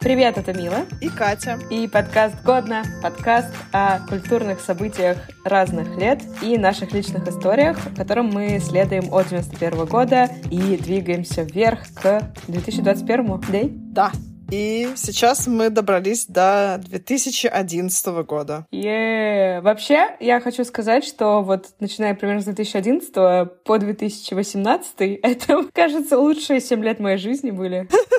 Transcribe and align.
Привет, 0.00 0.38
это 0.38 0.54
Мила. 0.54 0.86
И 1.02 1.10
Катя. 1.10 1.58
И 1.68 1.86
подкаст 1.86 2.42
«Годно». 2.42 2.84
Подкаст 3.02 3.54
о 3.70 3.98
культурных 4.08 4.60
событиях 4.60 5.18
разных 5.44 5.94
лет 5.98 6.22
и 6.40 6.56
наших 6.56 6.92
личных 6.92 7.28
историях, 7.28 7.76
в 7.78 7.94
котором 7.96 8.30
мы 8.30 8.58
следуем 8.60 9.12
от 9.12 9.28
91 9.28 9.84
года 9.84 10.30
и 10.50 10.78
двигаемся 10.78 11.42
вверх 11.42 11.80
к 11.92 12.32
2021. 12.48 13.40
Да? 13.52 14.10
Да. 14.10 14.12
И 14.50 14.88
сейчас 14.96 15.46
мы 15.46 15.68
добрались 15.68 16.24
до 16.24 16.80
2011 16.82 18.06
года. 18.24 18.66
Yeah. 18.72 19.60
Вообще, 19.60 20.16
я 20.18 20.40
хочу 20.40 20.64
сказать, 20.64 21.04
что 21.04 21.42
вот 21.42 21.66
начиная 21.78 22.14
примерно 22.14 22.40
с 22.40 22.46
2011 22.46 23.12
по 23.12 23.78
2018, 23.78 24.94
это, 25.22 25.64
кажется, 25.74 26.18
лучшие 26.18 26.60
7 26.60 26.82
лет 26.82 27.00
моей 27.00 27.18
жизни 27.18 27.50
были. 27.50 27.86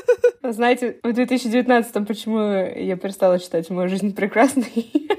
Знаете, 0.43 0.99
в 1.03 1.13
2019 1.13 2.07
почему 2.07 2.39
я 2.39 2.95
перестала 2.97 3.39
считать 3.39 3.69
мою 3.69 3.89
жизнь 3.89 4.15
прекрасной? 4.15 4.91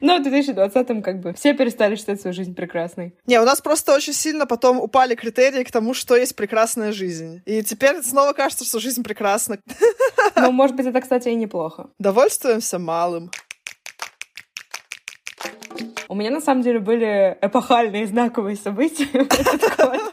Но 0.00 0.16
в 0.16 0.26
2020-м 0.26 1.02
как 1.02 1.20
бы 1.20 1.34
все 1.34 1.52
перестали 1.52 1.94
считать 1.94 2.20
свою 2.20 2.34
жизнь 2.34 2.54
прекрасной. 2.54 3.14
Не, 3.26 3.38
у 3.38 3.44
нас 3.44 3.60
просто 3.60 3.94
очень 3.94 4.14
сильно 4.14 4.46
потом 4.46 4.80
упали 4.80 5.14
критерии 5.14 5.62
к 5.62 5.70
тому, 5.70 5.92
что 5.92 6.16
есть 6.16 6.34
прекрасная 6.34 6.92
жизнь. 6.92 7.42
И 7.44 7.62
теперь 7.62 8.02
снова 8.02 8.32
кажется, 8.32 8.64
что 8.64 8.80
жизнь 8.80 9.04
прекрасна. 9.04 9.58
Ну, 10.36 10.52
может 10.52 10.74
быть, 10.74 10.86
это, 10.86 11.00
кстати, 11.00 11.28
и 11.28 11.34
неплохо. 11.34 11.90
Довольствуемся 11.98 12.78
малым. 12.78 13.30
У 16.10 16.16
меня, 16.16 16.32
на 16.32 16.40
самом 16.40 16.62
деле, 16.62 16.80
были 16.80 17.38
эпохальные 17.40 18.04
знаковые 18.04 18.56
события 18.56 19.06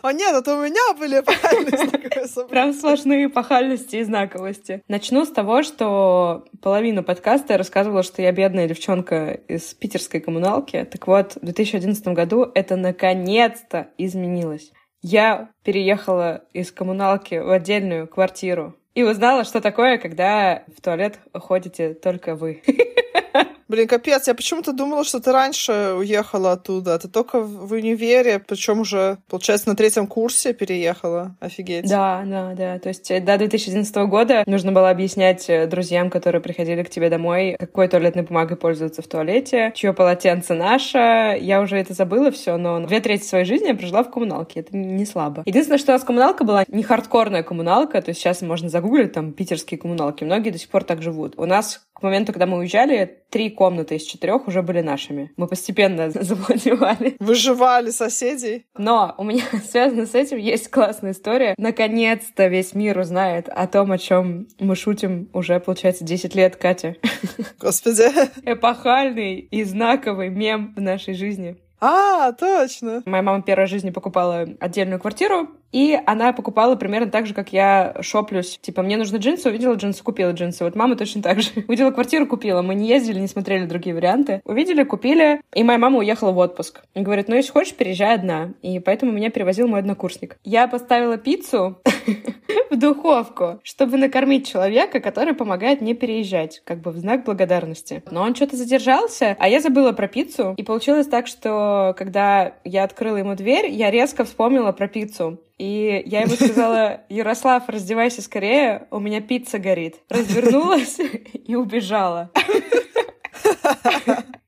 О 0.04 0.12
нет, 0.14 0.32
это 0.32 0.54
у 0.56 0.64
меня 0.64 0.94
были 0.96 1.22
эпохальные 1.22 1.76
знаковые 1.76 2.28
события. 2.28 2.52
Прям 2.52 2.74
сплошные 2.74 3.26
эпохальности 3.26 3.96
и 3.96 4.04
знаковости. 4.04 4.84
Начну 4.88 5.26
с 5.26 5.30
того, 5.30 5.64
что 5.64 6.46
половину 6.62 7.02
подкаста 7.02 7.54
я 7.54 7.58
рассказывала, 7.58 8.04
что 8.04 8.22
я 8.22 8.32
бедная 8.32 8.68
девчонка 8.68 9.40
из 9.48 9.74
питерской 9.74 10.20
коммуналки. 10.20 10.88
Так 10.92 11.08
вот, 11.08 11.34
в 11.34 11.44
2011 11.44 12.10
году 12.10 12.46
это 12.54 12.76
наконец-то 12.76 13.88
изменилось. 13.98 14.72
Я 15.02 15.50
переехала 15.64 16.44
из 16.54 16.72
коммуналки 16.72 17.40
в 17.40 17.50
отдельную 17.50 18.08
квартиру 18.08 18.76
и 18.94 19.02
узнала, 19.02 19.46
что 19.46 19.62
такое, 19.62 19.98
когда 19.98 20.64
в 20.68 20.80
туалет 20.80 21.18
ходите 21.34 21.96
только 21.96 22.36
вы. 22.36 22.62
Блин, 23.68 23.88
капец, 23.88 24.28
я 24.28 24.34
почему-то 24.34 24.72
думала, 24.72 25.04
что 25.04 25.20
ты 25.20 25.32
раньше 25.32 25.94
уехала 25.98 26.54
оттуда. 26.54 26.98
Ты 27.00 27.10
только 27.10 27.42
в 27.42 27.74
универе, 27.74 28.40
причем 28.40 28.80
уже, 28.80 29.18
получается, 29.28 29.68
на 29.68 29.76
третьем 29.76 30.08
курсе 30.08 30.54
переехала. 30.54 31.36
Офигеть. 31.42 31.90
Да, 31.90 32.24
да, 32.26 32.54
да. 32.54 32.80
То 32.80 32.88
есть 32.88 33.08
до 33.08 33.38
2011 33.38 33.96
года 34.08 34.44
нужно 34.48 34.72
было 34.72 34.90
объяснять 34.90 35.50
э, 35.50 35.68
друзьям, 35.68 36.10
которые 36.10 36.42
приходили 36.42 36.84
к 36.84 36.90
тебе 36.90 37.10
домой, 37.10 37.58
какой 37.60 37.90
туалетной 37.90 38.24
бумагой 38.24 38.56
пользоваться 38.56 39.02
в 39.02 39.08
туалете, 39.08 39.74
чье 39.76 39.92
полотенце 39.92 40.54
наше. 40.54 41.38
Я 41.42 41.62
уже 41.62 41.78
это 41.78 41.94
забыла 41.94 42.32
все, 42.32 42.56
но 42.56 42.80
две 42.86 43.02
трети 43.02 43.24
своей 43.24 43.44
жизни 43.44 43.68
я 43.68 43.76
прожила 43.76 44.04
в 44.04 44.12
коммуналке. 44.12 44.62
Это 44.62 44.78
не 44.78 45.06
слабо. 45.06 45.44
Единственное, 45.46 45.78
что 45.78 45.92
у 45.92 45.96
нас 45.96 46.06
коммуналка 46.06 46.46
была 46.46 46.64
не 46.70 46.84
хардкорная 46.84 47.44
коммуналка, 47.44 48.02
то 48.02 48.10
есть 48.10 48.22
сейчас 48.22 48.42
можно 48.42 48.70
загуглить 48.70 49.12
там 49.12 49.34
питерские 49.34 49.78
коммуналки. 49.78 50.24
Многие 50.24 50.52
до 50.52 50.58
сих 50.58 50.70
пор 50.70 50.86
так 50.86 51.02
живут. 51.02 51.34
У 51.36 51.46
нас 51.46 51.87
к 51.98 52.04
моменту, 52.04 52.32
когда 52.32 52.46
мы 52.46 52.60
уезжали, 52.60 53.24
три 53.32 53.50
комнаты 53.50 53.96
из 53.96 54.04
четырех 54.04 54.48
уже 54.48 54.62
были 54.62 54.82
нашими. 54.82 55.32
Мы 55.36 55.48
постепенно 55.48 56.10
завладевали. 56.12 57.16
Выживали 57.20 57.90
соседей. 57.90 58.68
Но 58.78 59.16
у 59.18 59.24
меня 59.24 59.44
связано 59.68 60.06
с 60.06 60.14
этим 60.14 60.38
есть 60.38 60.70
классная 60.70 61.12
история. 61.12 61.56
Наконец-то 61.58 62.48
весь 62.48 62.76
мир 62.76 63.00
узнает 63.00 63.50
о 63.50 63.66
том, 63.66 63.92
о 63.92 63.98
чем 63.98 64.48
мы 64.60 64.76
шутим 64.76 65.30
уже, 65.34 65.60
получается, 65.60 66.04
10 66.04 66.36
лет, 66.36 66.56
Катя. 66.56 66.96
Господи. 67.60 68.04
Эпохальный 68.46 69.40
и 69.40 69.64
знаковый 69.64 70.30
мем 70.30 70.74
в 70.76 70.82
нашей 70.82 71.16
жизни. 71.16 71.58
А, 71.80 72.32
точно. 72.32 73.04
Моя 73.06 73.22
мама 73.22 73.44
первой 73.44 73.68
жизни 73.68 73.92
покупала 73.92 74.48
отдельную 74.60 75.00
квартиру, 75.00 75.50
и 75.72 76.00
она 76.06 76.34
покупала 76.34 76.76
примерно 76.76 77.12
так 77.12 77.26
же, 77.26 77.34
как 77.34 77.52
я 77.52 77.96
шоплюсь. 78.02 78.60
Типа, 78.62 78.82
мне 78.82 78.98
нужны 78.98 79.18
джинсы, 79.18 79.50
увидела 79.50 79.76
джинсы, 79.76 80.04
купила 80.04 80.32
джинсы. 80.32 80.64
Вот 80.64 80.76
мама 80.76 80.96
точно 80.96 81.22
так 81.22 81.42
же. 81.42 81.50
Увидела 81.68 81.92
квартиру, 81.92 82.26
купила. 82.26 82.62
Мы 82.62 82.76
не 82.76 82.88
ездили, 82.88 83.20
не 83.20 83.28
смотрели 83.28 83.66
другие 83.66 83.96
варианты. 83.96 84.42
Увидели, 84.46 84.84
купили, 84.84 85.42
и 85.54 85.64
моя 85.64 85.78
мама 85.78 86.00
уехала 86.00 86.32
в 86.32 86.38
отпуск. 86.38 86.82
И 86.94 87.02
говорит, 87.02 87.28
ну, 87.28 87.36
если 87.36 87.52
хочешь, 87.52 87.76
переезжай 87.76 88.16
одна. 88.16 88.54
И 88.62 88.80
поэтому 88.80 89.12
меня 89.12 89.30
перевозил 89.30 89.68
мой 89.68 89.80
однокурсник. 89.80 90.38
Я 90.44 90.68
поставила 90.68 91.18
пиццу 91.18 91.82
в 92.72 92.78
духовку, 92.78 93.60
чтобы 93.64 93.98
накормить 93.98 94.48
человека, 94.48 95.00
который 95.00 95.34
помогает 95.34 95.82
мне 95.82 95.94
переезжать, 95.94 96.62
как 96.64 96.82
бы 96.82 96.92
в 96.92 96.98
знак 96.98 97.26
благодарности. 97.26 98.04
Но 98.10 98.22
он 98.22 98.36
что-то 98.36 98.56
задержался, 98.56 99.36
а 99.40 99.50
я 99.50 99.60
забыла 99.60 99.92
про 99.92 100.08
пиццу. 100.08 100.54
И 100.58 100.64
получилось 100.64 101.08
так, 101.08 101.28
что 101.28 101.94
когда 101.98 102.54
я 102.64 102.84
открыла 102.84 103.18
ему 103.18 103.36
дверь, 103.36 103.70
я 103.70 103.92
резко 103.92 104.24
вспомнила 104.24 104.72
про 104.72 104.88
пиццу. 104.88 105.40
И 105.58 106.04
я 106.06 106.22
ему 106.22 106.36
сказала, 106.36 107.02
Ярослав, 107.10 107.68
раздевайся 107.68 108.22
скорее, 108.22 108.88
у 108.92 109.00
меня 109.00 109.22
пицца 109.22 109.58
горит. 109.58 109.96
Развернулась 110.10 111.00
и 111.34 111.56
убежала. 111.56 112.32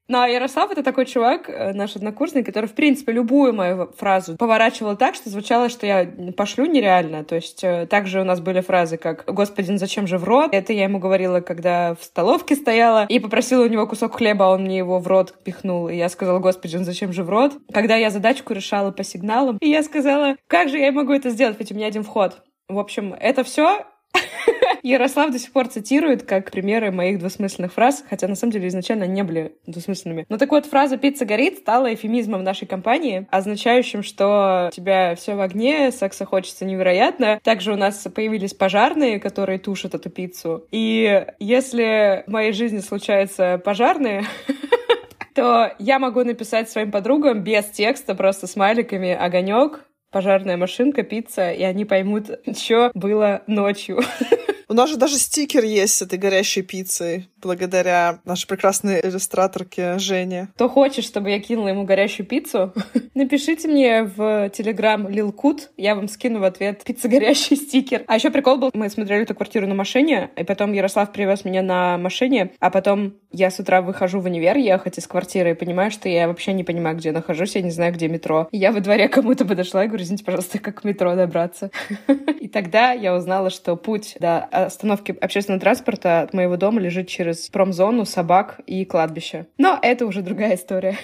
Ну, 0.09 0.18
а 0.18 0.28
Ярослав— 0.28 0.72
это 0.72 0.81
такой 0.81 1.06
чувак, 1.06 1.50
э, 1.50 1.72
наш 1.74 1.96
однокурсник, 1.96 2.44
который, 2.44 2.66
в 2.66 2.74
принципе, 2.74 3.12
любую 3.12 3.53
мою 3.53 3.92
фразу 3.96 4.36
поворачивал 4.38 4.97
так, 4.97 5.14
что 5.14 5.30
звучало, 5.30 5.70
что 5.70 5.86
я 5.86 6.12
пошлю 6.36 6.66
нереально. 6.66 7.24
То 7.24 7.36
есть 7.36 7.64
э, 7.64 7.86
также 7.86 8.19
у 8.19 8.24
нас 8.24 8.40
были 8.40 8.62
фразы, 8.62 8.98
как 8.98 9.24
«Господин, 9.28 9.78
зачем 9.78 10.08
же 10.08 10.18
в 10.18 10.24
рот?» 10.24 10.50
Это 10.52 10.74
я 10.74 10.86
ему 10.86 10.98
говорила, 10.98 11.42
когда 11.42 11.94
в 11.94 12.03
столовке 12.03 12.56
стояла 12.56 13.06
и 13.06 13.19
попросила 13.19 13.64
у 13.64 13.68
него 13.68 13.86
кусок 13.86 14.16
хлеба, 14.16 14.48
а 14.48 14.50
он 14.50 14.64
мне 14.64 14.80
его 14.80 14.98
в 14.98 15.06
рот 15.06 15.36
пихнул. 15.44 15.90
И 15.90 15.96
я 15.96 16.09
сказала 16.09 16.40
«Господин, 16.40 16.86
зачем 16.86 17.14
же 17.14 17.24
в 17.24 17.30
рот?» 17.30 17.53
Когда 17.72 17.96
я 17.96 18.09
задачку 18.09 18.53
решала 18.53 18.90
по 18.90 19.03
сигналам, 19.03 19.59
и 19.62 19.69
я 19.69 19.84
сказала 19.84 20.38
«Как 20.48 20.69
же 20.69 20.80
я 20.80 20.92
могу 20.92 21.14
это 21.14 21.30
сделать? 21.30 21.58
Ведь 21.59 21.72
у 21.72 21.75
меня 21.75 21.86
один 21.86 22.03
вход». 22.03 22.42
В 22.68 22.80
общем, 22.80 23.14
это 23.19 23.44
все 23.44 23.86
Ярослав 24.90 25.32
до 25.32 25.40
сих 25.40 25.52
пор 25.52 25.68
цитирует 25.68 26.24
как 26.24 26.52
примеры 26.52 26.92
моих 26.92 27.20
двусмысленных 27.20 27.74
фраз, 27.74 28.04
хотя 28.10 28.28
на 28.28 28.36
самом 28.36 28.52
деле 28.52 28.68
изначально 28.68 29.06
они 29.06 29.14
не 29.14 29.24
были 29.24 29.56
двусмысленными. 29.66 30.26
Ну 30.30 30.38
так 30.38 30.52
вот, 30.52 30.66
фраза 30.66 30.98
«пицца 30.98 31.26
горит» 31.26 31.60
стала 31.60 31.94
эфемизмом 31.94 32.44
нашей 32.44 32.68
компании, 32.68 33.28
означающим, 33.32 34.04
что 34.04 34.70
у 34.72 34.76
тебя 34.76 35.16
все 35.16 35.36
в 35.36 35.42
огне, 35.42 35.92
секса 35.92 36.26
хочется 36.26 36.66
невероятно. 36.66 37.40
Также 37.44 37.74
у 37.74 37.76
нас 37.76 38.08
появились 38.14 38.54
пожарные, 38.54 39.20
которые 39.20 39.60
тушат 39.60 39.94
эту 39.94 40.10
пиццу. 40.10 40.66
И 40.72 41.26
если 41.40 42.24
в 42.28 42.32
моей 42.32 42.52
жизни 42.52 42.80
случаются 42.80 43.62
пожарные, 43.64 44.24
то 45.36 45.72
я 45.80 46.00
могу 46.00 46.24
написать 46.24 46.70
своим 46.70 46.92
подругам 46.92 47.44
без 47.44 47.66
текста, 47.66 48.16
просто 48.16 48.48
смайликами 48.48 49.12
огонек, 49.12 49.86
пожарная 50.12 50.58
машинка, 50.58 51.04
пицца, 51.04 51.52
и 51.52 51.64
они 51.64 51.86
поймут, 51.86 52.30
что 52.58 52.92
было 52.94 53.44
ночью. 53.48 54.00
У 54.72 54.74
нас 54.75 54.91
же 54.91 54.97
даже 54.97 55.18
стикер 55.18 55.63
есть 55.63 55.96
с 55.96 56.02
этой 56.03 56.19
горящей 56.19 56.62
пиццей, 56.62 57.28
благодаря 57.42 58.20
нашей 58.26 58.48
прекрасной 58.48 59.00
иллюстраторке 59.02 59.98
Жене. 60.00 60.50
Кто 60.56 60.70
хочет, 60.70 61.06
чтобы 61.06 61.30
я 61.32 61.40
кинула 61.40 61.70
ему 61.70 61.84
горящую 61.84 62.26
пиццу, 62.26 62.74
напишите 63.16 63.68
мне 63.68 64.04
в 64.04 64.50
Телеграм 64.50 65.08
Лилкут, 65.08 65.70
я 65.78 65.96
вам 65.96 66.08
скину 66.08 66.40
в 66.40 66.44
ответ 66.44 66.84
пицца 66.84 67.08
горящий 67.08 67.56
стикер. 67.56 68.04
А 68.08 68.16
еще 68.16 68.30
прикол 68.30 68.58
был, 68.58 68.72
мы 68.74 68.90
смотрели 68.90 69.24
эту 69.24 69.36
квартиру 69.36 69.68
на 69.68 69.76
машине, 69.76 70.32
и 70.36 70.44
потом 70.44 70.74
Ярослав 70.74 71.12
привез 71.12 71.46
меня 71.46 71.62
на 71.62 71.98
машине, 71.98 72.52
а 72.60 72.70
потом 72.70 73.16
я 73.32 73.52
с 73.52 73.60
утра 73.60 73.82
выхожу 73.82 74.20
в 74.20 74.26
универ 74.26 74.58
ехать 74.58 74.98
из 74.98 75.08
квартиры 75.08 75.52
и 75.52 75.54
понимаю, 75.54 75.92
что 75.92 76.10
я 76.10 76.28
вообще 76.28 76.54
не 76.54 76.64
понимаю, 76.64 76.98
где 76.98 77.12
нахожусь, 77.12 77.56
я 77.56 77.62
не 77.62 77.72
знаю, 77.72 77.94
где 77.94 78.08
метро. 78.08 78.48
Я 78.52 78.72
во 78.72 78.80
дворе 78.80 79.08
кому-то 79.08 79.46
подошла 79.46 79.84
и 79.84 79.88
говорю, 79.88 80.04
извините, 80.04 80.26
пожалуйста, 80.26 80.60
как 80.60 80.82
к 80.82 80.84
метро 80.84 81.16
добраться. 81.16 81.72
И 82.40 82.48
тогда 82.48 82.94
я 82.94 83.14
узнала, 83.14 83.50
что 83.50 83.76
путь 83.76 84.16
до 84.20 84.40
остановки 84.40 85.16
общественного 85.19 85.62
транспорта 85.62 86.22
от 86.22 86.34
моего 86.34 86.58
дома 86.58 86.80
лежит 86.80 87.08
через 87.08 87.29
промзону, 87.52 88.06
собак 88.06 88.60
и 88.66 88.86
кладбище. 88.86 89.48
Но 89.58 89.78
это 89.81 90.06
уже 90.06 90.22
другая 90.22 90.56
история. 90.56 90.98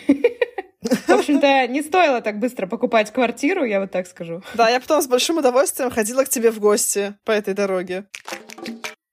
В 1.08 1.10
общем-то, 1.10 1.68
не 1.68 1.82
стоило 1.82 2.22
так 2.22 2.40
быстро 2.40 2.68
покупать 2.68 3.12
квартиру, 3.12 3.64
я 3.64 3.80
вот 3.80 3.92
так 3.92 4.08
скажу. 4.08 4.42
Да, 4.54 4.70
я 4.70 4.80
потом 4.80 5.02
с 5.02 5.08
большим 5.08 5.38
удовольствием 5.38 5.90
ходила 5.90 6.24
к 6.24 6.30
тебе 6.30 6.52
в 6.52 6.60
гости 6.60 7.16
по 7.24 7.32
этой 7.32 7.54
дороге. 7.54 8.06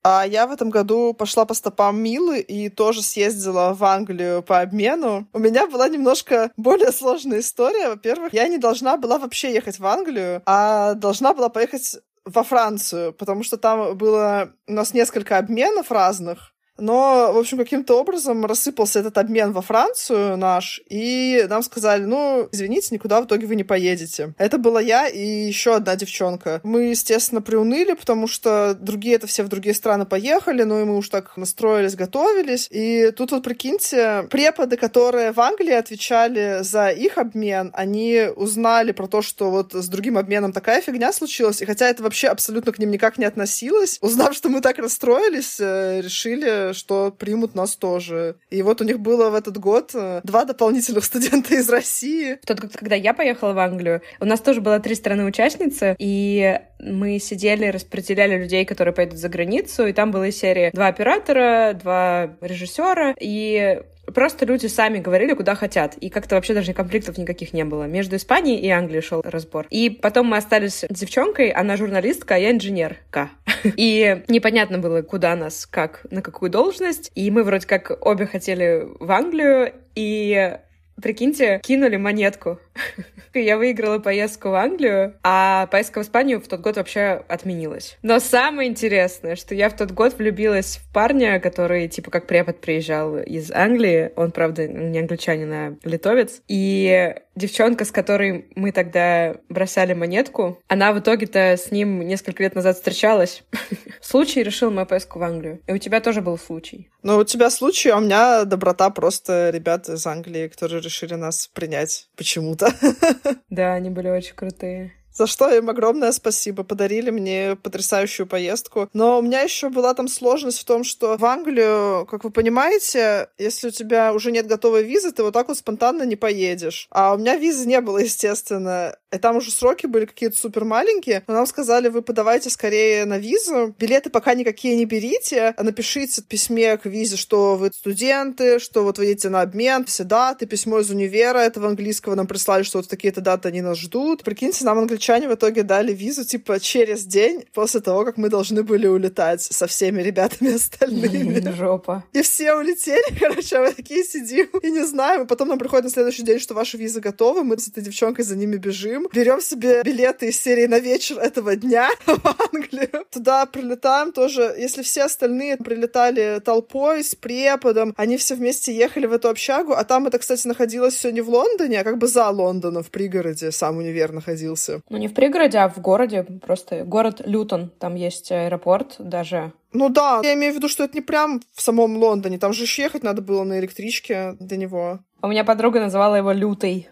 А 0.05 0.26
я 0.26 0.49
в 0.49 0.53
этом 0.53 0.70
году 0.70 1.14
пошла 1.14 1.44
по 1.44 1.55
стопам 1.55 2.00
Милы 2.00 2.41
и 2.41 2.69
тоже 2.69 3.03
съездила 3.03 3.73
в 3.73 3.85
Англию 3.85 4.43
по 4.43 4.61
обмену. 4.61 5.29
У 5.32 5.38
меня 5.38 5.69
была 5.69 5.88
немножко 5.88 6.50
более 6.56 6.91
сложная 6.91 7.38
история. 7.38 7.88
Во-первых, 7.88 8.35
я 8.35 8.49
не 8.49 8.58
должна 8.58 8.97
была 8.97 9.19
вообще 9.19 9.53
ехать 9.55 9.79
в 9.79 9.87
Англию, 9.87 10.43
а 10.44 10.94
должна 10.94 11.35
была 11.35 11.49
поехать 11.49 11.99
во 12.25 12.43
Францию, 12.43 13.12
потому 13.12 13.43
что 13.43 13.56
там 13.56 13.97
было 13.97 14.53
у 14.67 14.73
нас 14.73 14.94
несколько 14.94 15.38
обменов 15.38 15.91
разных, 15.91 16.51
Но, 16.78 17.32
в 17.32 17.38
общем, 17.38 17.58
каким-то 17.58 18.00
образом 18.00 18.46
рассыпался 18.46 19.00
этот 19.00 19.19
обмен 19.19 19.52
во 19.52 19.62
Францию 19.62 20.36
наш, 20.36 20.80
и 20.88 21.44
нам 21.48 21.62
сказали, 21.62 22.04
ну, 22.04 22.48
извините, 22.50 22.88
никуда 22.94 23.20
в 23.20 23.26
итоге 23.26 23.46
вы 23.46 23.56
не 23.56 23.64
поедете. 23.64 24.34
Это 24.38 24.58
была 24.58 24.80
я 24.80 25.06
и 25.06 25.46
еще 25.46 25.76
одна 25.76 25.96
девчонка. 25.96 26.60
Мы, 26.62 26.84
естественно, 26.84 27.42
приуныли, 27.42 27.92
потому 27.92 28.26
что 28.26 28.74
другие 28.78 29.16
это 29.16 29.26
все 29.26 29.42
в 29.42 29.48
другие 29.48 29.74
страны 29.74 30.06
поехали, 30.06 30.62
ну 30.62 30.80
и 30.80 30.84
мы 30.84 30.96
уж 30.96 31.08
так 31.08 31.36
настроились, 31.36 31.94
готовились. 31.94 32.69
И 32.70 33.10
тут 33.10 33.32
вот, 33.32 33.44
прикиньте, 33.44 34.26
преподы, 34.30 34.76
которые 34.76 35.32
в 35.32 35.40
Англии 35.40 35.72
отвечали 35.72 36.58
за 36.62 36.88
их 36.88 37.19
обмен, 37.19 37.70
они 37.74 38.28
узнали 38.34 38.92
про 38.92 39.06
то, 39.06 39.22
что 39.22 39.50
вот 39.50 39.74
с 39.74 39.88
другим 39.88 40.16
обменом 40.19 40.52
такая 40.52 40.80
фигня 40.80 41.12
случилась, 41.12 41.60
и 41.62 41.66
хотя 41.66 41.88
это 41.88 42.02
вообще 42.02 42.28
абсолютно 42.28 42.72
к 42.72 42.78
ним 42.78 42.90
никак 42.90 43.19
не 43.19 43.24
относилось, 43.24 43.98
узнав, 44.00 44.34
что 44.34 44.48
мы 44.48 44.60
так 44.60 44.78
расстроились, 44.78 45.58
э, 45.60 46.00
решили, 46.00 46.71
что 46.72 47.10
примут 47.10 47.54
нас 47.54 47.76
тоже. 47.76 48.36
И 48.50 48.62
вот 48.62 48.80
у 48.80 48.84
них 48.84 49.00
было 49.00 49.30
в 49.30 49.34
этот 49.34 49.58
год 49.58 49.90
э, 49.94 50.20
два 50.24 50.44
дополнительных 50.44 51.04
студента 51.12 51.54
из 51.54 51.69
России. 51.69 52.38
В 52.42 52.46
тот 52.46 52.60
год, 52.60 52.72
когда 52.74 52.96
я 52.96 53.14
поехала 53.14 53.52
в 53.52 53.58
Англию, 53.58 54.02
у 54.20 54.24
нас 54.24 54.40
тоже 54.40 54.60
было 54.60 54.80
три 54.80 54.94
страны-участницы, 54.94 55.96
и 55.98 56.60
мы 56.78 57.19
сидели, 57.19 57.66
распределяли 57.66 58.38
людей, 58.38 58.64
которые 58.64 58.94
поедут 58.94 59.19
за 59.19 59.28
границу, 59.28 59.86
и 59.86 59.92
там 59.92 60.10
была 60.10 60.30
серия 60.30 60.70
два 60.72 60.88
оператора, 60.88 61.74
два 61.74 62.30
режиссера, 62.40 63.14
и 63.20 63.82
Просто 64.06 64.44
люди 64.46 64.66
сами 64.66 64.99
говорили, 64.99 65.34
куда 65.34 65.54
хотят. 65.54 65.96
И 65.96 66.10
как-то 66.10 66.34
вообще 66.34 66.54
даже 66.54 66.72
конфликтов 66.72 67.19
никаких 67.19 67.52
не 67.52 67.64
было. 67.64 67.84
Между 67.84 68.16
Испанией 68.16 68.58
и 68.58 68.69
Англией 68.69 69.02
шел 69.02 69.22
разбор. 69.22 69.66
И 69.70 69.90
потом 69.90 70.26
мы 70.26 70.37
остались 70.37 70.84
с 70.84 70.87
девчонкой, 70.88 71.50
она 71.50 71.76
журналистка, 71.76 72.34
а 72.34 72.38
я 72.38 72.50
инженерка. 72.50 73.31
И 73.76 74.22
непонятно 74.28 74.78
было, 74.78 75.02
куда 75.02 75.37
нас, 75.37 75.66
как, 75.66 76.04
на 76.10 76.22
какую 76.22 76.50
должность. 76.50 77.12
И 77.14 77.31
мы 77.31 77.44
вроде 77.44 77.66
как 77.66 78.04
обе 78.04 78.26
хотели 78.26 78.87
в 78.99 79.10
Англию, 79.10 79.72
и 79.94 80.56
Прикиньте, 81.00 81.60
кинули 81.62 81.96
монетку. 81.96 82.58
Я 83.34 83.56
выиграла 83.56 83.99
поездку 83.99 84.50
в 84.50 84.55
Англию, 84.55 85.14
а 85.23 85.67
поездка 85.67 86.00
в 86.00 86.02
Испанию 86.02 86.40
в 86.40 86.49
тот 86.49 86.61
год 86.61 86.76
вообще 86.76 87.23
отменилась. 87.29 87.99
Но 88.02 88.20
самое 88.20 88.69
интересное, 88.69 89.37
что 89.37 89.55
я 89.55 89.69
в 89.70 89.76
тот 89.76 89.90
год 89.93 90.19
влюбилась 90.19 90.76
в 90.79 90.93
парня, 90.93 91.40
который 91.40 91.88
типа 91.88 92.11
как 92.11 92.26
препод 92.26 92.61
приезжал 92.61 93.19
из 93.19 93.50
Англии. 93.50 94.12
Он, 94.17 94.31
правда, 94.31 94.69
не 94.69 94.99
англичанин, 94.99 95.52
а 95.52 95.76
литовец. 95.84 96.43
И 96.49 97.14
девчонка, 97.34 97.84
с 97.84 97.90
которой 97.90 98.46
мы 98.55 98.73
тогда 98.73 99.37
бросали 99.49 99.94
монетку, 99.94 100.61
она 100.69 100.93
в 100.93 100.99
итоге-то 100.99 101.56
с 101.56 101.70
ним 101.70 102.00
несколько 102.00 102.43
лет 102.43 102.55
назад 102.55 102.76
встречалась. 102.76 103.43
Случай 104.00 104.43
решил 104.43 104.70
мою 104.70 104.87
поездку 104.87 105.19
в 105.19 105.23
Англию. 105.23 105.61
И 105.67 105.73
у 105.73 105.79
тебя 105.79 106.00
тоже 106.00 106.20
был 106.20 106.38
случай. 106.38 106.90
Ну, 107.02 107.19
у 107.19 107.25
тебя 107.25 107.50
случай, 107.50 107.88
а 107.90 107.96
у 107.96 108.00
меня 108.00 108.44
доброта 108.44 108.90
просто 108.90 109.50
ребят 109.50 109.88
из 109.88 110.06
Англии, 110.06 110.49
которые 110.49 110.81
решили 110.81 111.14
нас 111.14 111.49
принять 111.52 112.08
почему-то. 112.17 112.73
Да, 113.50 113.74
они 113.74 113.90
были 113.90 114.08
очень 114.08 114.34
крутые. 114.34 114.92
За 115.12 115.26
что 115.26 115.55
им 115.55 115.69
огромное 115.69 116.12
спасибо. 116.12 116.64
Подарили 116.64 117.11
мне 117.11 117.56
потрясающую 117.62 118.26
поездку. 118.26 118.88
Но 118.94 119.19
у 119.19 119.23
меня 119.23 119.43
еще 119.43 119.69
была 119.69 119.94
там 119.94 120.09
сложность 120.09 120.61
в 120.61 120.64
том, 120.64 120.85
что 120.85 121.17
в 121.19 121.25
Англию, 121.25 122.06
как 122.06 122.25
вы 122.25 122.31
понимаете, 122.31 123.29
если 123.38 123.69
у 123.69 123.70
тебя 123.70 124.12
уже 124.14 124.32
нет 124.32 124.47
готовой 124.47 124.85
визы, 124.85 125.12
ты 125.12 125.23
вот 125.23 125.35
так 125.35 125.49
вот 125.49 125.59
спонтанно 125.59 126.05
не 126.05 126.17
поедешь. 126.17 126.88
А 126.91 127.14
у 127.14 127.19
меня 127.19 127.37
визы 127.37 127.67
не 127.67 127.81
было, 127.81 127.99
естественно. 128.03 128.97
И 129.12 129.19
там 129.19 129.37
уже 129.37 129.50
сроки 129.50 129.87
были 129.87 130.06
какие-то 130.06 130.38
супер 130.38 130.64
маленькие. 130.64 131.23
Но 131.26 131.35
нам 131.35 131.47
сказали, 131.47 131.88
вы 131.88 132.00
подавайте 132.00 132.49
скорее 132.49 133.05
на 133.05 133.19
визу. 133.19 133.75
Билеты 133.79 134.08
пока 134.08 134.35
никакие 134.35 134.76
не 134.76 134.87
берите. 134.87 135.53
А 135.56 135.62
напишите 135.62 136.23
в 136.23 136.26
письме 136.26 136.79
к 136.79 136.87
визе, 136.87 137.17
что 137.17 137.56
вы 137.56 137.70
студенты, 137.73 138.58
что 138.58 138.82
вот 138.82 138.97
вы 138.97 139.06
едете 139.06 139.29
на 139.29 139.43
обмен, 139.43 139.85
все 139.85 140.05
даты, 140.05 140.47
письмо 140.47 140.81
из 140.81 140.91
универа 140.91 141.38
этого 141.38 141.69
английского 141.69 142.15
нам 142.15 142.26
прислали, 142.26 142.62
что 142.62 142.79
вот 142.79 142.88
такие-то 142.88 143.20
даты 143.20 143.49
они 143.49 143.61
нас 143.61 143.79
ждут. 143.79 144.23
Прикиньте, 144.23 144.65
нам 144.65 144.79
англичане 144.79 145.01
в 145.02 145.34
итоге 145.34 145.62
дали 145.62 145.93
визу 145.93 146.25
типа 146.25 146.60
через 146.60 147.04
день 147.04 147.44
после 147.52 147.81
того, 147.81 148.04
как 148.04 148.16
мы 148.16 148.28
должны 148.28 148.62
были 148.62 148.87
улетать 148.87 149.43
со 149.43 149.66
всеми 149.66 150.00
ребятами 150.02 150.54
остальными. 150.54 151.40
Жопа. 151.56 152.04
И 152.12 152.22
все 152.22 152.54
улетели, 152.54 153.02
короче, 153.20 153.56
а 153.56 153.62
мы 153.62 153.72
такие 153.72 154.04
сидим 154.04 154.46
и 154.62 154.70
не 154.70 154.84
знаем. 154.84 155.22
И 155.22 155.26
потом 155.26 155.49
нам 155.49 155.58
приходит 155.58 155.84
на 155.84 155.90
следующий 155.90 156.22
день, 156.22 156.38
что 156.38 156.54
ваши 156.54 156.76
визы 156.76 157.00
готовы, 157.00 157.44
мы 157.44 157.58
с 157.58 157.69
этой 157.69 157.82
девчонкой 157.82 158.25
за 158.25 158.37
ними 158.37 158.56
бежим 158.56 159.08
берем 159.12 159.40
себе 159.40 159.82
билеты 159.82 160.28
из 160.28 160.40
серии 160.40 160.66
на 160.66 160.78
вечер 160.78 161.19
этого 161.19 161.56
дня 161.56 161.88
в 162.06 162.37
Англию. 162.52 163.05
Туда 163.10 163.46
прилетаем 163.46 164.12
тоже, 164.12 164.55
если 164.58 164.82
все 164.82 165.02
остальные 165.02 165.56
прилетали 165.56 166.40
толпой 166.44 167.02
с 167.02 167.14
преподом, 167.14 167.93
они 167.96 168.16
все 168.16 168.34
вместе 168.34 168.75
ехали 168.75 169.06
в 169.06 169.12
эту 169.12 169.28
общагу, 169.28 169.72
а 169.72 169.84
там 169.84 170.06
это, 170.06 170.19
кстати, 170.19 170.46
находилось 170.46 170.94
все 170.94 171.10
не 171.10 171.20
в 171.20 171.28
Лондоне, 171.28 171.81
а 171.81 171.84
как 171.84 171.98
бы 171.98 172.06
за 172.06 172.28
Лондоном, 172.28 172.82
в 172.82 172.90
пригороде 172.90 173.50
сам 173.52 173.78
универ 173.78 174.12
находился. 174.12 174.82
Ну, 174.93 174.99
не 174.99 175.09
в 175.09 175.15
пригороде, 175.15 175.59
а 175.59 175.71
в 175.71 175.79
городе, 175.79 176.23
просто 176.23 176.85
город 176.85 177.23
Лютон, 177.25 177.71
там 177.79 177.94
есть 177.94 178.31
аэропорт 178.31 178.97
даже, 178.99 179.53
ну 179.73 179.89
да, 179.89 180.21
я 180.23 180.35
имею 180.35 180.53
в 180.53 180.56
виду, 180.56 180.69
что 180.69 180.85
это 180.85 180.94
не 180.94 181.00
прям 181.00 181.41
в 181.55 181.62
самом 181.62 181.97
Лондоне, 181.97 182.39
там 182.39 182.53
же 182.53 182.65
еще 182.65 182.83
ехать 182.83 183.03
надо 183.03 183.23
было 183.23 183.43
на 183.43 183.59
электричке 183.59 184.37
до 184.39 184.59
него. 184.59 185.00
У 185.23 185.29
меня 185.29 185.44
подруга 185.44 185.81
называла 185.81 186.17
его 186.17 186.31
Лютый. 186.33 186.89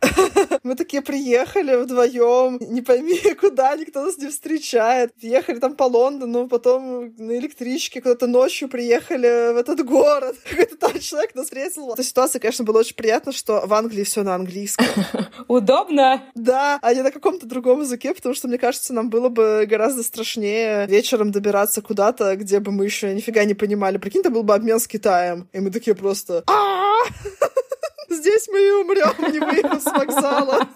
Мы 0.62 0.74
такие 0.74 1.02
приехали 1.02 1.76
вдвоем, 1.76 2.58
не 2.60 2.82
пойми 2.82 3.18
куда, 3.40 3.76
никто 3.76 4.02
нас 4.02 4.18
не 4.18 4.28
встречает. 4.28 5.12
Ехали 5.18 5.58
там 5.58 5.74
по 5.74 5.84
Лондону, 5.84 6.48
потом 6.48 7.14
на 7.16 7.38
электричке 7.38 8.00
куда-то 8.00 8.26
ночью 8.26 8.68
приехали 8.68 9.52
в 9.52 9.56
этот 9.56 9.84
город. 9.84 10.36
Какой-то 10.48 10.76
там 10.76 10.98
человек 11.00 11.34
нас 11.34 11.46
встретил. 11.46 11.92
Эта 11.92 12.02
ситуация, 12.02 12.40
конечно, 12.40 12.64
была 12.64 12.80
очень 12.80 12.96
приятно, 12.96 13.32
что 13.32 13.66
в 13.66 13.74
Англии 13.74 14.04
все 14.04 14.22
на 14.22 14.34
английском. 14.34 14.86
Удобно. 15.48 16.22
Да, 16.34 16.78
а 16.82 16.94
не 16.94 17.02
на 17.02 17.10
каком-то 17.10 17.46
другом 17.46 17.80
языке, 17.80 18.14
потому 18.14 18.34
что, 18.34 18.48
мне 18.48 18.58
кажется, 18.58 18.92
нам 18.92 19.10
было 19.10 19.28
бы 19.28 19.66
гораздо 19.68 20.02
страшнее 20.02 20.86
вечером 20.86 21.32
добираться 21.32 21.82
куда-то, 21.82 22.36
где 22.36 22.60
бы 22.60 22.72
мы 22.72 22.84
еще 22.84 23.14
нифига 23.14 23.44
не 23.44 23.54
понимали. 23.54 23.98
Прикинь, 23.98 24.20
это 24.20 24.30
был 24.30 24.42
бы 24.42 24.54
обмен 24.54 24.78
с 24.78 24.86
Китаем. 24.86 25.48
И 25.52 25.60
мы 25.60 25.70
такие 25.70 25.94
просто... 25.94 26.44
Здесь 28.08 28.48
мы 28.48 28.60
и 28.60 28.70
умрем, 28.70 29.32
не 29.32 29.38
выехав 29.38 29.82
с 29.82 29.86
вокзала. 29.86 30.68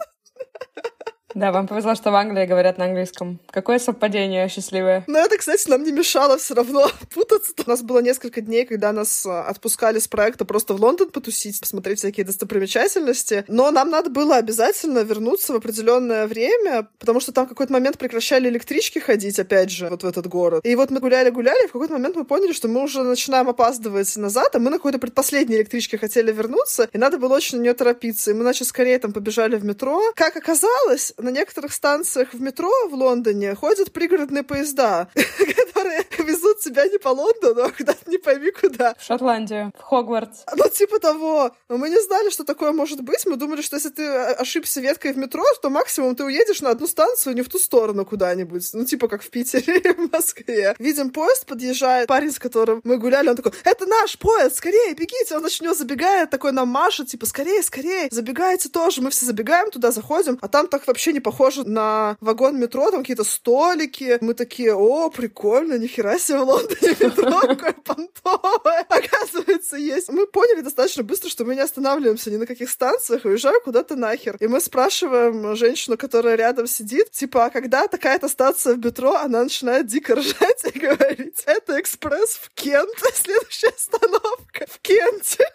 Да, 1.35 1.53
вам 1.53 1.67
повезло, 1.67 1.95
что 1.95 2.11
в 2.11 2.15
Англии 2.15 2.47
говорят 2.47 2.79
на 2.79 2.85
английском. 2.85 3.41
Какое 3.51 3.79
совпадение 3.79 4.49
счастливое. 4.49 5.05
Но 5.07 5.19
это, 5.19 5.39
кстати, 5.39 5.69
нам 5.69 5.83
не 5.83 5.93
мешало 5.93 6.37
все 6.37 6.55
равно 6.55 6.91
путаться. 7.15 7.53
У 7.65 7.69
нас 7.69 7.83
было 7.83 8.01
несколько 8.01 8.41
дней, 8.41 8.65
когда 8.65 8.93
нас 8.93 9.25
а, 9.27 9.45
отпускали 9.45 9.99
с 9.99 10.09
проекта 10.09 10.45
просто 10.45 10.75
в 10.75 10.81
Лондон 10.81 11.11
потусить, 11.11 11.61
посмотреть 11.61 11.99
всякие 11.99 12.27
достопримечательности. 12.27 13.45
Но 13.49 13.71
нам 13.71 13.91
надо 13.91 14.11
было 14.11 14.37
обязательно 14.37 15.01
вернуться 15.01 15.53
в 15.53 15.57
определенное 15.57 16.27
время, 16.27 16.89
потому 16.99 17.21
что 17.21 17.33
там 17.33 17.47
в 17.47 17.49
какой-то 17.49 17.73
момент 17.73 17.99
прекращали 17.99 18.49
электрички 18.49 18.99
ходить, 18.99 19.39
опять 19.39 19.71
же, 19.71 19.89
вот 19.89 20.03
в 20.03 20.07
этот 20.07 20.27
город. 20.27 20.65
И 20.65 20.75
вот 20.75 20.91
мы 20.91 21.01
гуляли-гуляли, 21.01 21.65
и 21.65 21.69
в 21.69 21.73
какой-то 21.73 21.95
момент 21.95 22.17
мы 22.17 22.25
поняли, 22.25 22.53
что 22.53 22.69
мы 22.69 22.83
уже 22.83 23.03
начинаем 23.03 23.49
опаздывать 23.49 24.17
назад, 24.17 24.55
а 24.55 24.59
мы 24.59 24.71
на 24.71 24.77
какой-то 24.77 24.99
предпоследней 24.99 25.57
электричке 25.59 25.99
хотели 25.99 26.33
вернуться, 26.33 26.89
и 26.93 26.99
надо 26.99 27.19
было 27.19 27.35
очень 27.35 27.59
на 27.59 27.63
нее 27.63 27.75
торопиться. 27.75 28.31
И 28.31 28.35
мы, 28.35 28.43
значит, 28.43 28.69
скорее 28.69 28.99
там 28.99 29.13
побежали 29.13 29.57
в 29.57 29.65
метро. 29.65 30.13
Как 30.15 30.37
оказалось, 30.37 31.15
на 31.23 31.31
некоторых 31.31 31.73
станциях 31.73 32.35
в 32.35 32.41
метро 32.41 32.71
в 32.89 32.95
Лондоне 32.95 33.55
ходят 33.55 33.93
пригородные 33.93 34.43
поезда, 34.43 35.09
которые 35.15 36.07
везут 36.19 36.61
тебя 36.61 36.87
не 36.87 36.99
по 36.99 37.09
Лондону, 37.09 37.63
а 37.63 37.71
куда-то 37.71 38.11
не 38.11 38.19
пойми 38.19 38.51
куда. 38.51 38.95
В 38.99 39.03
Шотландию, 39.03 39.73
в 39.79 39.83
Хогвартс. 39.83 40.45
Ну, 40.57 40.69
типа 40.69 40.99
того. 40.99 41.53
Мы 41.69 41.89
не 41.89 42.01
знали, 42.01 42.31
что 42.31 42.45
такое 42.45 42.73
может 42.73 43.01
быть. 43.03 43.27
Мы 43.27 43.37
думали, 43.37 43.63
что 43.63 43.77
если 43.77 43.91
ты 43.91 44.07
ошибся 44.07 44.81
веткой 44.81 45.13
в 45.13 45.19
метро, 45.19 45.45
то 45.61 45.71
максимум 45.71 46.15
ты 46.17 46.25
уедешь 46.25 46.61
на 46.61 46.71
одну 46.71 46.87
станцию, 46.87 47.35
не 47.35 47.43
в 47.43 47.49
ту 47.49 47.59
сторону 47.59 48.05
куда-нибудь. 48.05 48.69
Ну, 48.73 48.85
типа 48.85 49.09
как 49.09 49.23
в 49.23 49.31
Питере 49.31 49.95
в 49.95 50.13
Москве. 50.13 50.75
Видим, 50.79 51.11
поезд 51.11 51.47
подъезжает, 51.47 52.09
парень, 52.09 52.33
с 52.33 52.39
которым 52.39 52.81
мы 52.85 52.99
гуляли, 52.99 53.29
он 53.29 53.37
такой, 53.37 53.53
это 53.65 53.87
наш 53.87 54.19
поезд, 54.19 54.57
скорее, 54.57 54.95
бегите. 54.95 55.37
Он 55.37 55.43
начнет 55.43 55.77
забегает, 55.77 56.31
такой 56.31 56.53
нам 56.53 56.69
машет, 56.69 57.09
типа, 57.09 57.27
скорее, 57.27 57.63
скорее, 57.63 58.09
забегайте 58.11 58.69
тоже. 58.69 59.03
Мы 59.03 59.11
все 59.11 59.27
забегаем 59.27 59.71
туда, 59.71 59.91
заходим, 59.91 60.39
а 60.41 60.49
там 60.49 60.69
так 60.69 60.87
вообще 60.87 61.12
не 61.13 61.21
похоже 61.21 61.65
на 61.65 62.17
вагон 62.21 62.59
метро, 62.59 62.91
там 62.91 63.01
какие-то 63.01 63.25
столики. 63.25 64.19
Мы 64.21 64.35
такие, 64.35 64.75
о, 64.75 65.11
прикольно, 65.11 65.79
нихера 65.79 66.19
себе 66.19 66.39
в 66.39 66.43
Лондоне 66.43 66.97
метро, 67.01 67.41
какое 67.41 67.73
понтовое. 67.73 68.87
Оказывается, 68.89 69.77
есть. 69.77 70.09
Мы 70.11 70.27
поняли 70.27 70.63
достаточно 70.63 71.03
быстро, 71.03 71.29
что 71.29 71.45
мы 71.45 71.55
не 71.55 71.61
останавливаемся 71.61 72.31
ни 72.31 72.37
на 72.37 72.47
каких 72.47 72.71
станциях, 72.71 73.25
уезжаем 73.25 73.61
куда-то 73.65 73.97
нахер. 73.97 74.37
И 74.41 74.47
мы 74.47 74.61
спрашиваем 74.61 75.57
женщину, 75.57 75.97
которая 75.97 76.37
рядом 76.37 76.67
сидит, 76.67 77.11
типа, 77.11 77.47
а 77.47 77.51
когда 77.51 77.87
такая-то 77.89 78.29
станция 78.29 78.75
в 78.75 78.85
метро, 78.85 79.15
она 79.15 79.43
начинает 79.43 79.87
дико 79.87 80.15
ржать 80.15 80.65
и 80.73 80.79
говорить, 80.79 81.43
это 81.47 81.81
экспресс 81.81 82.37
в 82.37 82.51
Кент, 82.55 82.91
следующая 83.15 83.69
остановка 83.69 84.67
в 84.69 84.79
Кенте. 84.81 85.47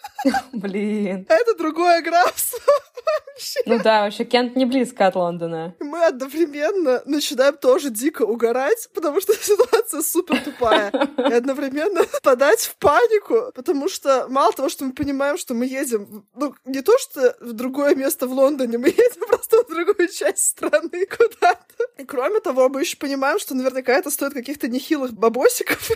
Блин. 0.53 1.25
Это 1.29 1.57
другое 1.57 2.01
графство. 2.01 2.59
Ну 3.65 3.79
да, 3.83 4.03
вообще 4.03 4.25
Кент 4.25 4.55
не 4.55 4.65
близко 4.65 5.07
от 5.07 5.15
Лондона. 5.15 5.46
Мы 5.79 6.05
одновременно 6.05 7.01
начинаем 7.05 7.57
тоже 7.57 7.89
дико 7.89 8.23
угорать, 8.23 8.89
потому 8.93 9.21
что 9.21 9.33
ситуация 9.41 10.01
супер 10.01 10.41
тупая. 10.43 10.91
И 11.17 11.33
одновременно 11.33 12.01
подать 12.23 12.61
в 12.61 12.75
панику, 12.77 13.51
потому 13.55 13.89
что 13.89 14.27
мало 14.29 14.51
того, 14.53 14.69
что 14.69 14.85
мы 14.85 14.93
понимаем, 14.93 15.37
что 15.37 15.53
мы 15.53 15.65
едем, 15.65 16.25
ну, 16.35 16.55
не 16.65 16.81
то, 16.81 16.97
что 16.97 17.35
в 17.39 17.53
другое 17.53 17.95
место 17.95 18.27
в 18.27 18.31
Лондоне, 18.31 18.77
мы 18.77 18.89
едем 18.89 19.27
просто 19.27 19.63
в 19.63 19.67
другую 19.67 20.07
часть 20.09 20.45
страны 20.45 21.05
куда-то. 21.05 21.85
И 21.97 22.05
кроме 22.05 22.39
того, 22.39 22.69
мы 22.69 22.81
еще 22.81 22.97
понимаем, 22.97 23.39
что 23.39 23.55
наверняка 23.55 23.93
это 23.93 24.11
стоит 24.11 24.33
каких-то 24.33 24.67
нехилых 24.67 25.13
бабосиков. 25.13 25.91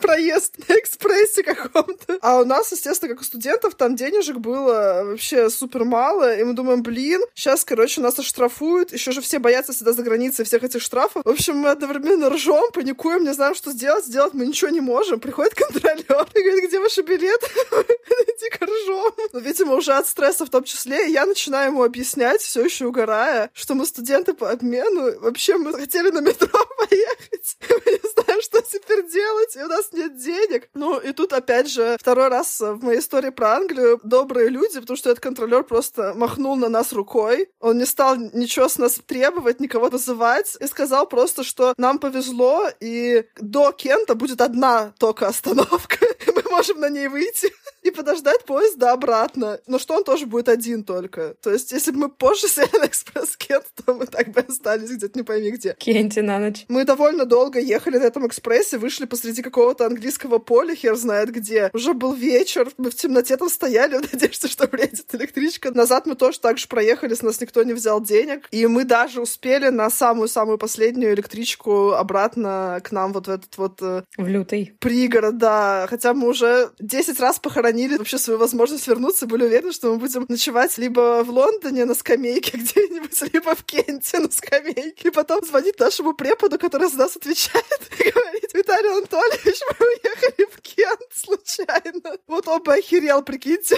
Проезд 0.00 0.56
на 0.68 0.74
экспрессе 0.74 1.42
каком-то. 1.42 2.18
А 2.20 2.40
у 2.40 2.44
нас, 2.44 2.72
естественно, 2.72 3.12
как 3.12 3.20
у 3.20 3.24
студентов, 3.24 3.74
там 3.74 3.96
денежек 3.96 4.36
было 4.36 5.02
вообще 5.04 5.50
супер 5.50 5.84
мало, 5.84 6.36
и 6.36 6.44
мы 6.44 6.54
думаем, 6.54 6.82
блин, 6.82 7.22
сейчас, 7.34 7.64
короче, 7.64 8.00
нас 8.00 8.18
оштрафуют, 8.18 8.92
еще 8.92 9.12
же 9.12 9.20
все 9.20 9.38
боятся 9.38 9.72
всегда 9.72 9.92
за 9.92 10.02
границей 10.02 10.44
всех 10.44 10.62
этих 10.62 10.82
штрафов. 10.82 11.22
В 11.24 11.28
общем, 11.28 11.56
мы 11.56 11.70
одновременно 11.70 12.30
ржем, 12.30 12.70
паникуем, 12.72 13.24
не 13.24 13.34
знаем, 13.34 13.54
что 13.54 13.72
сделать, 13.72 14.04
сделать 14.06 14.34
мы 14.34 14.46
ничего 14.46 14.70
не 14.70 14.80
можем. 14.80 15.20
Приходит 15.20 15.54
контролер 15.54 16.26
и 16.34 16.42
говорит, 16.42 16.68
где 16.68 16.80
ваши 16.80 17.02
билеты? 17.02 17.46
Иди-ка 17.70 18.66
ржем. 18.66 19.12
Но, 19.32 19.38
видимо, 19.40 19.74
уже 19.74 19.92
от 19.92 20.06
стресса 20.06 20.46
в 20.46 20.50
том 20.50 20.64
числе, 20.64 21.08
и 21.08 21.12
я 21.12 21.26
начинаю 21.26 21.70
ему 21.70 21.82
объяснять, 21.82 22.40
все 22.40 22.64
еще 22.64 22.86
угорая, 22.86 23.50
что 23.52 23.74
мы 23.74 23.86
студенты 23.86 24.34
по 24.34 24.50
обмену, 24.50 25.20
вообще 25.20 25.56
мы 25.56 25.72
хотели 25.72 26.10
на 26.10 26.20
метро 26.20 26.48
поехать, 26.78 27.56
мы 27.68 27.92
не 27.92 28.10
знаем, 28.12 28.42
что 28.42 28.62
теперь 28.62 29.08
делать, 29.08 29.56
и 29.56 29.60
нас 29.70 29.92
нет 29.92 30.16
денег. 30.18 30.68
Ну, 30.74 30.98
и 30.98 31.12
тут, 31.12 31.32
опять 31.32 31.68
же, 31.68 31.96
второй 31.98 32.28
раз 32.28 32.60
в 32.60 32.82
моей 32.82 33.00
истории 33.00 33.30
про 33.30 33.56
Англию 33.56 34.00
добрые 34.02 34.48
люди, 34.48 34.80
потому 34.80 34.96
что 34.96 35.10
этот 35.10 35.22
контролер 35.22 35.64
просто 35.64 36.12
махнул 36.14 36.56
на 36.56 36.68
нас 36.68 36.92
рукой. 36.92 37.48
Он 37.60 37.78
не 37.78 37.86
стал 37.86 38.16
ничего 38.16 38.68
с 38.68 38.78
нас 38.78 39.00
требовать, 39.06 39.60
никого 39.60 39.88
вызывать, 39.88 40.56
и 40.60 40.66
сказал 40.66 41.06
просто, 41.06 41.44
что 41.44 41.74
нам 41.76 41.98
повезло, 41.98 42.68
и 42.80 43.24
до 43.40 43.72
Кента 43.72 44.14
будет 44.14 44.40
одна 44.40 44.92
только 44.98 45.26
остановка. 45.28 45.98
Мы 46.34 46.42
можем 46.50 46.80
на 46.80 46.88
ней 46.88 47.08
выйти 47.08 47.52
и 47.82 47.90
подождать 47.90 48.44
поезда 48.44 48.92
обратно. 48.92 49.60
Но 49.66 49.78
что 49.78 49.94
он 49.94 50.04
тоже 50.04 50.26
будет 50.26 50.48
один 50.48 50.84
только. 50.84 51.34
То 51.42 51.50
есть, 51.50 51.72
если 51.72 51.92
бы 51.92 51.98
мы 51.98 52.08
позже 52.08 52.48
сели 52.48 52.78
на 52.78 52.86
экспресс 52.86 53.36
Кент, 53.36 53.66
то 53.84 53.94
мы 53.94 54.06
так 54.06 54.28
бы 54.28 54.40
остались 54.40 54.90
где-то 54.90 55.18
не 55.18 55.22
пойми 55.22 55.50
где. 55.50 55.74
Кенте 55.78 56.22
на 56.22 56.38
ночь. 56.38 56.64
Мы 56.68 56.84
довольно 56.84 57.24
долго 57.24 57.58
ехали 57.58 57.98
на 57.98 58.04
этом 58.04 58.26
экспрессе, 58.26 58.78
вышли 58.78 59.06
посреди 59.06 59.42
какого-то 59.60 59.84
английского 59.84 60.38
поля, 60.38 60.74
хер 60.74 60.96
знает 60.96 61.30
где. 61.30 61.70
Уже 61.74 61.92
был 61.92 62.14
вечер, 62.14 62.70
мы 62.78 62.90
в 62.90 62.94
темноте 62.94 63.36
там 63.36 63.50
стояли 63.50 63.98
в 64.02 64.12
надежде, 64.12 64.48
что 64.48 64.66
приедет 64.66 65.14
электричка. 65.14 65.70
Назад 65.70 66.06
мы 66.06 66.14
тоже 66.14 66.40
так 66.40 66.56
же 66.56 66.66
проехали, 66.66 67.12
с 67.12 67.20
нас 67.20 67.42
никто 67.42 67.62
не 67.62 67.74
взял 67.74 68.00
денег. 68.00 68.48
И 68.52 68.66
мы 68.66 68.84
даже 68.84 69.20
успели 69.20 69.68
на 69.68 69.90
самую-самую 69.90 70.56
последнюю 70.56 71.12
электричку 71.12 71.90
обратно 71.90 72.80
к 72.82 72.90
нам 72.90 73.12
вот 73.12 73.26
в 73.26 73.30
этот 73.30 73.58
вот... 73.58 73.82
Э, 73.82 74.04
в 74.16 74.26
лютый. 74.26 74.72
Пригород, 74.80 75.36
да. 75.36 75.86
Хотя 75.90 76.14
мы 76.14 76.28
уже 76.28 76.70
10 76.78 77.20
раз 77.20 77.38
похоронили 77.38 77.98
вообще 77.98 78.16
свою 78.16 78.38
возможность 78.38 78.88
вернуться, 78.88 79.26
были 79.26 79.44
уверены, 79.44 79.72
что 79.72 79.92
мы 79.92 79.98
будем 79.98 80.24
ночевать 80.28 80.78
либо 80.78 81.22
в 81.22 81.28
Лондоне 81.28 81.84
на 81.84 81.94
скамейке 81.94 82.52
где-нибудь, 82.56 83.32
либо 83.34 83.54
в 83.54 83.62
Кенте 83.64 84.20
на 84.20 84.30
скамейке. 84.30 85.08
И 85.08 85.10
потом 85.10 85.44
звонить 85.44 85.78
нашему 85.78 86.14
преподу, 86.14 86.58
который 86.58 86.88
за 86.88 86.96
нас 86.96 87.14
отвечает, 87.14 87.64
и 87.98 88.10
говорить, 88.30 88.54
Виталий 88.54 88.90
Анатольевич, 88.90 89.60
мы 89.78 89.86
уехали 89.86 90.50
в 90.50 90.60
Кент 90.60 91.00
случайно. 91.12 92.18
Вот 92.26 92.48
он 92.48 92.62
бы 92.62 92.74
охерел, 92.74 93.22
прикиньте. 93.22 93.76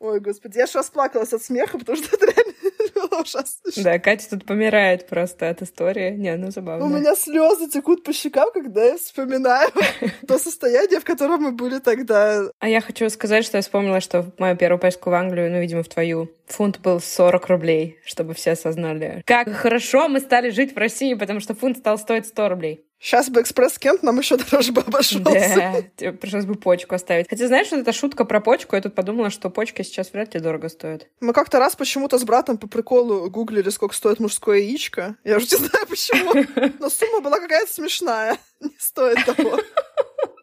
Ой, 0.00 0.20
господи, 0.20 0.58
я 0.58 0.64
аж 0.64 0.74
расплакалась 0.74 1.32
от 1.32 1.42
смеха, 1.42 1.78
потому 1.78 1.96
что 1.96 2.16
это 2.16 2.26
реально 2.26 2.52
было 2.94 3.20
ужасно. 3.20 3.70
Да, 3.76 3.98
Катя 3.98 4.30
тут 4.30 4.46
помирает 4.46 5.08
просто 5.08 5.48
от 5.48 5.62
истории. 5.62 6.10
Не, 6.10 6.36
ну 6.36 6.50
забавно. 6.50 6.84
У 6.84 6.88
меня 6.88 7.14
слезы 7.14 7.68
текут 7.68 8.04
по 8.04 8.12
щекам, 8.12 8.50
когда 8.52 8.84
я 8.84 8.98
вспоминаю 8.98 9.70
то 10.28 10.38
состояние, 10.38 11.00
в 11.00 11.04
котором 11.04 11.42
мы 11.42 11.52
были 11.52 11.78
тогда. 11.78 12.44
А 12.58 12.68
я 12.68 12.80
хочу 12.80 13.08
сказать, 13.10 13.44
что 13.44 13.58
я 13.58 13.62
вспомнила, 13.62 14.00
что 14.00 14.22
в 14.22 14.38
мою 14.38 14.56
первую 14.56 14.78
поездку 14.78 15.10
в 15.10 15.14
Англию, 15.14 15.50
ну, 15.50 15.60
видимо, 15.60 15.82
в 15.82 15.88
твою, 15.88 16.30
фунт 16.46 16.80
был 16.80 17.00
40 17.00 17.46
рублей, 17.48 17.98
чтобы 18.04 18.34
все 18.34 18.52
осознали. 18.52 19.22
Как 19.26 19.50
хорошо 19.52 20.08
мы 20.08 20.20
стали 20.20 20.50
жить 20.50 20.74
в 20.74 20.78
России, 20.78 21.14
потому 21.14 21.40
что 21.40 21.54
фунт 21.54 21.78
стал 21.78 21.98
стоить 21.98 22.26
100 22.26 22.48
рублей. 22.48 22.84
Сейчас 23.02 23.28
бы 23.28 23.40
экспресс-кент 23.40 24.04
нам 24.04 24.16
еще 24.20 24.36
дороже 24.36 24.70
бы 24.70 24.80
обошелся. 24.80 25.84
Да, 25.98 26.12
пришлось 26.12 26.44
бы 26.44 26.54
почку 26.54 26.94
оставить. 26.94 27.28
Хотя 27.28 27.48
знаешь, 27.48 27.66
что 27.66 27.76
это 27.76 27.92
шутка 27.92 28.24
про 28.24 28.40
почку? 28.40 28.76
Я 28.76 28.82
тут 28.82 28.94
подумала, 28.94 29.28
что 29.30 29.50
почки 29.50 29.82
сейчас 29.82 30.12
вряд 30.12 30.32
ли 30.34 30.40
дорого 30.40 30.68
стоят. 30.68 31.08
Мы 31.18 31.32
как-то 31.32 31.58
раз 31.58 31.74
почему-то 31.74 32.16
с 32.16 32.22
братом 32.22 32.58
по 32.58 32.68
приколу 32.68 33.28
гуглили, 33.28 33.70
сколько 33.70 33.96
стоит 33.96 34.20
мужское 34.20 34.58
яичко. 34.58 35.16
Я 35.24 35.38
уже 35.38 35.46
не 35.46 35.56
знаю 35.56 35.86
почему, 35.88 36.72
но 36.78 36.88
сумма 36.88 37.20
была 37.20 37.40
какая-то 37.40 37.72
смешная. 37.72 38.38
Не 38.60 38.76
стоит 38.78 39.26
того. 39.26 39.58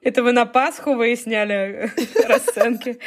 Это 0.01 0.21
вы 0.21 0.33
на 0.33 0.45
Пасху 0.45 0.95
выясняли 0.95 1.93
расценки? 2.27 2.99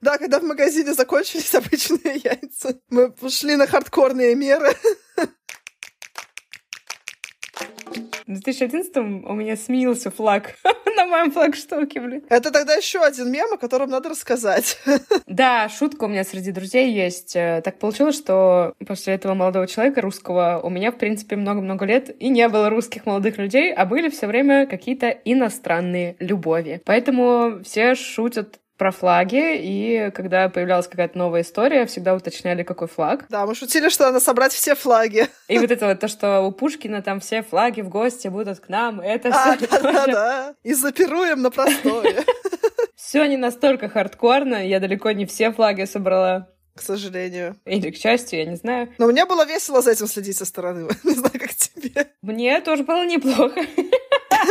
Да, 0.00 0.16
когда 0.16 0.40
в 0.40 0.44
магазине 0.44 0.94
закончились 0.94 1.54
обычные 1.54 2.22
яйца. 2.24 2.78
Мы 2.88 3.12
пошли 3.12 3.56
на 3.56 3.66
хардкорные 3.66 4.34
меры. 4.34 4.74
В 8.26 8.32
2011 8.32 8.96
у 8.96 9.34
меня 9.34 9.54
сменился 9.54 10.10
флаг 10.10 10.56
на 10.96 11.06
моем 11.06 11.30
флагштоке, 11.30 12.00
блин. 12.00 12.22
Это 12.30 12.50
тогда 12.50 12.74
еще 12.74 13.00
один 13.00 13.30
мем, 13.30 13.52
о 13.52 13.58
котором 13.58 13.90
надо 13.90 14.08
рассказать. 14.10 14.78
Да, 15.26 15.68
шутка 15.68 16.04
у 16.04 16.08
меня 16.08 16.22
среди 16.22 16.52
друзей 16.52 16.92
есть. 16.92 17.34
Э, 17.34 17.60
так 17.64 17.80
получилось, 17.80 18.16
что 18.16 18.74
после 18.86 19.14
этого 19.14 19.34
молодого 19.34 19.66
человека 19.66 20.00
русского 20.00 20.60
у 20.62 20.70
меня, 20.70 20.92
в 20.92 20.96
принципе, 20.96 21.34
много-много 21.34 21.84
лет 21.86 22.14
и 22.20 22.28
не 22.28 22.48
было 22.48 22.70
русских 22.70 23.04
молодых 23.04 23.36
людей, 23.38 23.72
а 23.74 23.84
были 23.84 24.10
все 24.10 24.28
время 24.28 24.66
какие-то 24.66 25.08
иностранные 25.08 26.14
любови. 26.20 26.80
Поэтому 26.84 27.62
все 27.64 27.96
шутят 27.96 28.60
про 28.76 28.90
флаги, 28.90 29.56
и 29.58 30.10
когда 30.14 30.48
появлялась 30.48 30.88
какая-то 30.88 31.16
новая 31.16 31.42
история, 31.42 31.86
всегда 31.86 32.14
уточняли, 32.14 32.62
какой 32.62 32.88
флаг. 32.88 33.26
Да, 33.28 33.46
мы 33.46 33.54
шутили, 33.54 33.88
что 33.88 34.04
надо 34.04 34.20
собрать 34.20 34.52
все 34.52 34.74
флаги. 34.74 35.28
И 35.48 35.58
вот 35.58 35.70
это 35.70 35.86
вот 35.86 36.00
то, 36.00 36.08
что 36.08 36.40
у 36.40 36.52
Пушкина 36.52 37.02
там 37.02 37.20
все 37.20 37.42
флаги 37.42 37.82
в 37.82 37.88
гости 37.88 38.28
будут 38.28 38.60
к 38.60 38.68
нам, 38.68 39.00
это 39.00 39.28
а, 39.28 39.56
все 39.56 39.66
да, 39.68 39.80
да, 39.80 40.06
да. 40.06 40.54
И 40.62 40.74
запируем 40.74 41.42
на 41.42 41.50
простое. 41.50 42.24
Все 42.96 43.26
не 43.26 43.36
настолько 43.36 43.88
хардкорно, 43.88 44.66
я 44.66 44.80
далеко 44.80 45.10
не 45.12 45.26
все 45.26 45.52
флаги 45.52 45.84
собрала. 45.84 46.48
К 46.74 46.82
сожалению. 46.82 47.56
Или 47.66 47.90
к 47.90 47.96
счастью, 47.96 48.40
я 48.40 48.46
не 48.46 48.56
знаю. 48.56 48.92
Но 48.98 49.06
мне 49.06 49.26
было 49.26 49.46
весело 49.46 49.80
за 49.80 49.92
этим 49.92 50.08
следить 50.08 50.36
со 50.36 50.44
стороны. 50.44 50.88
Не 51.04 51.14
знаю, 51.14 51.38
как 51.38 51.54
тебе. 51.54 52.08
Мне 52.20 52.60
тоже 52.62 52.82
было 52.82 53.06
неплохо. 53.06 53.60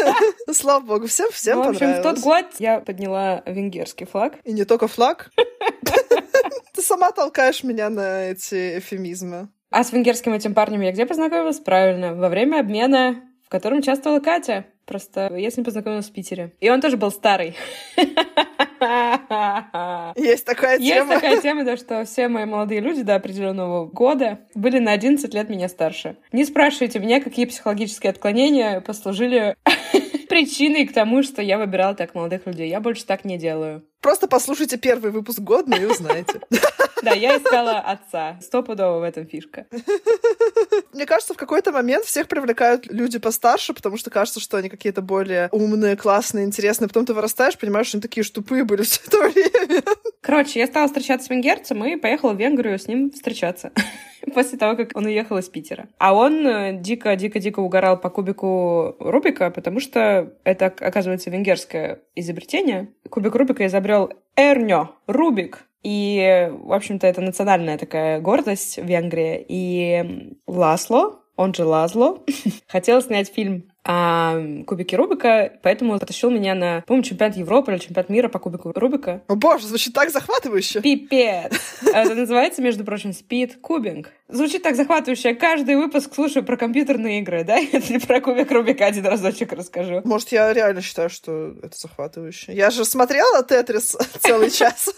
Слава 0.51 0.83
богу, 0.83 1.07
всем, 1.07 1.31
всем 1.31 1.59
В 1.59 1.69
общем, 1.69 1.93
в 1.93 2.01
тот 2.01 2.19
год 2.19 2.45
я 2.59 2.79
подняла 2.79 3.43
венгерский 3.45 4.05
флаг. 4.05 4.35
И 4.43 4.53
не 4.53 4.65
только 4.65 4.87
флаг. 4.87 5.31
Ты 6.73 6.81
сама 6.81 7.11
толкаешь 7.11 7.63
меня 7.63 7.89
на 7.89 8.31
эти 8.31 8.79
эфемизмы. 8.79 9.49
А 9.69 9.83
с 9.83 9.91
венгерским 9.91 10.33
этим 10.33 10.53
парнем 10.53 10.81
я 10.81 10.91
где 10.91 11.05
познакомилась? 11.05 11.59
Правильно, 11.59 12.13
во 12.13 12.29
время 12.29 12.59
обмена, 12.59 13.23
котором 13.53 13.77
участвовала 13.77 14.19
Катя. 14.19 14.65
Просто 14.85 15.31
я 15.35 15.51
с 15.51 15.57
ним 15.57 15.63
познакомилась 15.63 16.09
в 16.09 16.11
Питере. 16.11 16.53
И 16.59 16.71
он 16.71 16.81
тоже 16.81 16.97
был 16.97 17.11
старый. 17.11 17.55
Есть 20.15 20.45
такая 20.45 20.79
Есть 20.79 20.93
тема. 20.95 21.13
такая 21.13 21.39
тема, 21.39 21.63
да, 21.63 21.77
что 21.77 22.03
все 22.03 22.27
мои 22.29 22.45
молодые 22.45 22.81
люди 22.81 23.03
до 23.03 23.13
определенного 23.13 23.85
года 23.85 24.39
были 24.55 24.79
на 24.79 24.91
11 24.91 25.31
лет 25.35 25.49
меня 25.49 25.69
старше. 25.69 26.17
Не 26.31 26.45
спрашивайте 26.45 26.97
меня, 26.97 27.21
какие 27.21 27.45
психологические 27.45 28.09
отклонения 28.09 28.81
послужили 28.81 29.55
причиной 30.29 30.87
к 30.87 30.93
тому, 30.93 31.21
что 31.21 31.43
я 31.43 31.59
выбирала 31.59 31.93
так 31.93 32.15
молодых 32.15 32.47
людей. 32.47 32.69
Я 32.69 32.81
больше 32.81 33.05
так 33.05 33.23
не 33.23 33.37
делаю. 33.37 33.85
Просто 34.03 34.27
послушайте 34.27 34.77
первый 34.77 35.11
выпуск 35.11 35.39
года 35.39 35.77
и 35.77 35.85
узнаете. 35.85 36.41
Да, 37.01 37.11
я 37.11 37.37
искала 37.37 37.79
отца. 37.79 38.37
Стопудово 38.41 38.99
в 38.99 39.03
этом 39.03 39.25
фишка. 39.25 39.65
Мне 40.93 41.05
кажется, 41.05 41.33
в 41.33 41.37
какой-то 41.37 41.71
момент 41.71 42.05
всех 42.05 42.27
привлекают 42.27 42.85
люди 42.87 43.17
постарше, 43.17 43.73
потому 43.73 43.97
что 43.97 44.09
кажется, 44.09 44.39
что 44.39 44.57
они 44.57 44.69
какие-то 44.69 45.01
более 45.01 45.49
умные, 45.51 45.97
классные, 45.97 46.45
интересные. 46.45 46.87
Потом 46.87 47.05
ты 47.05 47.13
вырастаешь, 47.13 47.57
понимаешь, 47.57 47.87
что 47.87 47.97
они 47.97 48.01
такие 48.01 48.23
же 48.23 48.31
тупые 48.31 48.63
были 48.63 48.83
все 48.83 49.01
это 49.07 49.21
время. 49.29 49.83
Короче, 50.21 50.59
я 50.59 50.67
стала 50.67 50.87
встречаться 50.87 51.27
с 51.27 51.29
венгерцем 51.29 51.83
и 51.83 51.97
поехала 51.97 52.33
в 52.33 52.39
Венгрию 52.39 52.79
с 52.79 52.87
ним 52.87 53.11
встречаться. 53.11 53.71
После 54.33 54.57
того, 54.57 54.77
как 54.77 54.95
он 54.95 55.05
уехал 55.05 55.37
из 55.37 55.49
Питера. 55.49 55.89
А 55.97 56.15
он 56.15 56.47
э, 56.47 56.79
дико-дико-дико 56.79 57.59
угорал 57.59 57.99
по 57.99 58.09
кубику 58.09 58.95
Рубика, 58.99 59.51
потому 59.51 59.81
что 59.81 60.33
это, 60.45 60.67
оказывается, 60.67 61.29
венгерское 61.29 61.99
изобретение. 62.15 62.87
Кубик 63.09 63.35
Рубика 63.35 63.65
изобрел 63.65 63.92
Эрнё 64.35 64.89
Рубик, 65.07 65.67
и, 65.83 66.49
в 66.51 66.71
общем-то, 66.71 67.05
это 67.05 67.21
национальная 67.21 67.77
такая 67.77 68.21
гордость 68.21 68.77
в 68.77 68.85
Венгрии. 68.85 69.45
И 69.47 70.35
Ласло, 70.47 71.22
он 71.35 71.53
же 71.53 71.65
Лазло, 71.65 72.19
хотел 72.67 73.01
снять 73.01 73.33
фильм 73.33 73.65
а 73.85 74.41
кубики 74.65 74.95
Рубика, 74.95 75.51
поэтому 75.61 75.99
потащил 75.99 76.29
меня 76.29 76.55
на, 76.55 76.83
по-моему, 76.87 77.03
чемпионат 77.03 77.35
Европы 77.35 77.71
или 77.71 77.79
чемпионат 77.79 78.09
мира 78.09 78.29
по 78.29 78.39
кубику 78.39 78.71
Рубика. 78.73 79.21
О 79.27 79.35
боже, 79.35 79.67
звучит 79.67 79.93
так 79.93 80.09
захватывающе. 80.09 80.81
Пипец. 80.81 81.53
Это 81.93 82.15
называется, 82.15 82.61
между 82.61 82.85
прочим, 82.85 83.09
Speed 83.09 83.59
Cubing. 83.61 84.07
Звучит 84.29 84.63
так 84.63 84.75
захватывающе. 84.77 85.29
Я 85.29 85.35
каждый 85.35 85.75
выпуск 85.75 86.15
слушаю 86.15 86.45
про 86.45 86.55
компьютерные 86.55 87.19
игры, 87.19 87.43
да? 87.43 87.57
Если 87.73 87.97
про 87.97 88.21
кубик 88.21 88.49
Рубика 88.51 88.85
один 88.85 89.05
разочек 89.05 89.51
расскажу. 89.51 90.01
Может, 90.05 90.31
я 90.31 90.53
реально 90.53 90.81
считаю, 90.81 91.09
что 91.09 91.53
это 91.61 91.77
захватывающе. 91.77 92.53
Я 92.53 92.71
же 92.71 92.85
смотрела 92.85 93.43
Тетрис 93.43 93.97
целый 94.21 94.49
час. 94.49 94.93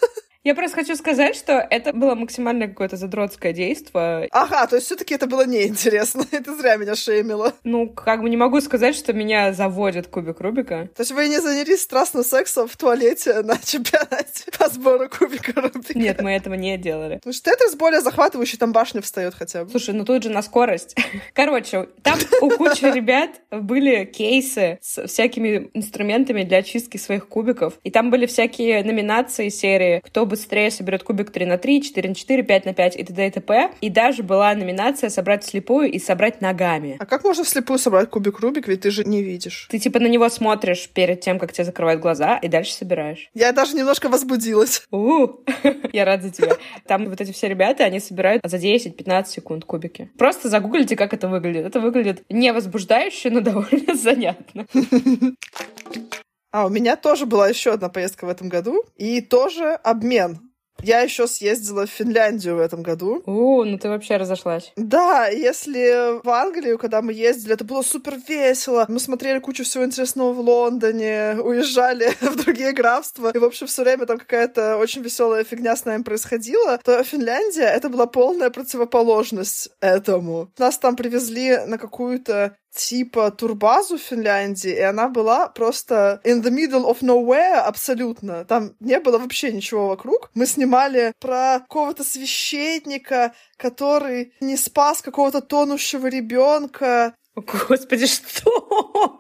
Я 0.46 0.54
просто 0.54 0.78
хочу 0.78 0.96
сказать, 0.96 1.36
что 1.36 1.54
это 1.54 1.92
было 1.92 2.14
максимально 2.14 2.68
какое-то 2.68 2.98
задротское 2.98 3.52
действие. 3.52 4.28
Ага, 4.30 4.68
то 4.68 4.76
есть 4.76 4.86
все 4.86 4.96
таки 4.96 5.16
это 5.16 5.26
было 5.26 5.44
неинтересно. 5.44 6.24
Это 6.32 6.56
зря 6.56 6.76
меня 6.76 6.94
шеймило. 6.94 7.54
Ну, 7.64 7.90
как 7.90 8.22
бы 8.22 8.30
не 8.30 8.38
могу 8.38 8.62
сказать, 8.62 8.96
что 8.96 9.12
меня 9.12 9.54
заводит 9.54 10.06
кубик 10.06 10.40
Рубика. 10.42 10.88
То 10.96 11.02
есть 11.02 11.12
вы 11.14 11.30
не 11.30 11.42
занялись 11.42 11.82
страстным 11.82 12.24
сексом 12.24 12.68
в 12.68 12.78
туалете 12.78 13.42
на 13.44 13.58
чемпионате 13.58 14.44
по 14.60 14.70
сбору 14.70 15.10
кубика 15.10 15.60
Рубика? 15.60 15.98
Нет, 15.98 16.22
мы 16.22 16.32
этого 16.34 16.54
не 16.54 16.78
делали. 16.78 17.16
Потому 17.16 17.34
что 17.34 17.50
Тетрис 17.50 17.74
более 17.74 18.02
захватывающий, 18.02 18.60
там 18.60 18.72
башня 18.72 19.02
встает 19.02 19.34
хотя 19.34 19.64
бы. 19.64 19.72
Слушай, 19.72 19.96
ну 19.96 20.06
тут 20.06 20.22
же 20.22 20.30
на 20.30 20.44
скорость. 20.44 20.96
Короче, 21.34 21.88
там 22.04 22.20
у 22.42 22.52
кучи 22.52 22.86
ребят 22.86 23.32
были 23.50 24.06
кейсы 24.06 24.78
с 24.84 25.08
всякими 25.08 25.72
инструментами 25.74 26.44
для 26.44 26.60
очистки 26.60 26.98
своих 26.98 27.28
кубиков. 27.28 27.80
И 27.84 27.90
там 27.90 28.12
были 28.12 28.28
всякие 28.28 28.84
номинации 28.84 29.50
серии 29.50 30.02
«Кто 30.06 30.28
бы 30.28 30.35
быстрее 30.36 30.70
соберет 30.70 31.04
кубик 31.04 31.32
3 31.32 31.46
на 31.46 31.58
3, 31.58 31.82
4 31.82 32.10
на 32.10 32.16
4, 32.16 32.44
5 32.44 32.66
на 32.66 32.74
5 32.74 32.96
и 32.98 33.04
т.д. 33.04 33.28
и 33.28 33.32
т.п. 33.32 33.72
И 33.80 33.90
даже 33.90 34.22
была 34.22 34.54
номинация 34.54 35.10
собрать 35.10 35.44
вслепую 35.46 35.90
и 35.90 35.98
собрать 35.98 36.42
ногами. 36.42 36.98
А 37.00 37.06
как 37.06 37.24
можно 37.24 37.46
вслепую 37.46 37.80
собрать 37.80 38.10
кубик 38.10 38.40
Рубик, 38.40 38.68
ведь 38.68 38.82
ты 38.82 38.92
же 38.92 39.06
не 39.06 39.24
видишь? 39.24 39.68
Ты 39.72 39.80
типа 39.80 40.00
на 40.00 40.08
него 40.08 40.28
смотришь 40.28 40.90
перед 40.90 41.22
тем, 41.22 41.40
как 41.40 41.54
тебе 41.54 41.64
закрывают 41.64 42.02
глаза, 42.02 42.38
и 42.38 42.50
дальше 42.50 42.74
собираешь. 42.74 43.30
Я 43.34 43.54
даже 43.54 43.76
немножко 43.76 44.10
возбудилась. 44.10 44.84
У, 44.92 45.28
я 45.94 46.04
рад 46.04 46.22
за 46.22 46.32
тебя. 46.32 46.58
Там 46.86 47.10
вот 47.10 47.22
эти 47.22 47.32
все 47.32 47.48
ребята, 47.48 47.86
они 47.86 48.02
собирают 48.02 48.42
за 48.46 48.58
10-15 48.58 49.28
секунд 49.28 49.64
кубики. 49.64 50.10
Просто 50.18 50.50
загуглите, 50.50 50.98
как 50.98 51.14
это 51.14 51.30
выглядит. 51.30 51.66
Это 51.66 51.80
выглядит 51.80 52.24
не 52.30 52.52
возбуждающе, 52.52 53.30
но 53.30 53.40
довольно 53.42 53.96
занятно. 53.96 54.66
А, 56.56 56.68
у 56.68 56.70
меня 56.70 56.96
тоже 56.96 57.26
была 57.26 57.50
еще 57.50 57.74
одна 57.74 57.90
поездка 57.90 58.24
в 58.24 58.30
этом 58.30 58.48
году, 58.48 58.86
и 58.96 59.20
тоже 59.20 59.74
обмен. 59.84 60.40
Я 60.82 61.02
еще 61.02 61.28
съездила 61.28 61.86
в 61.86 61.90
Финляндию 61.90 62.56
в 62.56 62.60
этом 62.60 62.82
году. 62.82 63.22
О, 63.26 63.66
ну 63.66 63.78
ты 63.78 63.90
вообще 63.90 64.16
разошлась. 64.16 64.72
Да, 64.78 65.28
если 65.28 66.22
в 66.24 66.30
Англию, 66.30 66.78
когда 66.78 67.02
мы 67.02 67.12
ездили, 67.12 67.56
это 67.56 67.66
было 67.66 67.82
супер 67.82 68.16
весело. 68.26 68.86
Мы 68.88 69.00
смотрели 69.00 69.40
кучу 69.40 69.66
всего 69.66 69.84
интересного 69.84 70.32
в 70.32 70.40
Лондоне, 70.40 71.36
уезжали 71.44 72.10
в 72.22 72.42
другие 72.42 72.72
графства, 72.72 73.32
и, 73.34 73.38
в 73.38 73.44
общем, 73.44 73.68
все 73.68 73.84
время 73.84 74.06
там 74.06 74.18
какая-то 74.18 74.78
очень 74.78 75.02
веселая 75.02 75.44
фигня 75.44 75.76
с 75.76 75.84
нами 75.84 76.04
происходила, 76.04 76.80
то 76.86 77.04
Финляндия— 77.04 77.64
это 77.76 77.90
была 77.90 78.06
полная 78.06 78.50
противоположность 78.50 79.72
этому. 79.82 80.52
Нас 80.58 80.78
там 80.78 80.96
привезли 80.96 81.66
на 81.66 81.78
какую-то 81.78 82.56
типа 82.76 83.32
турбазу 83.32 83.98
в 83.98 84.02
Финляндии, 84.02 84.72
и 84.72 84.80
она 84.80 85.08
была 85.08 85.48
просто 85.48 86.22
in 86.24 86.42
the 86.42 86.52
middle 86.52 86.86
of 86.86 87.02
nowhere 87.02 87.60
абсолютно. 87.60 88.46
Там 88.46 88.76
не 88.80 89.00
было 89.00 89.18
вообще 89.18 89.52
ничего 89.52 89.88
вокруг. 89.88 90.30
Мы 90.34 90.46
снимали 90.46 91.14
про 91.20 91.60
какого-то 91.62 92.04
священника, 92.04 93.34
который 93.58 94.34
не 94.40 94.58
спас 94.58 95.02
какого-то 95.02 95.42
тонущего 95.42 96.08
ребенка. 96.08 97.16
Господи, 97.36 98.06
что? 98.08 99.20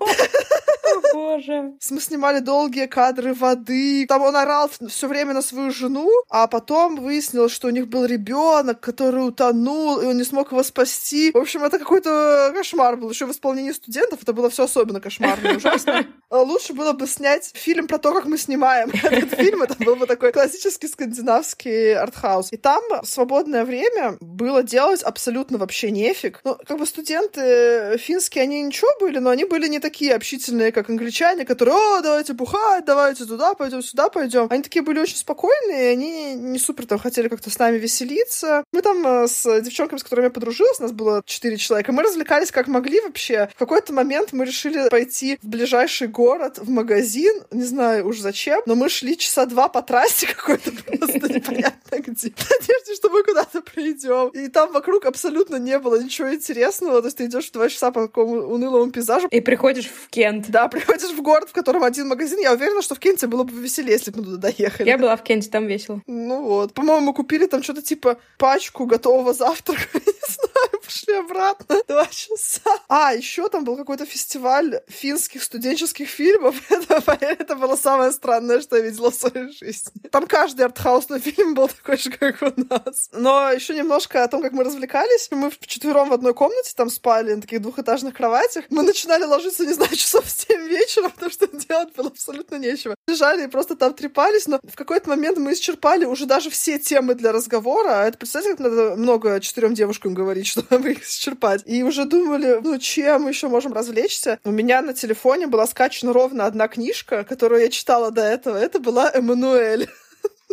боже. 1.13 1.73
Мы 1.89 2.01
снимали 2.01 2.39
долгие 2.39 2.85
кадры 2.87 3.33
воды. 3.33 4.05
Там 4.07 4.21
он 4.21 4.35
орал 4.35 4.69
все 4.87 5.07
время 5.07 5.33
на 5.33 5.41
свою 5.41 5.71
жену, 5.71 6.09
а 6.29 6.47
потом 6.47 6.97
выяснилось, 6.97 7.51
что 7.51 7.67
у 7.67 7.71
них 7.71 7.87
был 7.87 8.05
ребенок, 8.05 8.79
который 8.79 9.27
утонул, 9.27 9.99
и 9.99 10.05
он 10.05 10.17
не 10.17 10.23
смог 10.23 10.51
его 10.51 10.63
спасти. 10.63 11.31
В 11.31 11.37
общем, 11.37 11.63
это 11.63 11.79
какой-то 11.79 12.51
кошмар 12.53 12.97
был. 12.97 13.09
Еще 13.09 13.25
в 13.25 13.31
исполнении 13.31 13.71
студентов 13.71 14.19
это 14.21 14.33
было 14.33 14.49
все 14.49 14.63
особенно 14.63 14.99
кошмарно 14.99 15.47
и 15.49 15.55
ужасно. 15.55 16.05
А 16.29 16.41
лучше 16.41 16.73
было 16.73 16.93
бы 16.93 17.07
снять 17.07 17.51
фильм 17.53 17.87
про 17.87 17.97
то, 17.97 18.13
как 18.13 18.25
мы 18.25 18.37
снимаем 18.37 18.89
этот 19.03 19.39
фильм. 19.39 19.63
Это 19.63 19.75
был 19.83 19.95
бы 19.95 20.05
такой 20.05 20.31
классический 20.31 20.87
скандинавский 20.87 21.95
артхаус. 21.95 22.51
И 22.51 22.57
там 22.57 22.81
свободное 23.03 23.65
время 23.65 24.17
было 24.19 24.63
делать 24.63 25.03
абсолютно 25.03 25.57
вообще 25.57 25.91
нефиг. 25.91 26.41
Ну, 26.43 26.57
как 26.67 26.79
бы 26.79 26.85
студенты 26.85 27.97
финские, 28.05 28.43
они 28.43 28.61
ничего 28.61 28.87
были, 28.99 29.19
но 29.19 29.31
они 29.31 29.45
были 29.45 29.67
не 29.67 29.79
такие 29.79 30.13
общительные, 30.13 30.71
как 30.71 30.89
англичане, 30.89 31.45
которые, 31.45 31.75
о, 31.75 32.01
давайте 32.01 32.33
бухать, 32.33 32.85
давайте 32.85 33.25
туда 33.25 33.53
пойдем, 33.55 33.81
сюда 33.81 34.09
пойдем. 34.09 34.47
Они 34.49 34.61
такие 34.61 34.83
были 34.83 34.99
очень 34.99 35.17
спокойные, 35.17 35.91
они 35.91 36.35
не 36.35 36.59
супер 36.59 36.85
там 36.85 36.99
хотели 36.99 37.27
как-то 37.27 37.49
с 37.49 37.57
нами 37.57 37.77
веселиться. 37.77 38.63
Мы 38.71 38.81
там 38.81 39.05
э, 39.05 39.27
с 39.27 39.61
девчонками, 39.61 39.99
с 39.99 40.03
которыми 40.03 40.25
я 40.25 40.31
подружилась, 40.31 40.79
нас 40.79 40.91
было 40.91 41.23
четыре 41.25 41.57
человека, 41.57 41.91
мы 41.91 42.03
развлекались 42.03 42.51
как 42.51 42.67
могли 42.67 43.01
вообще. 43.01 43.49
В 43.55 43.59
какой-то 43.59 43.93
момент 43.93 44.33
мы 44.33 44.45
решили 44.45 44.87
пойти 44.89 45.39
в 45.41 45.47
ближайший 45.47 46.07
город, 46.07 46.59
в 46.59 46.69
магазин, 46.69 47.43
не 47.51 47.63
знаю 47.63 48.07
уж 48.07 48.19
зачем, 48.19 48.61
но 48.65 48.75
мы 48.75 48.89
шли 48.89 49.17
часа 49.17 49.45
два 49.45 49.67
по 49.67 49.81
трассе 49.81 50.27
какой-то 50.35 50.71
просто 50.71 51.33
непонятно 51.33 51.97
где. 51.99 52.31
В 52.35 52.49
надежде, 52.49 52.95
что 52.95 53.09
мы 53.09 53.23
куда-то 53.23 53.61
придем. 53.61 54.29
И 54.29 54.47
там 54.47 54.71
вокруг 54.71 55.05
абсолютно 55.05 55.55
не 55.55 55.79
было 55.79 56.01
ничего 56.01 56.33
интересного. 56.33 57.01
То 57.01 57.07
есть 57.07 57.17
ты 57.17 57.25
идешь 57.25 57.49
два 57.51 57.69
часа 57.69 57.91
по 57.95 58.07
такому 58.07 58.41
унылому 58.41 58.91
пейзажу. 58.91 59.29
И 59.29 59.39
приходишь 59.39 59.87
в 59.87 60.09
Кент. 60.09 60.49
Да, 60.49 60.67
приходишь 60.67 61.11
в 61.11 61.21
город, 61.21 61.49
в 61.49 61.53
котором 61.53 61.81
один 61.81 62.09
магазин. 62.09 62.39
Я 62.39 62.51
уверена, 62.51 62.81
что 62.81 62.93
в 62.93 62.99
Кенте 62.99 63.25
было 63.27 63.43
бы 63.43 63.53
веселее, 63.53 63.93
если 63.93 64.11
бы 64.11 64.19
мы 64.19 64.25
туда 64.25 64.49
доехали. 64.49 64.89
Я 64.89 64.97
была 64.97 65.15
в 65.15 65.23
Кенте, 65.23 65.49
там 65.49 65.65
весело. 65.65 66.01
Ну 66.05 66.43
вот. 66.43 66.73
По-моему, 66.73 67.07
мы 67.07 67.13
купили 67.13 67.45
там 67.45 67.63
что-то 67.63 67.81
типа 67.81 68.17
пачку 68.37 68.85
готового 68.85 69.33
завтрака. 69.33 69.87
Не 69.93 70.33
знаю, 70.33 70.83
пошли 70.83 71.13
обратно. 71.13 71.77
Два 71.87 72.05
часа. 72.07 72.69
А, 72.89 73.13
еще 73.13 73.47
там 73.47 73.63
был 73.63 73.77
какой-то 73.77 74.05
фестиваль 74.05 74.81
финских 74.89 75.41
студенческих 75.41 76.09
фильмов. 76.09 76.55
Это, 76.69 77.17
это 77.21 77.55
было 77.55 77.75
самое 77.77 78.11
странное, 78.11 78.59
что 78.59 78.75
я 78.75 78.83
видела 78.83 79.09
в 79.09 79.15
своей 79.15 79.51
жизни. 79.53 79.91
Там 80.11 80.27
каждый 80.27 80.65
артхаусный 80.65 81.19
фильм 81.19 81.53
был 81.53 81.69
такой 81.69 81.97
же, 81.97 82.11
как 82.11 82.41
у 82.41 82.51
нас. 82.69 83.09
Но 83.13 83.51
еще 83.51 83.73
немножко 83.73 84.23
о 84.23 84.27
том, 84.27 84.41
как 84.41 84.51
мы 84.51 84.63
развлекались. 84.63 85.29
Мы 85.31 85.49
вчетвером 85.49 86.09
в 86.09 86.13
одной 86.13 86.33
комнате 86.33 86.73
там 86.75 86.89
спали 86.89 87.33
на 87.33 87.41
таких 87.41 87.61
двухэтажных 87.85 88.15
кроватях. 88.15 88.65
Мы 88.69 88.83
начинали 88.83 89.23
ложиться, 89.23 89.65
не 89.65 89.73
знаю, 89.73 89.91
часов 89.95 90.25
в 90.25 90.29
7 90.29 90.67
вечера, 90.67 91.09
потому 91.09 91.31
что 91.31 91.47
делать 91.67 91.95
было 91.95 92.07
абсолютно 92.07 92.55
нечего. 92.55 92.95
Лежали 93.07 93.45
и 93.45 93.47
просто 93.47 93.75
там 93.75 93.93
трепались, 93.93 94.47
но 94.47 94.59
в 94.63 94.75
какой-то 94.75 95.09
момент 95.09 95.37
мы 95.37 95.53
исчерпали 95.53 96.05
уже 96.05 96.25
даже 96.25 96.49
все 96.49 96.79
темы 96.79 97.15
для 97.15 97.31
разговора. 97.31 98.01
А 98.01 98.07
это, 98.07 98.17
представьте, 98.17 98.51
как 98.51 98.59
надо 98.59 98.95
много 98.95 99.39
четырем 99.39 99.73
девушкам 99.73 100.13
говорить, 100.13 100.47
чтобы 100.47 100.91
их 100.91 101.03
исчерпать. 101.03 101.61
И 101.65 101.83
уже 101.83 102.05
думали, 102.05 102.59
ну, 102.61 102.77
чем 102.79 103.23
мы 103.23 103.29
еще 103.29 103.47
можем 103.47 103.73
развлечься? 103.73 104.39
У 104.43 104.51
меня 104.51 104.81
на 104.81 104.93
телефоне 104.93 105.47
была 105.47 105.67
скачана 105.67 106.13
ровно 106.13 106.45
одна 106.45 106.67
книжка, 106.67 107.23
которую 107.23 107.61
я 107.61 107.69
читала 107.69 108.11
до 108.11 108.21
этого. 108.21 108.57
Это 108.57 108.79
была 108.79 109.11
«Эммануэль». 109.13 109.87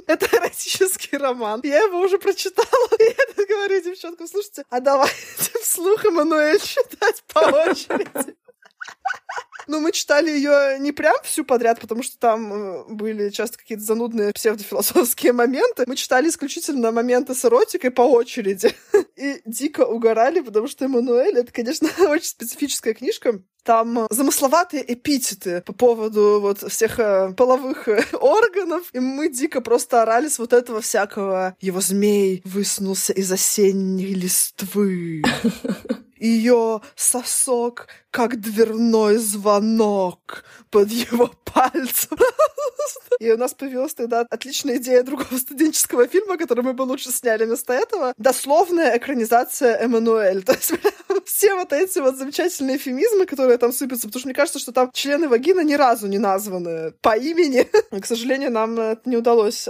Это 0.07 0.27
эротический 0.37 1.19
роман. 1.19 1.61
Я 1.65 1.83
его 1.83 2.01
уже 2.01 2.19
прочитала. 2.19 2.89
И 2.99 3.05
я 3.37 3.47
говорю 3.47 3.83
девчонкам, 3.83 4.27
слушайте, 4.27 4.65
а 4.71 4.81
давайте 4.81 5.15
вслух 5.63 6.05
Эммануэль 6.05 6.61
читать 6.61 7.23
по 7.33 7.41
очереди. 7.41 8.37
Ну, 9.67 9.81
мы 9.81 9.93
читали 9.93 10.31
ее 10.31 10.79
не 10.79 10.93
прям 10.93 11.15
всю 11.23 11.45
подряд, 11.45 11.81
потому 11.81 12.03
что 12.03 12.19
там 12.19 12.53
э, 12.53 12.85
были 12.89 13.31
часто 13.31 13.59
какие-то 13.59 13.85
занудные 13.85 14.33
псевдофилософские 14.33 15.33
моменты. 15.33 15.85
Мы 15.87 15.97
читали 15.97 16.29
исключительно 16.29 16.91
моменты 16.91 17.35
с 17.35 17.45
эротикой 17.45 17.91
по 17.91 18.03
очереди. 18.03 18.75
И 19.17 19.41
дико 19.45 19.83
угорали, 19.83 20.41
потому 20.41 20.67
что 20.69 20.85
Эммануэль— 20.85 21.39
это, 21.39 21.53
конечно, 21.53 21.89
очень 22.09 22.27
специфическая 22.27 22.95
книжка. 22.95 23.41
Там 23.63 24.09
замысловатые 24.11 24.93
эпитеты 24.93 25.61
по 25.61 25.73
поводу 25.73 26.41
вот 26.41 26.69
всех 26.73 26.99
э, 26.99 27.33
половых 27.37 27.87
э, 27.87 28.05
органов. 28.13 28.89
И 28.93 28.99
мы 28.99 29.29
дико 29.29 29.61
просто 29.61 30.03
орали 30.03 30.29
с 30.29 30.41
вот 30.41 30.53
этого 30.53 30.81
всякого 30.81 31.57
«Его 31.61 31.81
змей 31.81 32.43
высунулся 32.45 33.13
из 33.13 33.31
осенней 33.31 34.15
листвы». 34.15 35.23
ее 36.23 36.81
сосок, 36.95 37.89
как 38.11 38.41
дверной 38.41 39.19
звонок 39.53 40.45
под 40.71 40.91
его 40.91 41.31
пальцем. 41.45 42.17
И 43.21 43.31
у 43.31 43.37
нас 43.37 43.55
появилась 43.55 43.95
тогда 43.95 44.27
отличная 44.31 44.79
идея 44.79 45.03
другого 45.03 45.37
студенческого 45.37 46.09
фильма, 46.09 46.37
который 46.37 46.65
мы 46.65 46.73
бы 46.73 46.83
лучше 46.83 47.11
сняли 47.11 47.45
вместо 47.45 47.73
этого. 47.73 48.15
Дословная 48.17 48.97
экранизация 48.97 49.77
Эммануэль. 49.77 50.43
То 50.45 50.53
есть 50.53 50.73
все 51.27 51.55
вот 51.55 51.73
эти 51.73 51.99
вот 51.99 52.17
замечательные 52.17 52.79
эфемизмы, 52.79 53.27
которые 53.27 53.59
там 53.59 53.73
сыпятся, 53.73 54.09
потому 54.09 54.21
что 54.21 54.29
мне 54.29 54.35
кажется, 54.35 54.59
что 54.59 54.73
там 54.73 54.91
члены 54.93 55.29
вагины 55.29 55.63
ни 55.63 55.75
разу 55.75 56.09
не 56.09 56.19
названы 56.19 56.93
по 57.01 57.17
имени. 57.17 57.69
К 58.01 58.07
сожалению, 58.07 58.51
нам 58.51 58.79
это 58.81 59.09
не 59.09 59.17
удалось 59.17 59.69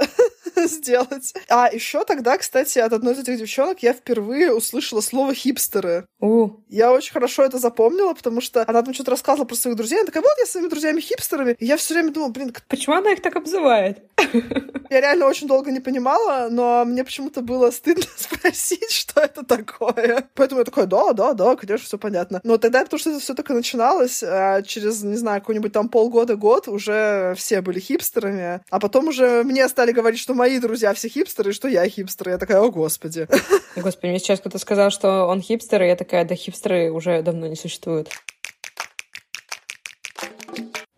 сделать. 0.56 1.34
А 1.48 1.68
еще 1.72 2.04
тогда, 2.04 2.38
кстати, 2.38 2.78
от 2.78 2.92
одной 2.92 3.14
из 3.14 3.18
этих 3.20 3.38
девчонок 3.38 3.82
я 3.82 3.92
впервые 3.92 4.52
услышала 4.54 5.00
слово 5.00 5.34
хипстеры. 5.34 6.06
У. 6.20 6.50
Я 6.68 6.92
очень 6.92 7.12
хорошо 7.12 7.42
это 7.44 7.58
запомнила, 7.58 8.14
потому 8.14 8.40
что 8.40 8.64
она 8.66 8.82
там 8.82 8.94
что-то 8.94 9.12
рассказывала 9.12 9.46
про 9.46 9.56
своих 9.56 9.71
друзей. 9.74 9.98
Она 9.98 10.06
такая, 10.06 10.22
вот 10.22 10.32
я 10.38 10.46
с 10.46 10.50
своими 10.50 10.68
друзьями 10.68 11.00
хипстерами. 11.00 11.56
И 11.58 11.66
я 11.66 11.76
все 11.76 11.94
время 11.94 12.12
думала, 12.12 12.30
блин, 12.30 12.52
Почему 12.68 12.96
она 12.96 13.12
их 13.12 13.22
так 13.22 13.36
обзывает? 13.36 14.02
я 14.90 15.00
реально 15.00 15.26
очень 15.26 15.46
долго 15.46 15.70
не 15.70 15.80
понимала, 15.80 16.48
но 16.50 16.84
мне 16.84 17.04
почему-то 17.04 17.40
было 17.42 17.70
стыдно 17.70 18.04
спросить, 18.16 18.90
что 18.90 19.20
это 19.20 19.44
такое. 19.44 20.28
Поэтому 20.34 20.60
я 20.60 20.64
такая, 20.64 20.86
да, 20.86 21.12
да, 21.12 21.32
да, 21.32 21.56
конечно, 21.56 21.86
все 21.86 21.98
понятно. 21.98 22.40
Но 22.44 22.58
тогда, 22.58 22.82
потому 22.84 22.98
что 22.98 23.10
это 23.10 23.20
все 23.20 23.34
только 23.34 23.54
начиналось, 23.54 24.22
а 24.22 24.62
через, 24.62 25.02
не 25.02 25.16
знаю, 25.16 25.40
какой-нибудь 25.40 25.72
там 25.72 25.88
полгода-год 25.88 26.68
уже 26.68 27.34
все 27.36 27.60
были 27.60 27.78
хипстерами. 27.78 28.60
А 28.70 28.80
потом 28.80 29.08
уже 29.08 29.42
мне 29.44 29.68
стали 29.68 29.92
говорить, 29.92 30.20
что 30.20 30.34
мои 30.34 30.58
друзья 30.58 30.94
все 30.94 31.08
хипстеры, 31.08 31.50
и 31.50 31.54
что 31.54 31.68
я 31.68 31.88
хипстер. 31.88 32.30
Я 32.30 32.38
такая, 32.38 32.60
о, 32.60 32.70
господи. 32.70 33.28
Господи, 33.76 34.10
мне 34.10 34.18
сейчас 34.18 34.40
кто-то 34.40 34.58
сказал, 34.58 34.90
что 34.90 35.26
он 35.26 35.40
хипстер, 35.40 35.82
и 35.82 35.86
я 35.86 35.96
такая, 35.96 36.24
да 36.24 36.34
хипстеры 36.34 36.90
уже 36.90 37.22
давно 37.22 37.46
не 37.46 37.56
существуют. 37.56 38.10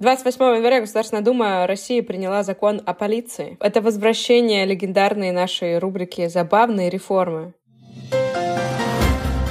28 0.00 0.56
января 0.56 0.80
Государственная 0.80 1.22
Дума 1.22 1.66
России 1.68 2.00
приняла 2.00 2.42
закон 2.42 2.82
о 2.84 2.94
полиции. 2.94 3.56
Это 3.60 3.80
возвращение 3.80 4.66
легендарной 4.66 5.30
нашей 5.30 5.78
рубрики 5.78 6.26
«Забавные 6.26 6.90
реформы». 6.90 7.54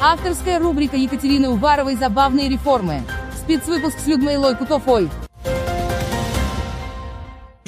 Авторская 0.02 0.60
рубрика 0.60 0.98
Екатерины 0.98 1.48
Уваровой 1.48 1.96
«Забавные 1.96 2.50
реформы». 2.50 3.04
Спецвыпуск 3.42 3.98
с 3.98 4.06
Людмилой 4.06 4.58
Кутофой. 4.58 5.10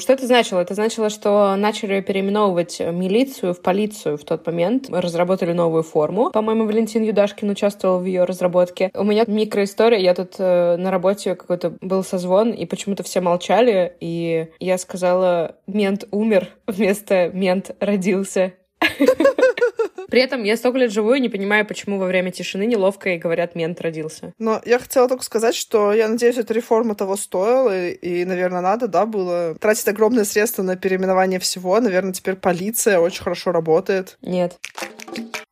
Что 0.06 0.12
это 0.12 0.26
значило? 0.28 0.60
Это 0.60 0.74
значило, 0.74 1.10
что 1.10 1.56
начали 1.56 2.00
переименовывать 2.00 2.78
милицию 2.78 3.54
в 3.54 3.60
полицию 3.60 4.16
в 4.16 4.22
тот 4.22 4.46
момент. 4.46 4.88
Мы 4.88 5.00
разработали 5.00 5.50
новую 5.52 5.82
форму. 5.82 6.30
По-моему, 6.30 6.64
Валентин 6.64 7.02
Юдашкин 7.02 7.50
участвовал 7.50 7.98
в 7.98 8.04
ее 8.04 8.22
разработке. 8.22 8.92
У 8.94 9.02
меня 9.02 9.24
микроистория. 9.26 9.98
Я 9.98 10.14
тут 10.14 10.36
э, 10.38 10.76
на 10.76 10.92
работе 10.92 11.34
какой-то 11.34 11.72
был 11.80 12.04
созвон, 12.04 12.52
и 12.52 12.66
почему-то 12.66 13.02
все 13.02 13.20
молчали, 13.20 13.96
и 13.98 14.46
я 14.60 14.78
сказала 14.78 15.56
«мент 15.66 16.04
умер» 16.12 16.50
вместо 16.68 17.28
«мент 17.30 17.74
родился». 17.80 18.52
При 20.08 20.20
этом 20.20 20.44
я 20.44 20.56
столько 20.56 20.78
лет 20.78 20.92
живу 20.92 21.14
и 21.14 21.20
не 21.20 21.28
понимаю, 21.28 21.66
почему 21.66 21.98
во 21.98 22.06
время 22.06 22.30
тишины 22.30 22.64
неловко 22.64 23.10
и 23.10 23.18
говорят 23.18 23.54
«мент 23.54 23.80
родился». 23.80 24.32
Но 24.38 24.62
я 24.64 24.78
хотела 24.78 25.08
только 25.08 25.24
сказать, 25.24 25.54
что 25.54 25.92
я 25.92 26.08
надеюсь, 26.08 26.38
эта 26.38 26.54
реформа 26.54 26.94
того 26.94 27.16
стоила, 27.16 27.88
и, 27.88 27.92
и, 27.92 28.24
наверное, 28.24 28.60
надо, 28.60 28.88
да, 28.88 29.04
было 29.04 29.56
тратить 29.56 29.88
огромные 29.88 30.24
средства 30.24 30.62
на 30.62 30.76
переименование 30.76 31.40
всего. 31.40 31.78
Наверное, 31.80 32.12
теперь 32.12 32.36
полиция 32.36 33.00
очень 33.00 33.22
хорошо 33.22 33.52
работает. 33.52 34.16
Нет. 34.22 34.58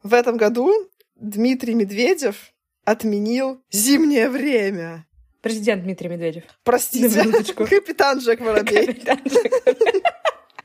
В 0.03 0.15
этом 0.15 0.37
году 0.37 0.73
Дмитрий 1.17 1.75
Медведев 1.75 2.53
отменил 2.85 3.61
зимнее 3.71 4.29
время. 4.29 5.07
Президент 5.41 5.83
Дмитрий 5.83 6.09
Медведев. 6.09 6.45
Простите, 6.63 7.23
капитан 7.55 8.19
Джек 8.19 8.41
Воробей. 8.41 9.03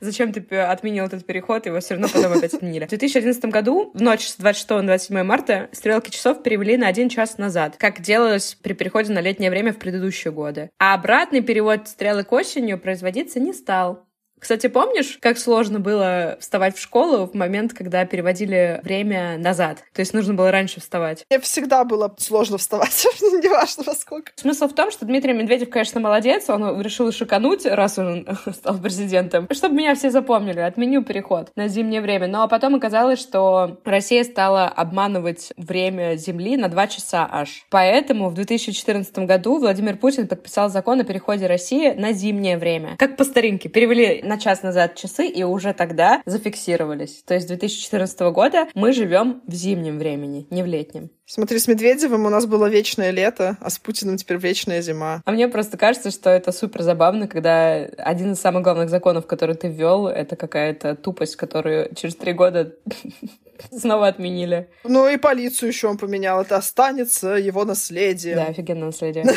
Зачем 0.00 0.32
ты 0.32 0.56
отменил 0.56 1.04
этот 1.04 1.26
переход, 1.26 1.66
его 1.66 1.78
все 1.80 1.94
равно 1.94 2.08
потом 2.08 2.32
опять 2.32 2.54
отменили. 2.54 2.86
В 2.86 2.88
2011 2.88 3.44
году, 3.46 3.90
в 3.94 4.00
ночь 4.00 4.28
с 4.28 4.36
26 4.36 4.70
на 4.70 4.82
27 4.82 5.22
марта, 5.22 5.68
стрелки 5.72 6.10
часов 6.10 6.42
перевели 6.42 6.76
на 6.76 6.88
один 6.88 7.08
час 7.08 7.36
назад, 7.38 7.76
как 7.76 8.00
делалось 8.00 8.56
при 8.62 8.72
переходе 8.72 9.12
на 9.12 9.20
летнее 9.20 9.50
время 9.50 9.72
в 9.72 9.78
предыдущие 9.78 10.32
годы. 10.32 10.70
А 10.78 10.94
обратный 10.94 11.42
перевод 11.42 11.86
стрелок 11.88 12.32
осенью 12.32 12.78
производиться 12.78 13.40
не 13.40 13.52
стал. 13.52 14.06
Кстати, 14.40 14.66
помнишь, 14.66 15.18
как 15.20 15.38
сложно 15.38 15.80
было 15.80 16.36
вставать 16.40 16.76
в 16.76 16.80
школу 16.80 17.26
в 17.26 17.34
момент, 17.34 17.74
когда 17.74 18.04
переводили 18.04 18.80
время 18.82 19.36
назад? 19.38 19.84
То 19.92 20.00
есть 20.00 20.14
нужно 20.14 20.34
было 20.34 20.50
раньше 20.50 20.80
вставать. 20.80 21.24
Мне 21.30 21.38
всегда 21.40 21.84
было 21.84 22.12
сложно 22.18 22.58
вставать, 22.58 23.06
неважно 23.20 23.84
во 23.84 23.94
сколько. 23.94 24.32
Смысл 24.36 24.68
в 24.68 24.74
том, 24.74 24.90
что 24.90 25.04
Дмитрий 25.04 25.34
Медведев, 25.34 25.68
конечно, 25.70 26.00
молодец, 26.00 26.48
он 26.48 26.80
решил 26.80 27.12
шикануть, 27.12 27.66
раз 27.66 27.98
он 27.98 28.26
стал 28.52 28.78
президентом, 28.78 29.46
чтобы 29.50 29.74
меня 29.74 29.94
все 29.94 30.10
запомнили, 30.10 30.60
отменю 30.60 31.02
переход 31.02 31.50
на 31.56 31.68
зимнее 31.68 32.00
время. 32.00 32.26
Но 32.26 32.48
потом 32.48 32.74
оказалось, 32.74 33.20
что 33.20 33.78
Россия 33.84 34.24
стала 34.24 34.66
обманывать 34.68 35.52
время 35.56 36.16
Земли 36.16 36.56
на 36.56 36.68
два 36.68 36.86
часа 36.86 37.28
аж. 37.30 37.66
Поэтому 37.68 38.30
в 38.30 38.34
2014 38.34 39.18
году 39.18 39.58
Владимир 39.58 39.96
Путин 39.96 40.26
подписал 40.26 40.70
закон 40.70 41.00
о 41.00 41.04
переходе 41.04 41.46
России 41.46 41.90
на 41.90 42.12
зимнее 42.12 42.56
время. 42.56 42.96
Как 42.96 43.16
по 43.16 43.24
старинке, 43.24 43.68
перевели 43.68 44.22
на 44.30 44.38
час 44.38 44.62
назад 44.62 44.94
часы 44.94 45.26
и 45.26 45.42
уже 45.42 45.74
тогда 45.74 46.22
зафиксировались. 46.24 47.22
То 47.26 47.34
есть 47.34 47.46
с 47.46 47.48
2014 47.48 48.20
года 48.32 48.68
мы 48.74 48.92
живем 48.92 49.42
в 49.46 49.52
зимнем 49.52 49.98
времени, 49.98 50.46
не 50.50 50.62
в 50.62 50.66
летнем. 50.66 51.10
Смотри, 51.26 51.58
с 51.58 51.66
Медведевым 51.66 52.26
у 52.26 52.28
нас 52.28 52.46
было 52.46 52.66
вечное 52.66 53.10
лето, 53.10 53.56
а 53.60 53.70
с 53.70 53.78
Путиным 53.78 54.16
теперь 54.16 54.38
вечная 54.38 54.82
зима. 54.82 55.20
А 55.24 55.32
мне 55.32 55.48
просто 55.48 55.76
кажется, 55.76 56.12
что 56.12 56.30
это 56.30 56.52
супер 56.52 56.82
забавно, 56.82 57.26
когда 57.26 57.74
один 57.98 58.32
из 58.32 58.40
самых 58.40 58.62
главных 58.62 58.88
законов, 58.88 59.26
который 59.26 59.56
ты 59.56 59.68
ввел, 59.68 60.06
это 60.06 60.36
какая-то 60.36 60.94
тупость, 60.94 61.36
которую 61.36 61.92
через 61.94 62.14
три 62.14 62.32
года 62.32 62.74
снова 63.72 64.06
отменили. 64.08 64.70
Ну 64.84 65.08
и 65.08 65.16
полицию 65.16 65.68
еще 65.68 65.88
он 65.88 65.98
поменял. 65.98 66.40
Это 66.40 66.56
останется 66.56 67.30
его 67.30 67.64
наследие. 67.64 68.36
Да, 68.36 68.44
офигенное 68.46 68.86
наследие. 68.86 69.24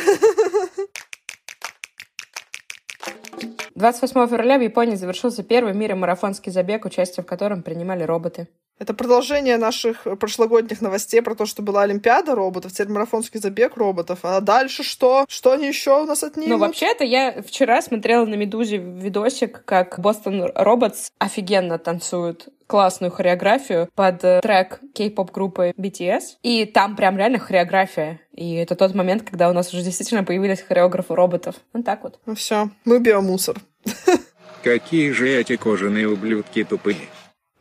28 3.75 4.27
февраля 4.27 4.59
в 4.59 4.61
Японии 4.61 4.95
завершился 4.95 5.41
первый 5.41 5.73
в 5.73 5.75
мире 5.75 5.95
марафонский 5.95 6.51
забег, 6.51 6.85
участие 6.85 7.23
в 7.23 7.27
котором 7.27 7.63
принимали 7.63 8.03
роботы. 8.03 8.47
Это 8.79 8.93
продолжение 8.93 9.57
наших 9.57 10.07
прошлогодних 10.19 10.81
новостей 10.81 11.21
про 11.21 11.35
то, 11.35 11.45
что 11.45 11.61
была 11.61 11.83
Олимпиада 11.83 12.35
роботов, 12.35 12.71
теперь 12.71 12.89
марафонский 12.89 13.39
забег 13.39 13.77
роботов. 13.77 14.19
А 14.23 14.41
дальше 14.41 14.83
что? 14.83 15.25
Что 15.29 15.51
они 15.51 15.67
еще 15.67 16.01
у 16.01 16.05
нас 16.05 16.23
отнимут? 16.23 16.49
Ну, 16.49 16.57
вообще-то 16.57 17.03
я 17.03 17.41
вчера 17.41 17.81
смотрела 17.81 18.25
на 18.25 18.35
Медузе 18.35 18.77
видосик, 18.77 19.63
как 19.65 19.99
Бостон 19.99 20.51
Роботс 20.55 21.11
офигенно 21.19 21.77
танцуют 21.77 22.49
классную 22.67 23.11
хореографию 23.11 23.87
под 23.93 24.23
э, 24.23 24.39
трек 24.41 24.79
кей-поп 24.95 25.31
группы 25.31 25.73
BTS. 25.77 26.37
И 26.41 26.65
там 26.65 26.95
прям 26.95 27.17
реально 27.17 27.37
хореография. 27.37 28.21
И 28.33 28.55
это 28.55 28.75
тот 28.75 28.95
момент, 28.95 29.29
когда 29.29 29.49
у 29.49 29.53
нас 29.53 29.71
уже 29.73 29.83
действительно 29.83 30.23
появились 30.23 30.61
хореографы 30.61 31.13
роботов. 31.13 31.55
Вот 31.73 31.85
так 31.85 32.03
вот. 32.03 32.19
Ну 32.25 32.33
все, 32.33 32.69
мы 32.85 32.99
биомусор. 32.99 33.57
Какие 34.63 35.11
же 35.11 35.29
эти 35.29 35.55
кожаные 35.55 36.07
ублюдки 36.07 36.63
тупые. 36.63 36.97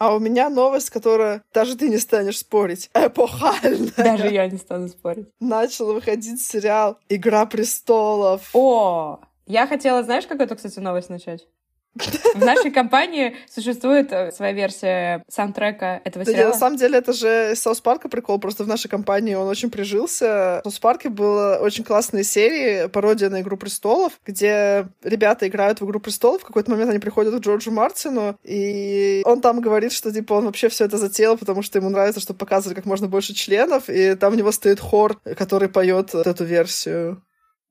А 0.03 0.17
у 0.17 0.19
меня 0.19 0.51
новость, 0.51 0.91
которая 0.91 1.45
даже 1.55 1.77
ты 1.77 1.89
не 1.89 1.99
станешь 1.99 2.41
спорить. 2.41 2.91
Эпохальная. 2.93 3.93
Даже 3.97 4.27
я 4.31 4.49
не 4.49 4.59
стану 4.59 4.89
спорить. 4.89 5.29
Начал 5.39 5.93
выходить 5.93 6.43
сериал 6.43 6.99
«Игра 7.09 7.47
престолов». 7.47 8.51
О, 8.53 9.21
я 9.47 9.69
хотела, 9.69 10.03
знаешь, 10.03 10.27
как 10.27 10.41
эту, 10.41 10.57
кстати, 10.57 10.81
новость 10.81 11.09
начать? 11.09 11.47
В 11.95 12.39
нашей 12.39 12.71
компании 12.71 13.37
существует 13.51 14.13
э, 14.13 14.33
своя 14.33 14.53
версия 14.53 15.23
саундтрека 15.29 16.01
этого 16.05 16.25
Да 16.25 16.33
сериала. 16.33 16.53
на 16.53 16.59
самом 16.59 16.77
деле 16.77 16.99
это 16.99 17.13
же 17.13 17.53
из 17.53 17.61
South 17.61 17.81
Park 17.81 18.03
а 18.03 18.09
прикол, 18.09 18.39
просто 18.39 18.65
в 18.65 18.69
нашей 18.69 18.89
компании 18.89 19.35
он 19.35 19.47
очень 19.47 19.71
прижился. 19.71 20.61
В 20.65 20.65
Саус 20.65 20.79
Парке 20.79 21.11
было 21.11 21.59
очень 21.61 21.85
классные 21.85 22.25
серии, 22.25 22.89
пародия 22.89 23.29
на 23.29 23.43
«Игру 23.43 23.57
престолов», 23.57 24.15
где 24.27 24.87
ребята 25.03 25.47
играют 25.47 25.81
в 25.81 25.85
«Игру 25.85 26.01
престолов», 26.01 26.43
в 26.43 26.47
какой-то 26.47 26.71
момент 26.71 26.91
они 26.91 26.99
приходят 26.99 27.35
к 27.35 27.39
Джорджу 27.41 27.71
Мартину, 27.71 28.39
и 28.43 29.23
он 29.25 29.41
там 29.41 29.61
говорит, 29.61 29.93
что 29.93 30.11
типа 30.11 30.35
он 30.35 30.47
вообще 30.47 30.69
все 30.71 30.87
это 30.87 30.97
затеял, 30.97 31.37
потому 31.37 31.63
что 31.63 31.79
ему 31.79 31.91
нравится, 31.91 32.21
чтобы 32.21 32.39
показывали 32.39 32.75
как 32.75 32.87
можно 32.87 33.07
больше 33.07 33.35
членов, 33.35 33.89
и 33.89 34.15
там 34.15 34.33
у 34.33 34.37
него 34.37 34.53
стоит 34.53 34.81
хор, 34.81 35.21
который 35.37 35.69
поет 35.69 36.15
эту 36.15 36.45
версию. 36.45 37.23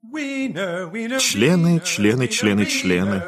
Члены, 0.04 1.80
члены, 1.80 2.28
члены, 2.28 2.66
члены. 2.66 3.24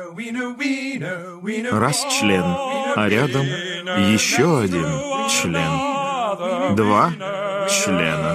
Раз 1.71 2.03
член, 2.19 2.43
а 2.43 3.07
рядом 3.07 3.45
еще 3.45 4.59
один 4.59 4.87
член. 5.29 6.75
Два 6.75 7.11
члена, 7.69 8.33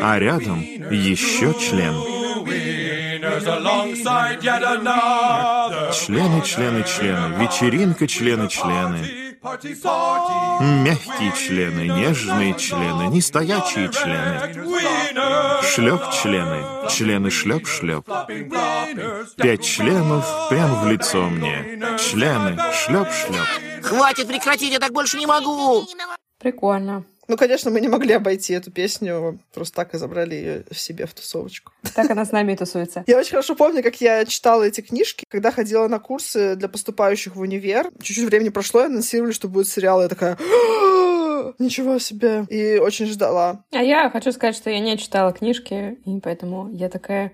а 0.00 0.16
рядом 0.16 0.60
еще 0.60 1.52
член. 1.54 1.94
Члены, 5.92 6.42
члены, 6.42 6.84
члены, 6.84 7.42
вечеринка, 7.42 8.06
члены, 8.06 8.48
члены. 8.48 9.31
Мягкие 9.42 11.32
члены, 11.32 11.88
нежные 11.88 12.54
члены, 12.54 13.08
нестоячие 13.08 13.90
члены. 13.90 15.62
Шлеп 15.62 16.10
члены, 16.12 16.88
члены 16.88 17.30
шлеп 17.30 17.66
шлеп. 17.66 18.06
Пять 19.36 19.64
членов 19.64 20.48
прямо 20.48 20.74
в 20.76 20.86
лицо 20.86 21.22
мне. 21.24 21.80
Члены 21.98 22.56
шлеп 22.72 23.08
шлеп. 23.10 23.82
Хватит, 23.82 24.28
прекратить, 24.28 24.72
я 24.72 24.78
так 24.78 24.92
больше 24.92 25.18
не 25.18 25.26
могу. 25.26 25.86
Прикольно. 26.38 27.04
Ну, 27.32 27.38
конечно, 27.38 27.70
мы 27.70 27.80
не 27.80 27.88
могли 27.88 28.12
обойти 28.12 28.52
эту 28.52 28.70
песню, 28.70 29.38
просто 29.54 29.74
так 29.74 29.94
и 29.94 29.96
забрали 29.96 30.34
ее 30.34 30.64
себе 30.70 31.06
в 31.06 31.14
тусовочку. 31.14 31.72
Так 31.94 32.10
она 32.10 32.26
с 32.26 32.30
нами 32.30 32.52
и 32.52 32.56
тусуется. 32.56 33.04
Я 33.06 33.16
очень 33.16 33.30
хорошо 33.30 33.56
помню, 33.56 33.82
как 33.82 34.02
я 34.02 34.26
читала 34.26 34.64
эти 34.64 34.82
книжки, 34.82 35.24
когда 35.30 35.50
ходила 35.50 35.88
на 35.88 35.98
курсы 35.98 36.56
для 36.56 36.68
поступающих 36.68 37.34
в 37.34 37.40
универ. 37.40 37.90
Чуть-чуть 38.02 38.26
времени 38.26 38.50
прошло, 38.50 38.82
и 38.82 38.84
анонсировали, 38.84 39.32
что 39.32 39.48
будет 39.48 39.66
сериал. 39.68 40.02
Я 40.02 40.08
такая... 40.08 40.36
Ничего 41.58 41.98
себе. 41.98 42.44
И 42.50 42.76
очень 42.76 43.06
ждала. 43.06 43.64
А 43.72 43.82
я 43.82 44.10
хочу 44.10 44.30
сказать, 44.32 44.54
что 44.54 44.68
я 44.68 44.80
не 44.80 44.98
читала 44.98 45.32
книжки, 45.32 45.98
и 46.04 46.20
поэтому 46.20 46.68
я 46.70 46.90
такая... 46.90 47.32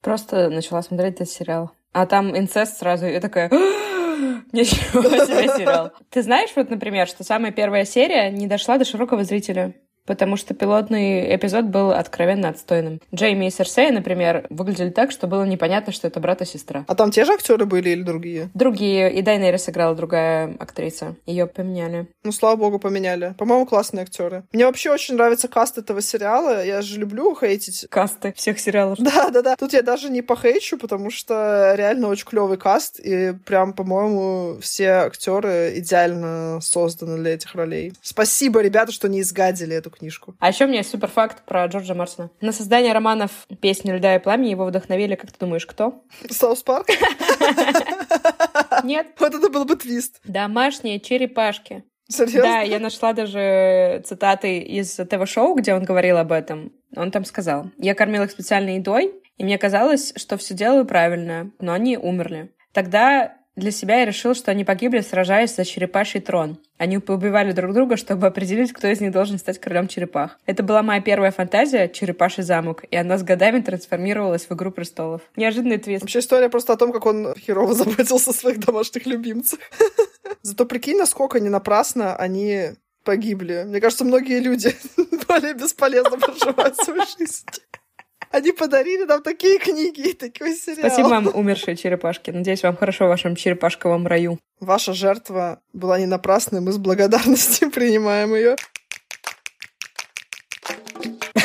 Просто 0.00 0.50
начала 0.50 0.82
смотреть 0.82 1.14
этот 1.14 1.30
сериал. 1.30 1.70
А 1.92 2.06
там 2.06 2.36
инцест 2.36 2.78
сразу, 2.78 3.06
и 3.06 3.12
я 3.12 3.20
такая... 3.20 3.50
Ничего 4.52 5.02
себе 5.02 5.48
сериал. 5.56 5.92
Ты 6.10 6.22
знаешь, 6.22 6.50
вот, 6.56 6.70
например, 6.70 7.06
что 7.06 7.24
самая 7.24 7.52
первая 7.52 7.84
серия 7.84 8.30
не 8.30 8.46
дошла 8.46 8.78
до 8.78 8.84
широкого 8.84 9.24
зрителя? 9.24 9.74
Потому 10.10 10.36
что 10.36 10.54
пилотный 10.54 11.36
эпизод 11.36 11.66
был 11.66 11.92
откровенно 11.92 12.48
отстойным. 12.48 13.00
Джейми 13.14 13.46
и 13.46 13.50
Серсея, 13.50 13.92
например, 13.92 14.44
выглядели 14.50 14.90
так, 14.90 15.12
что 15.12 15.28
было 15.28 15.44
непонятно, 15.44 15.92
что 15.92 16.08
это 16.08 16.18
брат 16.18 16.42
и 16.42 16.44
сестра. 16.44 16.84
А 16.88 16.96
там 16.96 17.12
те 17.12 17.24
же 17.24 17.32
актеры 17.32 17.64
были 17.64 17.90
или 17.90 18.02
другие? 18.02 18.50
Другие. 18.52 19.12
И 19.12 19.22
Дайнери 19.22 19.56
сыграла 19.56 19.94
другая 19.94 20.56
актриса. 20.58 21.14
Ее 21.26 21.46
поменяли. 21.46 22.08
Ну, 22.24 22.32
слава 22.32 22.56
богу, 22.56 22.80
поменяли. 22.80 23.36
По-моему, 23.38 23.66
классные 23.66 24.02
актеры. 24.02 24.42
Мне 24.52 24.66
вообще 24.66 24.90
очень 24.90 25.14
нравится 25.14 25.46
каст 25.46 25.78
этого 25.78 26.02
сериала. 26.02 26.64
Я 26.64 26.82
же 26.82 26.98
люблю 26.98 27.36
хейтить. 27.38 27.86
Касты 27.88 28.32
всех 28.36 28.58
сериалов. 28.58 28.98
Да, 29.10 29.30
да, 29.30 29.42
да. 29.42 29.56
Тут 29.56 29.72
я 29.74 29.82
даже 29.82 30.10
не 30.10 30.22
похейчу, 30.22 30.76
потому 30.76 31.10
что 31.10 31.74
реально 31.76 32.08
очень 32.08 32.26
клевый 32.26 32.58
каст. 32.58 32.98
И 32.98 33.32
прям, 33.44 33.74
по-моему, 33.74 34.58
все 34.60 34.88
актеры 35.06 35.74
идеально 35.76 36.58
созданы 36.60 37.16
для 37.16 37.34
этих 37.34 37.54
ролей. 37.54 37.92
Спасибо, 38.02 38.60
ребята, 38.60 38.90
что 38.90 39.08
не 39.08 39.20
изгадили 39.20 39.76
эту 39.76 39.90
книжку. 40.00 40.34
А 40.40 40.48
еще 40.48 40.64
у 40.64 40.68
меня 40.68 40.78
есть 40.78 40.90
супер 40.90 41.08
факт 41.08 41.44
про 41.44 41.66
Джорджа 41.66 41.94
Мартина. 41.94 42.30
На 42.40 42.52
создание 42.52 42.92
романов 42.92 43.30
«Песни 43.60 43.92
льда 43.92 44.16
и 44.16 44.18
пламени» 44.18 44.50
его 44.50 44.64
вдохновили, 44.66 45.14
как 45.14 45.32
ты 45.32 45.38
думаешь, 45.38 45.66
кто? 45.66 46.02
South 46.30 46.62
Park? 46.62 46.88
Нет. 48.84 49.08
Вот 49.18 49.34
это 49.34 49.48
был 49.48 49.64
бы 49.64 49.76
твист. 49.76 50.20
Домашние 50.24 51.00
черепашки. 51.00 51.84
Серьезно? 52.08 52.42
Да, 52.42 52.60
я 52.60 52.80
нашла 52.80 53.12
даже 53.12 54.02
цитаты 54.04 54.58
из 54.58 54.96
ТВ-шоу, 54.96 55.54
где 55.54 55.74
он 55.74 55.84
говорил 55.84 56.18
об 56.18 56.32
этом. 56.32 56.72
Он 56.96 57.12
там 57.12 57.24
сказал, 57.24 57.70
я 57.78 57.94
кормил 57.94 58.24
их 58.24 58.32
специальной 58.32 58.76
едой, 58.76 59.14
и 59.36 59.44
мне 59.44 59.58
казалось, 59.58 60.12
что 60.16 60.36
все 60.36 60.54
делаю 60.54 60.84
правильно, 60.84 61.52
но 61.60 61.72
они 61.72 61.96
умерли. 61.96 62.52
Тогда 62.72 63.36
для 63.60 63.70
себя 63.70 64.00
я 64.00 64.06
решил, 64.06 64.34
что 64.34 64.50
они 64.50 64.64
погибли, 64.64 65.00
сражаясь 65.00 65.54
за 65.54 65.64
черепаший 65.64 66.20
трон. 66.20 66.58
Они 66.78 66.96
убивали 66.96 67.52
друг 67.52 67.72
друга, 67.72 67.96
чтобы 67.96 68.26
определить, 68.26 68.72
кто 68.72 68.88
из 68.88 69.00
них 69.00 69.12
должен 69.12 69.38
стать 69.38 69.60
королем 69.60 69.86
черепах. 69.86 70.38
Это 70.46 70.62
была 70.62 70.82
моя 70.82 71.00
первая 71.00 71.30
фантазия 71.30 71.88
«Черепаший 71.88 72.42
замок», 72.42 72.84
и 72.90 72.96
она 72.96 73.18
с 73.18 73.22
годами 73.22 73.60
трансформировалась 73.60 74.46
в 74.46 74.52
«Игру 74.52 74.70
престолов». 74.72 75.20
Неожиданный 75.36 75.78
твист. 75.78 76.02
Вообще 76.02 76.18
история 76.18 76.48
просто 76.48 76.72
о 76.72 76.76
том, 76.76 76.92
как 76.92 77.06
он 77.06 77.34
херово 77.34 77.74
заботился 77.74 78.30
о 78.30 78.34
своих 78.34 78.58
домашних 78.58 79.06
любимцах. 79.06 79.60
Зато 80.42 80.64
прикинь, 80.66 80.96
насколько 80.96 81.38
не 81.38 81.50
напрасно 81.50 82.16
они 82.16 82.70
погибли. 83.04 83.64
Мне 83.66 83.80
кажется, 83.80 84.04
многие 84.04 84.40
люди 84.40 84.74
более 85.28 85.54
бесполезно 85.54 86.18
проживают 86.18 86.76
свою 86.76 87.02
жизнь. 87.18 87.44
Они 88.30 88.52
подарили 88.52 89.04
нам 89.04 89.22
такие 89.22 89.58
книги 89.58 90.10
и 90.10 90.12
такой 90.12 90.54
сериал. 90.54 90.88
Спасибо 90.88 91.08
вам, 91.08 91.26
умершие 91.34 91.76
черепашки. 91.76 92.30
Надеюсь, 92.30 92.62
вам 92.62 92.76
хорошо 92.76 93.06
в 93.06 93.08
вашем 93.08 93.34
черепашковом 93.34 94.06
раю. 94.06 94.38
Ваша 94.60 94.92
жертва 94.92 95.60
была 95.72 95.98
не 95.98 96.06
напрасной, 96.06 96.60
мы 96.60 96.70
с 96.70 96.78
благодарностью 96.78 97.70
принимаем 97.72 98.34
ее. 98.34 98.56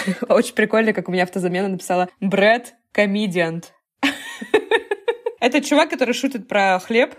Очень 0.29 0.53
прикольно, 0.53 0.93
как 0.93 1.09
у 1.09 1.11
меня 1.11 1.23
автозамена 1.23 1.69
написала 1.69 2.09
«Брэд 2.19 2.75
комедиант». 2.91 3.73
Это 5.39 5.61
чувак, 5.61 5.89
который 5.89 6.13
шутит 6.13 6.47
про 6.47 6.79
хлеб. 6.79 7.15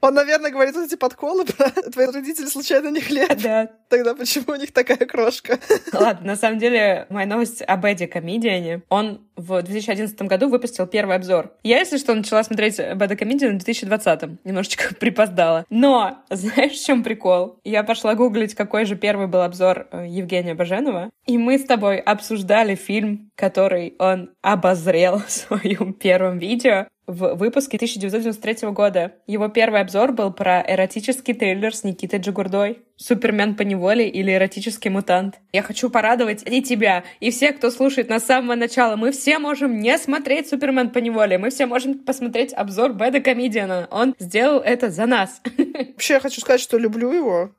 Он, 0.00 0.14
наверное, 0.14 0.50
говорит 0.50 0.74
вот 0.74 0.86
эти 0.86 0.96
подколы 0.96 1.44
про 1.56 1.70
твои 1.70 2.06
родители 2.06 2.46
случайно 2.46 2.88
не 2.88 3.00
хлеб. 3.00 3.40
Да. 3.42 3.68
Тогда 3.88 4.14
почему 4.14 4.52
у 4.52 4.56
них 4.56 4.72
такая 4.72 4.98
крошка? 4.98 5.58
Ладно, 5.92 6.26
на 6.26 6.36
самом 6.36 6.58
деле, 6.58 7.06
моя 7.08 7.26
новость 7.26 7.62
об 7.62 7.84
Эдди 7.84 8.06
Комедиане. 8.06 8.82
Он 8.88 9.26
в 9.36 9.62
2011 9.62 10.20
году 10.22 10.48
выпустил 10.48 10.86
первый 10.86 11.16
обзор. 11.16 11.52
Я, 11.62 11.78
если 11.78 11.96
что, 11.96 12.14
начала 12.14 12.42
смотреть 12.42 12.78
Бэда 12.78 13.16
Комедиан 13.16 13.54
в 13.54 13.64
2020 13.64 14.44
Немножечко 14.44 14.94
припоздала. 15.00 15.64
Но, 15.70 16.18
знаешь, 16.30 16.72
в 16.72 16.84
чем 16.84 17.02
прикол? 17.02 17.58
Я 17.64 17.82
пошла 17.82 18.14
гуглить, 18.14 18.54
какой 18.54 18.84
же 18.84 18.96
первый 18.96 19.26
был 19.26 19.42
обзор 19.42 19.88
э, 19.90 20.06
Евгения 20.08 20.54
Баженова. 20.54 21.10
И 21.26 21.38
мы 21.38 21.58
с 21.58 21.64
тобой 21.64 21.98
обсуждали 21.98 22.74
фильм, 22.74 23.30
который 23.36 23.94
он 23.98 24.30
обозрел 24.42 25.18
в 25.18 25.30
своем 25.30 25.92
первом 25.92 26.38
видео 26.38 26.86
в 27.08 27.34
выпуске 27.36 27.78
1993 27.78 28.68
года. 28.68 29.12
Его 29.26 29.48
первый 29.48 29.80
обзор 29.80 30.12
был 30.12 30.30
про 30.30 30.60
эротический 30.60 31.32
триллер 31.32 31.74
с 31.74 31.82
Никитой 31.82 32.20
Джигурдой. 32.20 32.80
Супермен 32.96 33.54
по 33.54 33.62
неволе 33.62 34.08
или 34.08 34.32
эротический 34.32 34.90
мутант. 34.90 35.36
Я 35.52 35.62
хочу 35.62 35.88
порадовать 35.88 36.42
и 36.46 36.62
тебя, 36.62 37.04
и 37.20 37.30
всех, 37.30 37.56
кто 37.56 37.70
слушает 37.70 38.10
нас 38.10 38.24
с 38.24 38.26
самого 38.26 38.56
начала. 38.56 38.96
Мы 38.96 39.12
все 39.12 39.38
можем 39.38 39.80
не 39.80 39.96
смотреть 39.96 40.48
Супермен 40.48 40.90
по 40.90 40.98
неволе. 40.98 41.38
Мы 41.38 41.48
все 41.48 41.66
можем 41.66 41.98
посмотреть 41.98 42.52
обзор 42.52 42.92
Бэда 42.92 43.20
Комедиана. 43.20 43.88
Он 43.90 44.14
сделал 44.18 44.60
это 44.60 44.90
за 44.90 45.06
нас. 45.06 45.40
Вообще, 45.56 46.14
я 46.14 46.20
хочу 46.20 46.40
сказать, 46.40 46.60
что 46.60 46.76
люблю 46.76 47.10
его. 47.10 47.52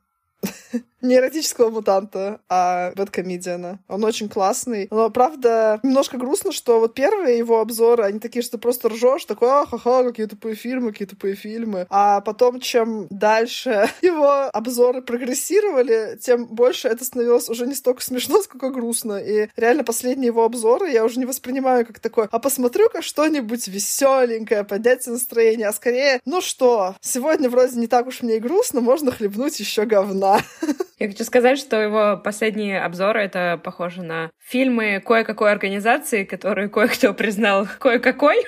не 1.01 1.15
эротического 1.15 1.69
мутанта, 1.69 2.41
а 2.49 2.91
бэткомедиана. 2.95 3.79
Он 3.88 4.03
очень 4.03 4.29
классный. 4.29 4.88
Но, 4.91 5.10
правда, 5.10 5.79
немножко 5.84 6.17
грустно, 6.17 6.51
что 6.51 6.79
вот 6.79 6.93
первые 6.93 7.38
его 7.38 7.60
обзоры, 7.60 8.03
они 8.03 8.19
такие, 8.19 8.41
что 8.41 8.53
ты 8.53 8.58
просто 8.58 8.89
ржешь, 8.89 9.25
такой, 9.25 9.49
а, 9.49 9.65
ха-ха, 9.65 10.03
какие 10.03 10.25
тупые 10.25 10.55
фильмы, 10.55 10.91
какие 10.91 11.08
тупые 11.08 11.36
фильмы. 11.36 11.88
А 11.89 12.21
потом, 12.21 12.60
чем 12.60 13.08
дальше 13.10 13.89
его 14.01 14.49
обзоры 14.51 15.01
прогрессировали, 15.01 16.17
тем 16.21 16.45
больше 16.45 16.88
это 16.88 17.05
становилось 17.05 17.49
уже 17.49 17.65
не 17.65 17.75
столько 17.75 18.03
смешно, 18.03 18.41
сколько 18.41 18.69
грустно. 18.69 19.17
И 19.17 19.49
реально 19.55 19.84
последние 19.84 20.27
его 20.27 20.43
обзоры 20.43 20.89
я 20.89 21.05
уже 21.05 21.19
не 21.19 21.25
воспринимаю 21.25 21.86
как 21.86 21.99
такое, 21.99 22.27
а 22.32 22.39
посмотрю-ка 22.39 23.01
что-нибудь 23.01 23.67
веселенькое, 23.67 24.63
поднять 24.63 25.05
настроение, 25.08 25.67
а 25.67 25.73
скорее, 25.73 26.19
ну 26.25 26.41
что, 26.41 26.95
сегодня 27.01 27.49
вроде 27.49 27.77
не 27.79 27.88
так 27.88 28.08
уж 28.08 28.21
мне 28.21 28.38
и 28.38 28.39
грустно, 28.39 28.82
можно 28.82 29.12
хлебнуть 29.12 29.60
еще 29.60 29.86
говна. 29.86 30.39
Я 30.99 31.07
хочу 31.07 31.23
сказать, 31.23 31.57
что 31.57 31.81
его 31.81 32.17
последние 32.17 32.81
обзоры— 32.81 33.21
это 33.23 33.59
похоже 33.63 34.03
на 34.03 34.31
фильмы 34.39 35.01
кое-какой 35.05 35.51
организации, 35.51 36.25
которые 36.25 36.69
кое-кто 36.69 37.13
признал 37.13 37.67
кое-какой. 37.79 38.43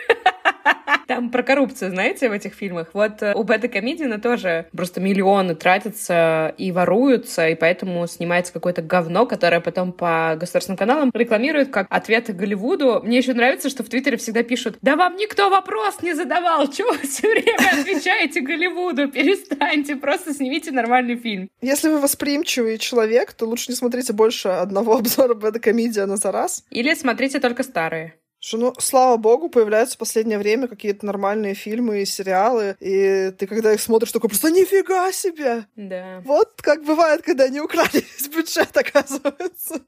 Там 1.12 1.30
про 1.30 1.44
коррупцию, 1.44 1.92
знаете, 1.92 2.30
в 2.30 2.32
этих 2.32 2.54
фильмах. 2.54 2.88
Вот 2.94 3.22
э, 3.22 3.34
у 3.36 3.44
Бета 3.44 3.68
Комедиана 3.68 4.18
тоже 4.18 4.68
просто 4.72 5.02
миллионы 5.02 5.56
тратятся 5.56 6.56
и 6.58 6.72
воруются, 6.72 7.50
и 7.50 7.56
поэтому 7.56 8.08
снимается 8.08 8.54
какое-то 8.54 8.82
говно, 8.82 9.26
которое 9.26 9.60
потом 9.60 9.92
по 9.92 10.38
государственным 10.40 10.78
каналам 10.78 11.12
рекламируют 11.14 11.70
как 11.70 11.88
ответы 11.90 12.32
Голливуду. 12.32 13.02
Мне 13.04 13.18
еще 13.18 13.34
нравится, 13.34 13.70
что 13.70 13.84
в 13.84 13.90
Твиттере 13.90 14.16
всегда 14.16 14.44
пишут, 14.44 14.78
да 14.82 14.96
вам 14.96 15.18
никто 15.18 15.50
вопрос 15.50 16.02
не 16.02 16.14
задавал, 16.14 16.72
чего 16.72 16.94
вы 16.94 17.00
все 17.00 17.30
время 17.30 17.58
отвечаете 17.82 18.40
Голливуду? 18.40 19.10
Перестаньте, 19.10 19.98
просто 19.98 20.34
снимите 20.34 20.72
нормальный 20.72 21.18
фильм. 21.18 21.50
Если 21.62 21.90
вы 21.90 22.00
восприимчивый 22.00 22.78
человек, 22.78 23.34
то 23.34 23.46
лучше 23.46 23.66
не 23.68 23.76
смотрите 23.76 24.14
больше 24.14 24.48
одного 24.48 24.96
обзора 24.96 25.34
Бета 25.34 25.60
Комедиана 25.60 26.16
за 26.16 26.32
раз. 26.32 26.64
Или 26.70 26.94
смотрите 26.94 27.42
только 27.42 27.64
старые. 27.64 28.16
Что, 28.44 28.58
ну, 28.58 28.74
слава 28.80 29.18
богу, 29.18 29.50
появляются 29.50 29.96
в 29.96 30.00
последнее 30.00 30.40
время 30.40 30.68
какие-то 30.68 31.06
нормальные 31.06 31.54
фильмы 31.54 32.02
и 32.02 32.06
сериалы, 32.06 32.76
и 32.80 33.32
ты, 33.38 33.46
когда 33.46 33.72
их 33.72 33.80
смотришь, 33.80 34.12
такой 34.12 34.32
просто 34.32 34.50
«Нифига 34.50 35.12
себе!» 35.12 35.66
Да. 35.76 36.24
Вот 36.26 36.60
как 36.60 36.84
бывает, 36.84 37.22
когда 37.22 37.44
они 37.44 37.62
украли 37.62 37.90
весь 37.94 38.28
бюджет, 38.30 38.76
оказывается. 38.76 39.82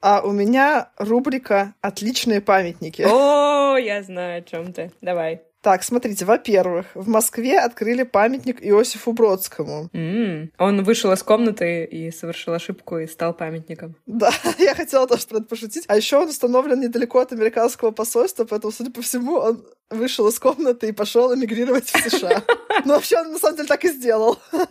А 0.00 0.20
у 0.20 0.30
меня 0.30 0.90
рубрика 0.96 1.74
«Отличные 1.80 2.40
памятники». 2.40 3.02
О, 3.02 3.76
я 3.76 4.04
знаю, 4.04 4.38
о 4.38 4.42
чем 4.42 4.72
ты. 4.72 4.92
Давай. 5.00 5.42
Так, 5.66 5.82
смотрите, 5.82 6.24
во-первых, 6.24 6.86
в 6.94 7.08
Москве 7.08 7.58
открыли 7.58 8.04
памятник 8.04 8.64
Иосифу 8.64 9.10
Бродскому. 9.12 9.90
Mm. 9.92 10.50
Он 10.58 10.84
вышел 10.84 11.10
из 11.10 11.24
комнаты 11.24 11.82
и 11.82 12.12
совершил 12.12 12.54
ошибку 12.54 12.98
и 12.98 13.08
стал 13.08 13.34
памятником. 13.34 13.96
Да, 14.06 14.30
я 14.58 14.76
хотела 14.76 15.08
тоже 15.08 15.26
про 15.26 15.38
это 15.38 15.48
пошутить. 15.48 15.82
А 15.88 15.96
еще 15.96 16.18
он 16.18 16.28
установлен 16.28 16.80
недалеко 16.80 17.18
от 17.18 17.32
американского 17.32 17.90
посольства, 17.90 18.44
поэтому, 18.44 18.72
судя 18.72 18.92
по 18.92 19.02
всему, 19.02 19.38
он 19.38 19.66
вышел 19.90 20.28
из 20.28 20.38
комнаты 20.38 20.90
и 20.90 20.92
пошел 20.92 21.34
эмигрировать 21.34 21.90
в 21.90 22.10
США. 22.10 22.44
Ну, 22.84 22.94
вообще, 22.94 23.18
он 23.18 23.32
на 23.32 23.38
самом 23.40 23.56
деле 23.56 23.66
так 23.66 23.84
и 23.84 23.88
сделал. 23.88 24.38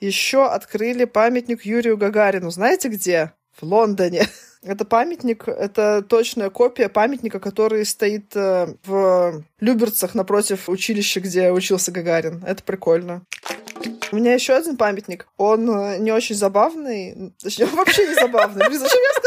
Еще 0.00 0.46
открыли 0.46 1.04
памятник 1.04 1.64
Юрию 1.64 1.96
Гагарину. 1.96 2.50
Знаете 2.50 2.90
где? 2.90 3.32
В 3.60 3.64
Лондоне. 3.64 4.26
Это 4.62 4.84
памятник, 4.84 5.46
это 5.46 6.02
точная 6.02 6.50
копия 6.50 6.88
памятника, 6.88 7.38
который 7.38 7.86
стоит 7.86 8.34
э, 8.34 8.74
в 8.84 9.44
Люберцах 9.60 10.16
напротив 10.16 10.68
училища, 10.68 11.20
где 11.20 11.52
учился 11.52 11.92
Гагарин. 11.92 12.42
Это 12.44 12.64
прикольно. 12.64 13.22
У 14.10 14.16
меня 14.16 14.34
еще 14.34 14.54
один 14.54 14.76
памятник. 14.76 15.28
Он 15.36 15.70
э, 15.70 15.98
не 15.98 16.10
очень 16.10 16.34
забавный. 16.34 17.32
Точнее, 17.40 17.66
вообще 17.72 18.08
не 18.08 18.14
забавный. 18.14 18.64
Зачем 18.68 19.00
я 19.00 19.17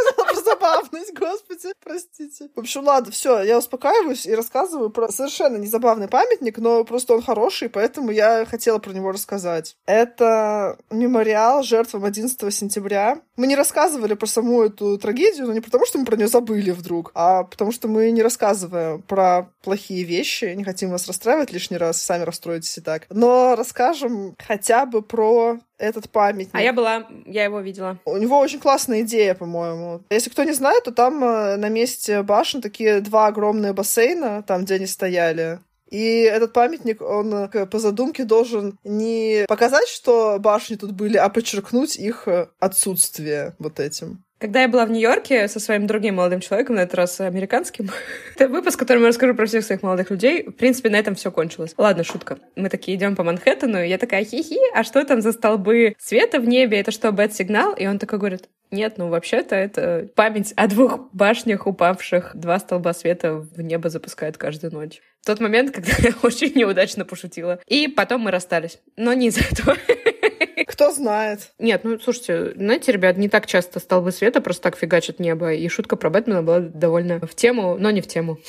забавность? 0.51 1.13
Господи, 1.13 1.73
простите. 1.83 2.49
В 2.55 2.59
общем, 2.59 2.83
ладно, 2.83 3.11
все, 3.11 3.41
я 3.41 3.57
успокаиваюсь 3.57 4.25
и 4.25 4.35
рассказываю 4.35 4.89
про 4.89 5.09
совершенно 5.09 5.57
незабавный 5.57 6.07
памятник, 6.07 6.57
но 6.57 6.83
просто 6.83 7.13
он 7.13 7.21
хороший, 7.21 7.69
поэтому 7.69 8.11
я 8.11 8.45
хотела 8.45 8.79
про 8.79 8.91
него 8.91 9.11
рассказать. 9.11 9.75
Это 9.85 10.77
мемориал 10.89 11.63
жертвам 11.63 12.05
11 12.05 12.53
сентября. 12.53 13.21
Мы 13.37 13.47
не 13.47 13.55
рассказывали 13.55 14.13
про 14.13 14.27
саму 14.27 14.63
эту 14.63 14.97
трагедию, 14.97 15.47
но 15.47 15.53
не 15.53 15.61
потому, 15.61 15.85
что 15.85 15.97
мы 15.97 16.05
про 16.05 16.15
нее 16.15 16.27
забыли 16.27 16.71
вдруг, 16.71 17.11
а 17.15 17.43
потому 17.43 17.71
что 17.71 17.87
мы 17.87 18.11
не 18.11 18.21
рассказываем 18.21 19.01
про 19.01 19.51
плохие 19.63 20.03
вещи, 20.03 20.53
не 20.55 20.63
хотим 20.63 20.89
вас 20.89 21.07
расстраивать 21.07 21.51
лишний 21.51 21.77
раз, 21.77 22.01
сами 22.01 22.23
расстроитесь 22.23 22.77
и 22.77 22.81
так. 22.81 23.07
Но 23.09 23.55
расскажем 23.55 24.35
хотя 24.37 24.85
бы 24.85 25.01
про 25.01 25.59
этот 25.81 26.09
памятник. 26.09 26.53
А 26.53 26.61
я 26.61 26.73
была, 26.73 27.07
я 27.25 27.43
его 27.43 27.59
видела. 27.59 27.97
У 28.05 28.17
него 28.17 28.39
очень 28.39 28.59
классная 28.59 29.01
идея, 29.01 29.33
по-моему. 29.33 30.01
Если 30.09 30.29
кто 30.29 30.43
не 30.43 30.53
знает, 30.53 30.83
то 30.83 30.91
там 30.91 31.23
э, 31.23 31.57
на 31.57 31.69
месте 31.69 32.21
башен 32.21 32.61
такие 32.61 33.01
два 33.01 33.27
огромные 33.27 33.73
бассейна, 33.73 34.43
там, 34.43 34.63
где 34.63 34.75
они 34.75 34.85
стояли. 34.85 35.59
И 35.89 36.21
этот 36.21 36.53
памятник, 36.53 37.01
он 37.01 37.33
э, 37.33 37.65
по 37.65 37.79
задумке 37.79 38.23
должен 38.23 38.77
не 38.83 39.45
показать, 39.47 39.89
что 39.89 40.37
башни 40.39 40.75
тут 40.75 40.91
были, 40.91 41.17
а 41.17 41.27
подчеркнуть 41.29 41.97
их 41.97 42.27
э, 42.27 42.47
отсутствие 42.59 43.55
вот 43.59 43.79
этим. 43.79 44.23
Когда 44.41 44.63
я 44.63 44.67
была 44.67 44.87
в 44.87 44.89
Нью-Йорке 44.89 45.47
со 45.47 45.59
своим 45.59 45.85
другим 45.85 46.15
молодым 46.15 46.39
человеком, 46.39 46.75
на 46.75 46.79
этот 46.79 46.95
раз 46.95 47.21
американским, 47.21 47.91
это 48.35 48.47
выпуск, 48.47 48.75
в 48.75 48.79
котором 48.79 49.03
я 49.03 49.09
расскажу 49.09 49.35
про 49.35 49.45
всех 49.45 49.63
своих 49.63 49.83
молодых 49.83 50.09
людей. 50.09 50.41
В 50.47 50.53
принципе, 50.53 50.89
на 50.89 50.95
этом 50.95 51.13
все 51.13 51.31
кончилось. 51.31 51.75
Ладно, 51.77 52.03
шутка. 52.03 52.39
Мы 52.55 52.69
такие 52.69 52.97
идем 52.97 53.15
по 53.15 53.23
Манхэттену, 53.23 53.83
и 53.83 53.87
я 53.87 53.99
такая, 53.99 54.25
хи-хи, 54.25 54.57
а 54.73 54.83
что 54.83 55.05
там 55.05 55.21
за 55.21 55.31
столбы 55.33 55.95
света 55.99 56.39
в 56.39 56.47
небе? 56.47 56.79
Это 56.79 56.89
что, 56.89 57.11
бэт-сигнал? 57.11 57.75
И 57.75 57.85
он 57.85 57.99
такой 57.99 58.17
говорит, 58.17 58.49
нет, 58.71 58.95
ну 58.97 59.09
вообще-то 59.09 59.55
это 59.55 60.09
память 60.15 60.53
о 60.55 60.67
двух 60.67 61.13
башнях 61.13 61.67
упавших. 61.67 62.31
Два 62.33 62.57
столба 62.57 62.93
света 62.93 63.35
в 63.35 63.61
небо 63.61 63.89
запускают 63.89 64.37
каждую 64.37 64.73
ночь. 64.73 65.01
В 65.21 65.27
тот 65.27 65.39
момент, 65.39 65.69
когда 65.75 65.91
я 65.99 66.15
очень 66.23 66.53
неудачно 66.55 67.05
пошутила. 67.05 67.59
И 67.67 67.87
потом 67.87 68.21
мы 68.21 68.31
расстались. 68.31 68.79
Но 68.97 69.13
не 69.13 69.27
из-за 69.27 69.41
этого. 69.41 69.77
Кто 70.81 70.89
знает. 70.89 71.51
Нет, 71.59 71.83
ну 71.83 71.99
слушайте, 71.99 72.53
знаете, 72.55 72.91
ребят, 72.91 73.15
не 73.15 73.29
так 73.29 73.45
часто 73.45 73.79
столбы 73.79 74.11
света 74.11 74.41
просто 74.41 74.63
так 74.63 74.75
фигачат 74.75 75.19
небо, 75.19 75.53
и 75.53 75.67
шутка 75.67 75.95
про 75.95 76.09
Бэтмена 76.09 76.41
была 76.41 76.59
довольно 76.59 77.19
в 77.19 77.35
тему, 77.35 77.77
но 77.77 77.91
не 77.91 78.01
в 78.01 78.07
тему. 78.07 78.39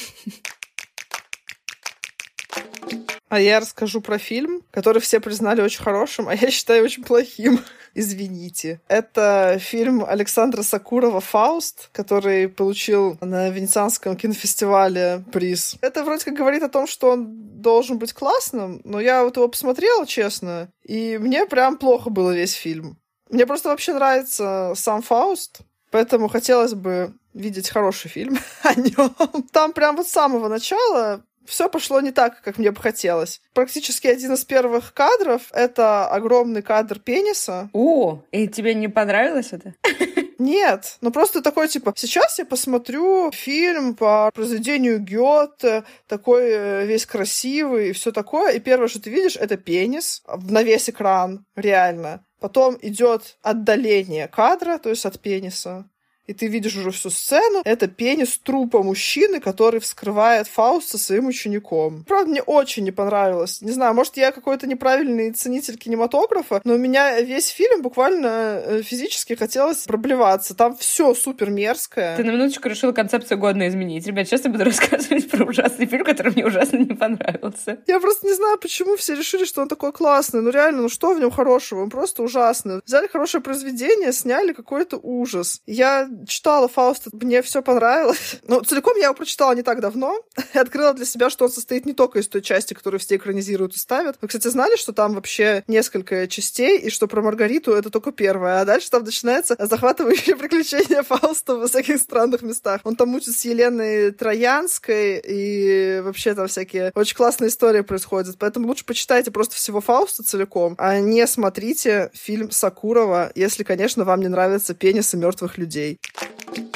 А 3.32 3.40
я 3.40 3.60
расскажу 3.60 4.02
про 4.02 4.18
фильм, 4.18 4.62
который 4.70 5.00
все 5.00 5.18
признали 5.18 5.62
очень 5.62 5.82
хорошим, 5.82 6.28
а 6.28 6.34
я 6.34 6.50
считаю 6.50 6.84
очень 6.84 7.02
плохим. 7.02 7.60
Извините. 7.94 8.82
Это 8.88 9.56
фильм 9.58 10.04
Александра 10.04 10.60
Сакурова 10.60 11.22
«Фауст», 11.22 11.88
который 11.92 12.50
получил 12.50 13.16
на 13.22 13.48
Венецианском 13.48 14.18
кинофестивале 14.18 15.24
приз. 15.32 15.76
Это 15.80 16.04
вроде 16.04 16.26
как 16.26 16.34
говорит 16.34 16.62
о 16.62 16.68
том, 16.68 16.86
что 16.86 17.12
он 17.12 17.62
должен 17.62 17.96
быть 17.96 18.12
классным, 18.12 18.82
но 18.84 19.00
я 19.00 19.24
вот 19.24 19.38
его 19.38 19.48
посмотрела, 19.48 20.06
честно, 20.06 20.68
и 20.82 21.16
мне 21.16 21.46
прям 21.46 21.78
плохо 21.78 22.10
было 22.10 22.32
весь 22.32 22.52
фильм. 22.52 22.98
Мне 23.30 23.46
просто 23.46 23.70
вообще 23.70 23.94
нравится 23.94 24.74
сам 24.76 25.00
Фауст, 25.00 25.60
поэтому 25.90 26.28
хотелось 26.28 26.74
бы 26.74 27.14
видеть 27.32 27.70
хороший 27.70 28.08
фильм 28.08 28.38
о 28.62 28.74
нем. 28.74 29.14
Там 29.52 29.72
прям 29.72 29.96
вот 29.96 30.06
с 30.06 30.12
самого 30.12 30.48
начала 30.48 31.24
все 31.46 31.68
пошло 31.68 32.00
не 32.00 32.12
так, 32.12 32.40
как 32.42 32.58
мне 32.58 32.70
бы 32.70 32.80
хотелось. 32.80 33.40
Практически 33.54 34.06
один 34.06 34.34
из 34.34 34.44
первых 34.44 34.94
кадров— 34.94 35.42
это 35.52 36.06
огромный 36.06 36.62
кадр 36.62 36.98
пениса. 36.98 37.70
О, 37.72 38.22
и 38.30 38.48
тебе 38.48 38.74
не 38.74 38.88
понравилось 38.88 39.52
это? 39.52 39.74
Нет, 40.38 40.96
ну 41.00 41.12
просто 41.12 41.40
такой, 41.40 41.68
типа, 41.68 41.92
сейчас 41.96 42.38
я 42.38 42.44
посмотрю 42.44 43.30
фильм 43.32 43.94
по 43.94 44.30
произведению 44.34 44.98
Гёте, 44.98 45.84
такой 46.08 46.42
э, 46.50 46.86
весь 46.86 47.06
красивый 47.06 47.90
и 47.90 47.92
все 47.92 48.10
такое, 48.10 48.52
и 48.52 48.60
первое, 48.60 48.88
что 48.88 49.00
ты 49.00 49.10
видишь, 49.10 49.36
это 49.36 49.56
пенис 49.56 50.22
на 50.26 50.62
весь 50.62 50.90
экран, 50.90 51.44
реально. 51.54 52.24
Потом 52.40 52.76
идет 52.82 53.36
отдаление 53.42 54.26
кадра, 54.26 54.78
то 54.78 54.90
есть 54.90 55.06
от 55.06 55.20
пениса 55.20 55.88
и 56.26 56.34
ты 56.34 56.46
видишь 56.46 56.76
уже 56.76 56.90
всю 56.90 57.10
сцену, 57.10 57.62
это 57.64 57.88
пенис 57.88 58.38
трупа 58.38 58.82
мужчины, 58.82 59.40
который 59.40 59.80
вскрывает 59.80 60.46
Фауст 60.48 60.88
со 60.90 60.98
своим 60.98 61.26
учеником. 61.26 62.04
Правда, 62.06 62.30
мне 62.30 62.42
очень 62.42 62.84
не 62.84 62.92
понравилось. 62.92 63.60
Не 63.60 63.72
знаю, 63.72 63.94
может, 63.94 64.16
я 64.16 64.30
какой-то 64.30 64.66
неправильный 64.66 65.32
ценитель 65.32 65.76
кинематографа, 65.76 66.60
но 66.64 66.74
у 66.74 66.78
меня 66.78 67.20
весь 67.20 67.48
фильм 67.48 67.82
буквально 67.82 68.62
э, 68.64 68.82
физически 68.82 69.34
хотелось 69.34 69.78
проблеваться. 69.78 70.54
Там 70.54 70.76
все 70.76 71.14
супер 71.14 71.50
мерзкое. 71.50 72.16
Ты 72.16 72.24
на 72.24 72.30
минуточку 72.30 72.68
решила 72.68 72.92
концепцию 72.92 73.38
годно 73.38 73.68
изменить. 73.68 74.06
Ребят, 74.06 74.28
сейчас 74.28 74.44
я 74.44 74.50
буду 74.50 74.64
рассказывать 74.72 75.28
про 75.30 75.44
ужасный 75.44 75.86
фильм, 75.86 76.04
который 76.04 76.32
мне 76.32 76.46
ужасно 76.46 76.76
не 76.76 76.94
понравился. 76.94 77.78
Я 77.86 78.00
просто 78.00 78.26
не 78.26 78.34
знаю, 78.34 78.58
почему 78.58 78.96
все 78.96 79.14
решили, 79.14 79.44
что 79.44 79.62
он 79.62 79.68
такой 79.68 79.92
классный. 79.92 80.40
Ну 80.40 80.50
реально, 80.50 80.82
ну 80.82 80.88
что 80.88 81.14
в 81.14 81.20
нем 81.20 81.30
хорошего? 81.30 81.82
Он 81.82 81.90
просто 81.90 82.22
ужасный. 82.22 82.80
Взяли 82.84 83.08
хорошее 83.08 83.42
произведение, 83.42 84.12
сняли 84.12 84.52
какой-то 84.52 84.98
ужас. 85.02 85.62
Я 85.66 86.08
читала 86.26 86.68
Фауста, 86.68 87.10
мне 87.12 87.42
все 87.42 87.62
понравилось. 87.62 88.36
Ну, 88.46 88.60
целиком 88.60 88.96
я 88.96 89.04
его 89.04 89.14
прочитала 89.14 89.54
не 89.54 89.62
так 89.62 89.80
давно 89.80 90.20
и 90.54 90.58
открыла 90.58 90.92
для 90.94 91.04
себя, 91.04 91.30
что 91.30 91.44
он 91.44 91.50
состоит 91.50 91.86
не 91.86 91.92
только 91.92 92.18
из 92.18 92.28
той 92.28 92.42
части, 92.42 92.74
которую 92.74 93.00
все 93.00 93.16
экранизируют 93.16 93.74
и 93.74 93.78
ставят. 93.78 94.16
Вы, 94.20 94.28
кстати, 94.28 94.48
знали, 94.48 94.76
что 94.76 94.92
там 94.92 95.14
вообще 95.14 95.64
несколько 95.66 96.26
частей, 96.28 96.78
и 96.78 96.90
что 96.90 97.06
про 97.06 97.22
Маргариту 97.22 97.72
это 97.72 97.90
только 97.90 98.12
первая, 98.12 98.60
а 98.60 98.64
дальше 98.64 98.90
там 98.90 99.04
начинается 99.04 99.56
захватывающее 99.58 100.36
приключение 100.42 101.02
Фауста 101.02 101.56
в 101.56 101.68
всяких 101.68 101.98
странных 101.98 102.42
местах. 102.42 102.80
Он 102.84 102.96
там 102.96 103.08
мучит 103.08 103.36
с 103.36 103.44
Еленой 103.44 104.10
Троянской, 104.12 105.22
и 105.24 106.00
вообще 106.00 106.34
там 106.34 106.48
всякие 106.48 106.92
очень 106.94 107.16
классные 107.16 107.48
истории 107.48 107.80
происходят. 107.82 108.36
Поэтому 108.38 108.68
лучше 108.68 108.84
почитайте 108.84 109.30
просто 109.30 109.54
всего 109.56 109.80
Фауста 109.80 110.22
целиком, 110.22 110.74
а 110.78 110.98
не 111.00 111.26
смотрите 111.26 112.10
фильм 112.12 112.50
Сакурова, 112.50 113.32
если, 113.34 113.62
конечно, 113.62 114.04
вам 114.04 114.20
не 114.20 114.28
нравятся 114.28 114.74
пенисы 114.74 115.16
мертвых 115.16 115.58
людей. 115.58 115.98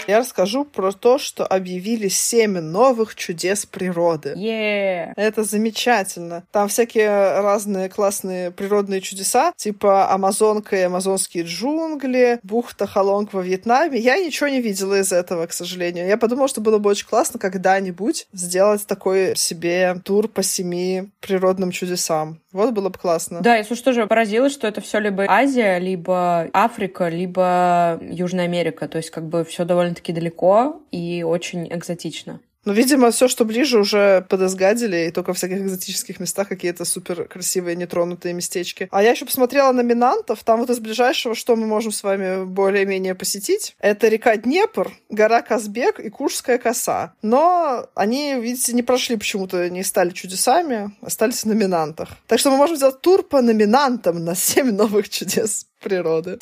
Я 0.06 0.20
расскажу 0.20 0.64
про 0.64 0.92
то, 0.92 1.18
что 1.18 1.44
объявили 1.44 2.08
семь 2.08 2.58
новых 2.58 3.16
чудес 3.16 3.66
природы. 3.66 4.34
Yeah. 4.36 5.12
Это 5.16 5.42
замечательно. 5.42 6.44
Там 6.52 6.68
всякие 6.68 7.40
разные 7.40 7.88
классные 7.88 8.52
природные 8.52 9.00
чудеса, 9.00 9.52
типа 9.56 10.10
Амазонка 10.12 10.76
и 10.76 10.82
амазонские 10.82 11.44
джунгли, 11.44 12.38
бухта 12.44 12.86
Халонг 12.86 13.32
во 13.32 13.42
Вьетнаме. 13.42 13.98
Я 13.98 14.18
ничего 14.18 14.48
не 14.48 14.60
видела 14.60 15.00
из 15.00 15.12
этого, 15.12 15.46
к 15.46 15.52
сожалению. 15.52 16.06
Я 16.06 16.16
подумала, 16.16 16.48
что 16.48 16.60
было 16.60 16.78
бы 16.78 16.90
очень 16.90 17.06
классно 17.06 17.40
когда-нибудь 17.40 18.28
сделать 18.32 18.86
такой 18.86 19.34
себе 19.34 19.96
тур 20.04 20.28
по 20.28 20.42
семи 20.42 21.10
природным 21.20 21.72
чудесам. 21.72 22.40
Вот 22.56 22.72
было 22.72 22.88
бы 22.88 22.98
классно. 22.98 23.40
Да, 23.40 23.56
я 23.56 23.64
слушай, 23.64 23.82
тоже 23.82 24.06
поразилась, 24.06 24.52
что 24.52 24.66
это 24.66 24.80
все 24.80 24.98
либо 24.98 25.26
Азия, 25.28 25.78
либо 25.78 26.48
Африка, 26.54 27.08
либо 27.08 27.98
Южная 28.00 28.46
Америка. 28.46 28.88
То 28.88 28.96
есть 28.96 29.10
как 29.10 29.28
бы 29.28 29.44
все 29.44 29.64
довольно-таки 29.64 30.12
далеко 30.12 30.80
и 30.90 31.22
очень 31.22 31.68
экзотично. 31.68 32.40
Ну, 32.66 32.72
видимо, 32.72 33.12
все, 33.12 33.28
что 33.28 33.44
ближе, 33.44 33.78
уже 33.78 34.26
подозгадили, 34.28 35.06
и 35.06 35.12
только 35.12 35.32
в 35.32 35.36
всяких 35.36 35.58
экзотических 35.58 36.18
местах 36.18 36.48
какие-то 36.48 36.84
супер 36.84 37.28
красивые 37.28 37.76
нетронутые 37.76 38.34
местечки. 38.34 38.88
А 38.90 39.04
я 39.04 39.12
еще 39.12 39.24
посмотрела 39.24 39.70
номинантов. 39.70 40.42
Там 40.42 40.58
вот 40.58 40.70
из 40.70 40.80
ближайшего, 40.80 41.36
что 41.36 41.54
мы 41.54 41.68
можем 41.68 41.92
с 41.92 42.02
вами 42.02 42.44
более-менее 42.44 43.14
посетить, 43.14 43.76
это 43.78 44.08
река 44.08 44.36
Днепр, 44.36 44.90
гора 45.08 45.42
Казбек 45.42 46.00
и 46.00 46.10
Куршская 46.10 46.58
коса. 46.58 47.14
Но 47.22 47.88
они, 47.94 48.34
видите, 48.40 48.72
не 48.72 48.82
прошли 48.82 49.16
почему-то, 49.16 49.70
не 49.70 49.84
стали 49.84 50.10
чудесами, 50.10 50.90
остались 51.02 51.44
в 51.44 51.46
номинантах. 51.46 52.16
Так 52.26 52.40
что 52.40 52.50
мы 52.50 52.56
можем 52.56 52.74
сделать 52.74 53.00
тур 53.00 53.22
по 53.22 53.42
номинантам 53.42 54.24
на 54.24 54.34
7 54.34 54.72
новых 54.72 55.08
чудес 55.08 55.68
природы. 55.80 56.40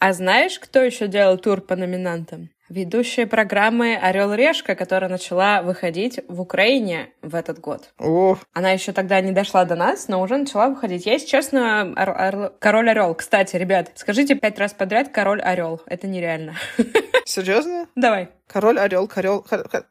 А 0.00 0.12
знаешь, 0.14 0.58
кто 0.58 0.80
еще 0.80 1.06
делал 1.06 1.38
тур 1.38 1.60
по 1.60 1.76
номинантам? 1.76 2.50
Ведущая 2.70 3.26
программы 3.26 3.96
«Орел 3.96 4.32
Решка», 4.32 4.76
которая 4.76 5.10
начала 5.10 5.60
выходить 5.60 6.20
в 6.28 6.40
Украине 6.40 7.08
в 7.20 7.34
этот 7.34 7.58
год. 7.58 7.90
О. 7.98 8.36
Она 8.52 8.70
еще 8.70 8.92
тогда 8.92 9.20
не 9.20 9.32
дошла 9.32 9.64
до 9.64 9.74
нас, 9.74 10.06
но 10.06 10.22
уже 10.22 10.36
начала 10.36 10.68
выходить. 10.68 11.04
Я, 11.04 11.14
если 11.14 11.26
честно, 11.26 11.92
ор- 11.96 12.10
ор- 12.44 12.52
король 12.60 12.88
орел. 12.88 13.14
Кстати, 13.16 13.56
ребят, 13.56 13.90
скажите 13.96 14.36
пять 14.36 14.56
раз 14.60 14.72
подряд 14.72 15.08
король 15.08 15.42
орел. 15.42 15.82
Это 15.86 16.06
нереально. 16.06 16.54
Серьезно? 17.24 17.88
Давай. 17.96 18.28
Король, 18.46 18.80
орел, 18.80 19.06
корел. 19.06 19.46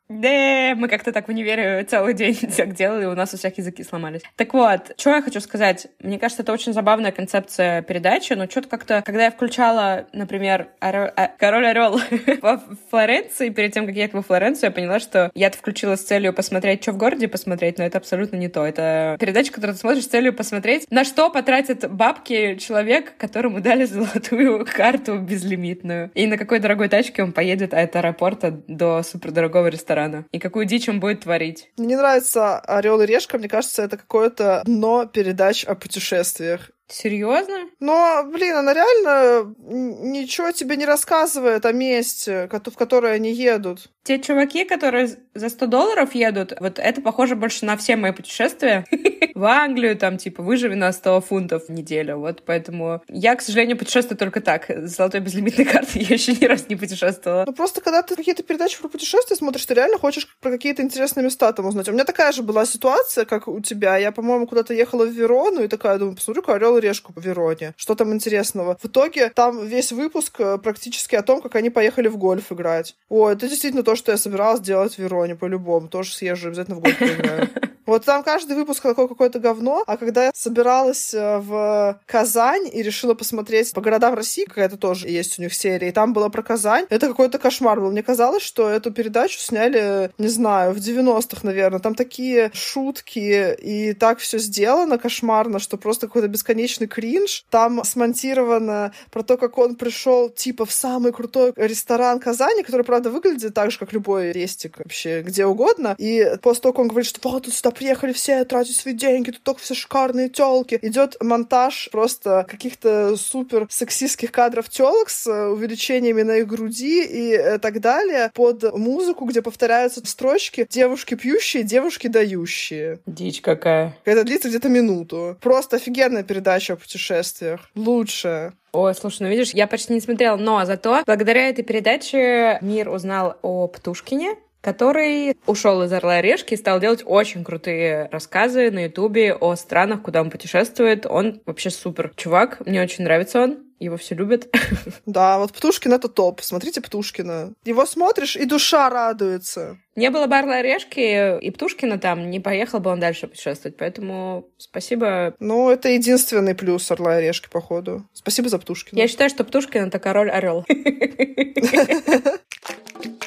Да, 0.09 0.73
мы 0.75 0.89
как-то 0.89 1.13
так 1.13 1.27
в 1.27 1.29
универе 1.29 1.85
целый 1.85 2.13
день 2.13 2.35
так 2.57 2.73
делали, 2.75 3.05
у 3.05 3.15
нас 3.15 3.33
у 3.33 3.37
всех 3.37 3.57
языки 3.57 3.83
сломались. 3.85 4.21
Так 4.35 4.53
вот, 4.53 4.91
что 4.97 5.11
я 5.11 5.21
хочу 5.21 5.39
сказать. 5.39 5.87
Мне 6.01 6.19
кажется, 6.19 6.43
это 6.43 6.51
очень 6.51 6.73
забавная 6.73 7.13
концепция 7.13 7.81
передачи, 7.83 8.33
но 8.33 8.49
что-то 8.49 8.67
как-то, 8.67 9.01
когда 9.01 9.25
я 9.25 9.31
включала, 9.31 10.07
например, 10.11 10.67
орё... 10.81 11.09
а, 11.15 11.29
король 11.37 11.67
орел 11.67 12.01
Флоренции, 12.89 13.49
перед 13.49 13.73
тем, 13.73 13.85
как 13.85 13.95
ехать 13.95 14.13
во 14.13 14.21
Флоренцию, 14.21 14.69
я 14.69 14.71
поняла, 14.71 14.99
что 14.99 15.31
я 15.33 15.49
включила 15.51 15.95
с 15.95 16.01
целью 16.01 16.33
посмотреть, 16.33 16.83
что 16.83 16.91
в 16.91 16.97
городе 16.97 17.27
посмотреть, 17.27 17.77
но 17.77 17.85
это 17.85 17.97
абсолютно 17.97 18.35
не 18.35 18.47
то. 18.47 18.65
Это 18.65 19.17
передача, 19.19 19.51
которую 19.51 19.75
ты 19.75 19.81
смотришь 19.81 20.03
с 20.03 20.07
целью 20.07 20.33
посмотреть, 20.33 20.85
на 20.89 21.03
что 21.03 21.29
потратит 21.29 21.89
бабки 21.89 22.55
человек, 22.55 23.17
которому 23.17 23.61
дали 23.61 23.85
золотую 23.85 24.65
карту 24.75 25.17
безлимитную. 25.17 26.11
И 26.13 26.27
на 26.27 26.37
какой 26.37 26.59
дорогой 26.59 26.89
тачке 26.89 27.23
он 27.23 27.31
поедет 27.31 27.73
от 27.73 27.95
аэропорта 27.95 28.51
до 28.67 29.03
супердорогого 29.03 29.67
ресторана. 29.67 30.25
И 30.31 30.39
какую 30.39 30.65
дичь 30.65 30.89
он 30.89 30.99
будет 30.99 31.21
творить. 31.21 31.69
Мне 31.77 31.89
не 31.89 31.95
нравится 31.95 32.59
«Орел 32.59 33.01
и 33.01 33.05
решка», 33.05 33.37
мне 33.37 33.47
кажется, 33.47 33.83
это 33.83 33.97
какое-то 33.97 34.61
дно 34.65 35.05
передач 35.05 35.63
о 35.65 35.75
путешествиях. 35.75 36.71
Серьезно? 36.89 37.69
Но, 37.79 38.23
блин, 38.25 38.55
она 38.55 38.73
реально 38.73 39.53
ничего 39.59 40.51
тебе 40.51 40.75
не 40.75 40.85
рассказывает 40.85 41.65
о 41.65 41.71
месте, 41.71 42.49
в 42.51 42.77
которое 42.77 43.13
они 43.13 43.31
едут. 43.31 43.89
Те 44.03 44.19
чуваки, 44.19 44.65
которые 44.65 45.17
за 45.35 45.49
100 45.49 45.67
долларов 45.67 46.15
едут, 46.15 46.53
вот 46.59 46.79
это 46.79 47.01
похоже 47.01 47.35
больше 47.35 47.65
на 47.65 47.77
все 47.77 47.95
мои 47.95 48.11
путешествия 48.11 48.85
в 49.35 49.43
Англию, 49.45 49.95
там, 49.97 50.17
типа, 50.17 50.41
выживи 50.41 50.73
на 50.73 50.91
100 50.91 51.21
фунтов 51.21 51.67
в 51.67 51.71
неделю. 51.71 52.17
Вот 52.17 52.43
поэтому 52.43 53.03
я, 53.07 53.35
к 53.35 53.41
сожалению, 53.41 53.77
путешествую 53.77 54.17
только 54.17 54.41
так. 54.41 54.69
С 54.69 54.95
золотой 54.95 55.21
безлимитной 55.21 55.65
карты 55.71 55.99
я 55.99 56.15
еще 56.15 56.33
ни 56.33 56.45
раз 56.45 56.69
не 56.69 56.75
путешествовала. 56.75 57.43
Ну, 57.45 57.53
просто 57.53 57.81
когда 57.81 58.01
ты 58.01 58.15
какие-то 58.15 58.41
передачи 58.41 58.81
про 58.81 58.87
путешествия 58.87 59.35
смотришь, 59.35 59.65
ты 59.65 59.75
реально 59.75 59.99
хочешь 59.99 60.27
про 60.41 60.49
какие-то 60.49 60.81
интересные 60.81 61.23
места 61.23 61.53
там 61.53 61.67
узнать. 61.67 61.87
У 61.87 61.91
меня 61.91 62.03
такая 62.03 62.31
же 62.31 62.41
была 62.41 62.65
ситуация, 62.65 63.25
как 63.25 63.47
у 63.47 63.59
тебя. 63.59 63.97
Я, 63.97 64.11
по-моему, 64.11 64.47
куда-то 64.47 64.73
ехала 64.73 65.05
в 65.05 65.11
Верону 65.11 65.63
и 65.63 65.67
такая, 65.67 65.99
думаю, 65.99 66.15
посмотрю-ка 66.15 66.55
орел 66.55 66.78
решку 66.79 67.13
по 67.13 67.19
Вероне. 67.19 67.73
Что 67.77 67.95
там 67.95 68.13
интересного? 68.13 68.77
В 68.81 68.85
итоге 68.85 69.29
там 69.29 69.65
весь 69.65 69.91
выпуск 69.91 70.39
э, 70.39 70.57
практически 70.57 71.15
о 71.15 71.23
том, 71.23 71.41
как 71.41 71.55
они 71.55 71.69
поехали 71.69 72.07
в 72.07 72.17
гольф 72.17 72.51
играть. 72.51 72.95
О, 73.09 73.29
это 73.29 73.47
действительно 73.47 73.83
то, 73.83 73.95
что 73.95 74.11
я 74.11 74.17
собиралась 74.17 74.61
делать 74.61 74.95
в 74.95 74.99
Вероне 74.99 75.35
по-любому. 75.35 75.87
Тоже 75.87 76.13
съезжу, 76.13 76.47
обязательно 76.47 76.77
в 76.77 76.81
гольф 76.81 76.97
поиграю. 76.97 77.49
Вот 77.89 78.05
там 78.05 78.21
каждый 78.21 78.55
выпуск 78.55 78.83
такое 78.83 79.07
какое-то 79.07 79.39
говно, 79.39 79.83
а 79.87 79.97
когда 79.97 80.25
я 80.25 80.31
собиралась 80.35 81.11
э, 81.11 81.39
в 81.39 81.99
Казань 82.05 82.69
и 82.71 82.83
решила 82.83 83.15
посмотреть 83.15 83.73
по 83.73 83.81
городам 83.81 84.13
России, 84.13 84.45
какая-то 84.45 84.77
тоже 84.77 85.07
есть 85.07 85.39
у 85.39 85.41
них 85.41 85.55
серия, 85.55 85.89
и 85.89 85.91
там 85.91 86.13
было 86.13 86.29
про 86.29 86.43
Казань, 86.43 86.85
это 86.91 87.07
какой-то 87.07 87.39
кошмар 87.39 87.81
был. 87.81 87.89
Мне 87.89 88.03
казалось, 88.03 88.43
что 88.43 88.69
эту 88.69 88.91
передачу 88.91 89.39
сняли, 89.39 90.11
не 90.19 90.27
знаю, 90.27 90.73
в 90.73 90.77
90-х, 90.77 91.39
наверное. 91.41 91.79
Там 91.79 91.95
такие 91.95 92.51
шутки, 92.53 93.55
и 93.55 93.93
так 93.93 94.19
все 94.19 94.37
сделано 94.37 94.99
кошмарно, 94.99 95.57
что 95.57 95.77
просто 95.77 96.05
какой-то 96.05 96.27
бесконечный 96.27 96.85
кринж. 96.85 97.43
Там 97.49 97.83
смонтировано 97.83 98.93
про 99.09 99.23
то, 99.23 99.35
как 99.35 99.57
он 99.57 99.73
пришел 99.73 100.29
типа 100.29 100.67
в 100.67 100.71
самый 100.71 101.11
крутой 101.11 101.53
ресторан 101.55 102.19
Казани, 102.19 102.61
который, 102.61 102.85
правда, 102.85 103.09
выглядит 103.09 103.55
так 103.55 103.71
же, 103.71 103.79
как 103.79 103.93
любой 103.93 104.31
рестик 104.31 104.77
вообще 104.77 105.23
где 105.23 105.47
угодно. 105.47 105.95
И 105.97 106.35
после 106.43 106.61
того, 106.61 106.73
как 106.73 106.81
он 106.81 106.87
говорит, 106.89 107.09
что 107.09 107.27
вот 107.27 107.45
тут 107.45 107.53
сюда 107.55 107.71
приехали 107.79 108.11
все 108.11 108.43
тратить 108.43 108.75
свои 108.75 108.93
деньги, 108.93 109.31
тут 109.31 109.41
только 109.41 109.61
все 109.61 109.73
шикарные 109.73 110.27
телки. 110.27 110.77
Идет 110.81 111.15
монтаж 111.21 111.87
просто 111.91 112.45
каких-то 112.47 113.15
супер 113.15 113.67
сексистских 113.69 114.33
кадров 114.33 114.69
телок 114.69 115.09
с 115.09 115.25
э, 115.27 115.47
увеличениями 115.47 116.23
на 116.23 116.37
их 116.37 116.47
груди 116.47 117.05
и 117.05 117.31
э, 117.31 117.57
так 117.57 117.79
далее 117.79 118.31
под 118.33 118.75
музыку, 118.77 119.23
где 119.23 119.41
повторяются 119.41 120.05
строчки 120.05 120.67
«девушки 120.69 121.15
пьющие, 121.15 121.63
девушки 121.63 122.07
дающие». 122.07 122.99
Дичь 123.05 123.39
какая. 123.41 123.95
Это 124.03 124.25
длится 124.25 124.49
где-то 124.49 124.67
минуту. 124.67 125.37
Просто 125.41 125.77
офигенная 125.77 126.23
передача 126.23 126.73
о 126.73 126.75
путешествиях. 126.75 127.69
Лучше. 127.75 128.51
Ой, 128.71 128.93
слушай, 128.93 129.23
ну 129.23 129.29
видишь, 129.29 129.51
я 129.51 129.67
почти 129.67 129.93
не 129.93 130.01
смотрела, 130.01 130.35
но 130.35 130.63
зато 130.65 131.01
благодаря 131.05 131.49
этой 131.49 131.63
передаче 131.63 132.59
мир 132.61 132.89
узнал 132.89 133.37
о 133.41 133.67
Птушкине, 133.67 134.35
который 134.61 135.37
ушел 135.45 135.83
из 135.83 135.93
«Орла 135.93 136.19
и 136.19 136.21
решки» 136.21 136.53
и 136.53 136.57
стал 136.57 136.79
делать 136.79 137.03
очень 137.05 137.43
крутые 137.43 138.09
рассказы 138.11 138.71
на 138.71 138.85
Ютубе 138.85 139.33
о 139.33 139.55
странах, 139.55 140.01
куда 140.01 140.21
он 140.21 140.29
путешествует. 140.29 141.05
Он 141.05 141.41
вообще 141.45 141.69
супер 141.69 142.11
чувак, 142.15 142.65
мне 142.65 142.81
очень 142.81 143.03
нравится 143.03 143.41
он. 143.41 143.69
Его 143.79 143.95
все 143.97 144.15
любят. 144.15 144.47
Да, 145.05 145.39
вот 145.39 145.53
Птушкин— 145.53 145.93
это 145.93 146.07
топ. 146.07 146.41
Смотрите 146.41 146.81
Птушкина. 146.81 147.53
Его 147.63 147.85
смотришь, 147.85 148.35
и 148.35 148.45
душа 148.45 148.89
радуется. 148.89 149.79
Не 149.95 150.11
было 150.11 150.27
бы 150.27 150.37
«Орла 150.37 150.59
и 150.59 150.63
решки» 150.63 151.39
и 151.39 151.51
Птушкина 151.51 151.97
там, 151.97 152.29
не 152.29 152.39
поехал 152.39 152.79
бы 152.79 152.91
он 152.91 152.99
дальше 152.99 153.27
путешествовать. 153.27 153.77
Поэтому 153.77 154.49
спасибо. 154.57 155.33
Ну, 155.39 155.69
это 155.69 155.89
единственный 155.89 156.53
плюс 156.53 156.91
«Орла 156.91 157.19
и 157.19 157.23
решки», 157.23 157.47
походу. 157.49 158.05
Спасибо 158.13 158.49
за 158.49 158.59
Птушкина. 158.59 158.99
Я 158.99 159.07
считаю, 159.07 159.29
что 159.29 159.43
Птушкин— 159.43 159.85
это 159.87 159.99
король-орел. 159.99 160.65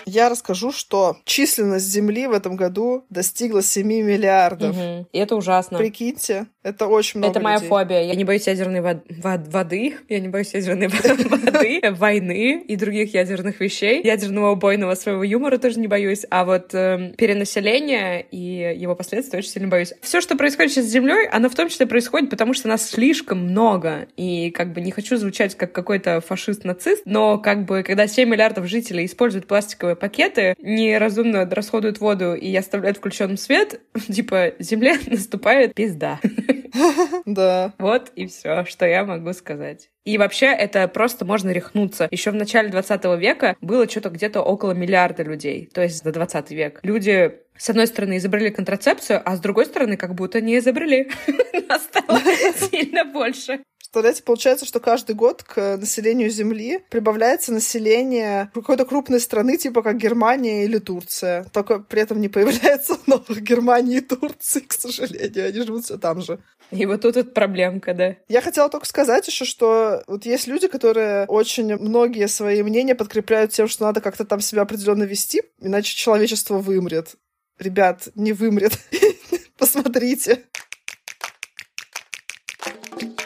Я 0.05 0.29
расскажу, 0.29 0.73
что 0.73 1.17
численность 1.25 1.87
Земли 1.87 2.27
в 2.27 2.33
этом 2.33 2.57
году 2.57 3.05
достигла 3.09 3.63
7 3.63 3.87
миллиардов. 3.87 4.77
Угу. 4.77 5.07
И 5.11 5.19
это 5.19 5.37
ужасно. 5.37 5.79
Прикиньте, 5.79 6.47
это 6.63 6.87
очень 6.87 7.19
много 7.21 7.31
Это 7.33 7.41
моя 7.41 7.57
людей. 7.57 7.69
фобия. 7.69 8.03
Я 8.03 8.15
не 8.15 8.25
боюсь 8.25 8.47
ядерной 8.47 8.81
вод- 8.81 9.05
вод- 9.09 9.49
воды, 9.49 9.97
я 10.11 10.21
не 10.21 10.29
боюсь 10.29 10.53
ядерной 10.53 10.89
воды, 11.45 11.81
войны 11.93 12.63
и 12.67 12.77
других 12.77 13.15
ядерных 13.15 13.61
вещей. 13.61 14.03
Ядерного 14.05 14.51
убойного 14.51 14.95
своего 14.97 15.23
юмора 15.25 15.57
тоже 15.57 15.81
не 15.81 15.89
боюсь. 15.89 16.27
А 16.31 16.45
вот 16.45 16.75
э, 16.75 17.15
перенаселение 17.17 18.27
и 18.31 18.77
его 18.77 18.95
последствия 18.95 19.39
очень 19.39 19.51
сильно 19.51 19.69
боюсь. 19.69 19.95
Все, 20.03 20.21
что 20.21 20.37
происходит 20.37 20.73
сейчас 20.73 20.87
с 20.87 20.91
Землей, 20.91 21.27
оно 21.29 21.49
в 21.49 21.55
том 21.55 21.71
числе 21.71 21.87
происходит, 21.87 22.29
потому 22.29 22.53
что 22.53 22.69
нас 22.69 22.87
слишком 22.91 23.39
много. 23.39 24.09
И 24.19 24.51
как 24.51 24.75
бы 24.75 24.83
не 24.83 24.91
хочу 24.91 25.17
звучать 25.17 25.55
как 25.55 25.73
какой-то 25.73 26.21
фашист-нацист, 26.21 27.03
но 27.07 27.39
как 27.39 27.65
бы 27.65 27.83
когда 27.83 28.07
7 28.07 28.29
миллиардов 28.29 28.67
жителей 28.67 29.07
используют 29.07 29.22
пластиковые 29.47 29.97
пакеты, 29.97 30.55
неразумно 30.59 31.49
расходуют 31.49 32.01
воду 32.01 32.35
и 32.35 32.55
оставляют 32.57 32.99
включенным 32.99 33.37
свет, 33.37 33.81
типа 34.09 34.55
Земле 34.59 34.97
наступает 35.07 35.75
пизда. 35.75 36.19
Да. 37.27 37.75
Вот 37.79 38.11
и 38.17 38.27
все, 38.27 38.65
что 38.65 38.87
я 38.87 39.05
могу 39.05 39.33
сказать. 39.35 39.91
И 40.05 40.17
вообще 40.17 40.47
это 40.47 40.89
просто 40.89 41.25
можно 41.25 41.51
рехнуться. 41.51 42.09
Еще 42.11 42.31
в 42.31 42.35
начале 42.35 42.71
20 42.71 43.05
века 43.19 43.57
было 43.61 43.89
что-то 43.89 44.09
где-то 44.09 44.41
около 44.41 44.73
миллиарда 44.73 45.23
людей, 45.23 45.69
то 45.73 45.83
есть 45.83 46.03
за 46.03 46.13
20 46.13 46.51
век. 46.51 46.81
Люди 46.83 47.43
с 47.57 47.69
одной 47.71 47.87
стороны, 47.87 48.17
изобрели 48.17 48.51
контрацепцию, 48.51 49.23
а 49.25 49.37
с 49.37 49.41
другой 49.41 49.67
стороны, 49.67 49.97
как 49.97 50.15
будто 50.15 50.41
не 50.41 50.59
изобрели. 50.59 51.11
Нас 51.69 51.85
стало 51.85 52.21
сильно 52.71 53.05
больше. 53.05 53.61
Представляете, 53.93 54.23
получается, 54.23 54.65
что 54.65 54.81
каждый 54.81 55.15
год 55.15 55.43
к 55.43 55.77
населению 55.77 56.31
Земли 56.31 56.83
прибавляется 56.89 57.53
население 57.53 58.51
какой-то 58.55 58.87
крупной 58.87 59.21
страны, 59.21 59.59
типа 59.59 59.83
как 59.83 59.99
Германия 59.99 60.65
или 60.65 60.79
Турция. 60.79 61.45
Только 61.53 61.79
при 61.79 62.01
этом 62.01 62.19
не 62.19 62.31
появляется 62.31 62.97
новых 63.07 63.43
Германии 63.43 63.99
и 63.99 64.01
Турции, 64.01 64.61
к 64.61 64.73
сожалению. 64.73 65.47
Они 65.47 65.61
живут 65.61 65.85
все 65.85 65.99
там 65.99 66.23
же. 66.23 66.39
И 66.71 66.87
вот 66.87 67.03
тут 67.03 67.17
вот 67.17 67.35
проблемка, 67.35 67.93
да. 67.93 68.17
Я 68.29 68.41
хотела 68.41 68.71
только 68.71 68.87
сказать 68.87 69.29
еще, 69.29 69.45
что 69.45 70.03
вот 70.07 70.25
есть 70.25 70.47
люди, 70.47 70.69
которые 70.69 71.27
очень 71.27 71.77
многие 71.77 72.29
свои 72.29 72.63
мнения 72.63 72.95
подкрепляют 72.95 73.53
тем, 73.53 73.69
что 73.69 73.85
надо 73.85 74.01
как-то 74.01 74.25
там 74.25 74.41
себя 74.41 74.63
определенно 74.63 75.03
вести, 75.03 75.43
иначе 75.61 75.95
человечество 75.95 76.57
вымрет. 76.57 77.17
Ребят, 77.59 78.09
не 78.15 78.33
вымрет. 78.33 78.73
Посмотрите. 79.59 80.45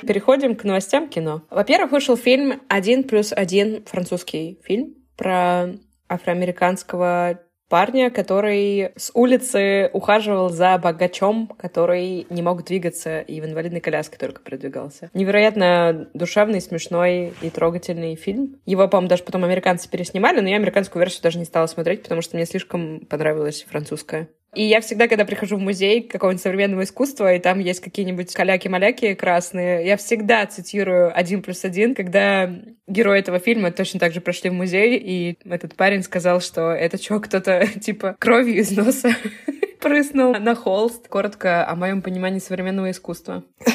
Переходим 0.07 0.55
к 0.55 0.65
новостям 0.65 1.09
кино. 1.09 1.43
Во-первых, 1.51 1.93
вышел 1.93 2.17
фильм 2.17 2.61
«Один 2.69 3.05
плюс 3.05 3.33
один», 3.33 3.85
французский 3.85 4.61
фильм 4.65 4.95
про 5.17 5.71
афроамериканского 6.09 7.41
парня, 7.69 8.11
который 8.11 8.93
с 8.97 9.11
улицы 9.15 9.91
ухаживал 9.93 10.51
за 10.51 10.79
богачом, 10.79 11.49
который 11.59 12.27
не 12.31 12.43
мог 12.43 12.65
двигаться 12.65 13.21
и 13.21 13.41
в 13.41 13.47
инвалидной 13.47 13.81
коляске 13.81 14.19
только 14.19 14.41
передвигался. 14.41 15.11
Невероятно 15.15 16.09
душевный, 16.15 16.61
смешной 16.61 17.35
и 17.43 17.51
трогательный 17.51 18.15
фильм. 18.15 18.61
Его, 18.67 18.87
по-моему, 18.89 19.09
даже 19.09 19.25
потом 19.25 19.45
американцы 19.45 19.91
переснимали, 19.91 20.41
но 20.41 20.49
я 20.49 20.57
американскую 20.57 21.01
версию 21.01 21.23
даже 21.23 21.39
не 21.39 21.45
стала 21.45 21.67
смотреть, 21.67 22.03
потому 22.03 22.23
что 22.23 22.37
мне 22.37 22.47
слишком 22.47 23.01
понравилась 23.01 23.67
французская. 23.69 24.29
И 24.57 24.63
я 24.63 24.81
всегда, 24.81 25.07
когда 25.07 25.27
прихожу 25.27 25.59
в 25.59 25.61
музей 25.61 26.01
какого-нибудь 26.01 26.43
современного 26.43 26.85
искусства, 26.85 27.35
и 27.35 27.39
там 27.39 27.59
есть 27.59 27.81
какие-нибудь 27.81 28.35
каляки-маляки 28.35 29.15
красные, 29.15 29.87
я 29.87 29.99
всегда 29.99 30.47
цитирую 30.47 31.15
«Один 31.15 31.43
плюс 31.43 31.63
один», 31.67 31.95
когда 31.95 32.51
герои 32.87 33.19
этого 33.19 33.39
фильма 33.39 33.71
точно 33.71 34.01
так 34.01 34.15
же 34.15 34.23
прошли 34.23 34.49
в 34.49 34.55
музей, 34.55 34.97
и 34.97 35.39
этот 35.45 35.77
парень 35.77 36.03
сказал, 36.03 36.41
что 36.41 36.71
это 36.71 36.97
что, 36.97 37.21
кто-то 37.21 37.67
типа 37.81 38.17
кровью 38.19 38.57
из 38.57 38.71
носа 38.71 39.15
прыснул 39.83 40.33
на 40.33 40.55
холст. 40.55 41.07
Коротко 41.07 41.69
о 41.69 41.77
моем 41.77 42.01
понимании 42.01 42.41
современного 42.41 42.91
искусства. 42.91 43.45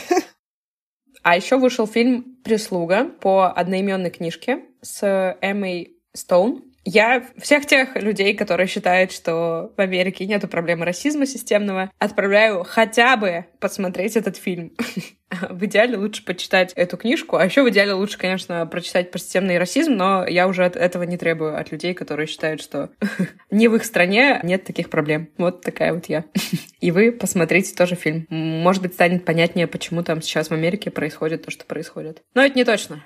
А 1.23 1.35
еще 1.35 1.57
вышел 1.59 1.85
фильм 1.85 2.37
«Прислуга» 2.43 3.03
по 3.05 3.51
одноименной 3.51 4.09
книжке 4.09 4.61
с 4.81 5.37
Эммой 5.39 5.97
Стоун. 6.13 6.70
Я 6.83 7.23
всех 7.37 7.65
тех 7.67 7.95
людей, 7.95 8.35
которые 8.35 8.67
считают, 8.67 9.11
что 9.11 9.71
в 9.77 9.81
Америке 9.81 10.25
нету 10.25 10.47
проблемы 10.47 10.85
расизма 10.85 11.25
системного, 11.25 11.91
отправляю 11.99 12.63
хотя 12.67 13.17
бы 13.17 13.45
посмотреть 13.59 14.15
этот 14.15 14.37
фильм. 14.37 14.73
В 15.49 15.63
идеале 15.65 15.95
лучше 15.95 16.25
почитать 16.25 16.73
эту 16.75 16.97
книжку, 16.97 17.37
а 17.37 17.45
еще 17.45 17.63
в 17.63 17.69
идеале 17.69 17.93
лучше, 17.93 18.17
конечно, 18.17 18.65
прочитать 18.65 19.11
про 19.11 19.17
системный 19.17 19.57
расизм, 19.59 19.93
но 19.93 20.27
я 20.27 20.45
уже 20.45 20.65
от 20.65 20.75
этого 20.75 21.03
не 21.03 21.17
требую 21.17 21.57
от 21.57 21.71
людей, 21.71 21.93
которые 21.93 22.27
считают, 22.27 22.61
что 22.61 22.89
не 23.49 23.69
в 23.69 23.75
их 23.77 23.85
стране 23.85 24.41
нет 24.43 24.65
таких 24.65 24.89
проблем. 24.89 25.29
Вот 25.37 25.61
такая 25.61 25.93
вот 25.93 26.07
я. 26.07 26.25
И 26.81 26.91
вы 26.91 27.13
посмотрите 27.13 27.73
тоже 27.73 27.95
фильм. 27.95 28.25
Может 28.29 28.81
быть, 28.81 28.93
станет 28.95 29.23
понятнее, 29.23 29.67
почему 29.67 30.03
там 30.03 30.21
сейчас 30.21 30.49
в 30.49 30.53
Америке 30.53 30.91
происходит 30.91 31.45
то, 31.45 31.51
что 31.51 31.63
происходит. 31.63 32.23
Но 32.33 32.43
это 32.43 32.57
не 32.57 32.65
точно. 32.65 33.01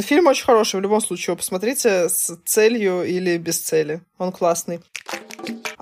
Фильм 0.00 0.26
очень 0.26 0.44
хороший, 0.44 0.80
в 0.80 0.82
любом 0.82 1.02
случае. 1.02 1.36
Посмотрите 1.36 2.08
с 2.08 2.38
целью 2.46 3.02
или 3.04 3.36
без 3.36 3.60
цели. 3.60 4.00
Он 4.16 4.32
классный. 4.32 4.80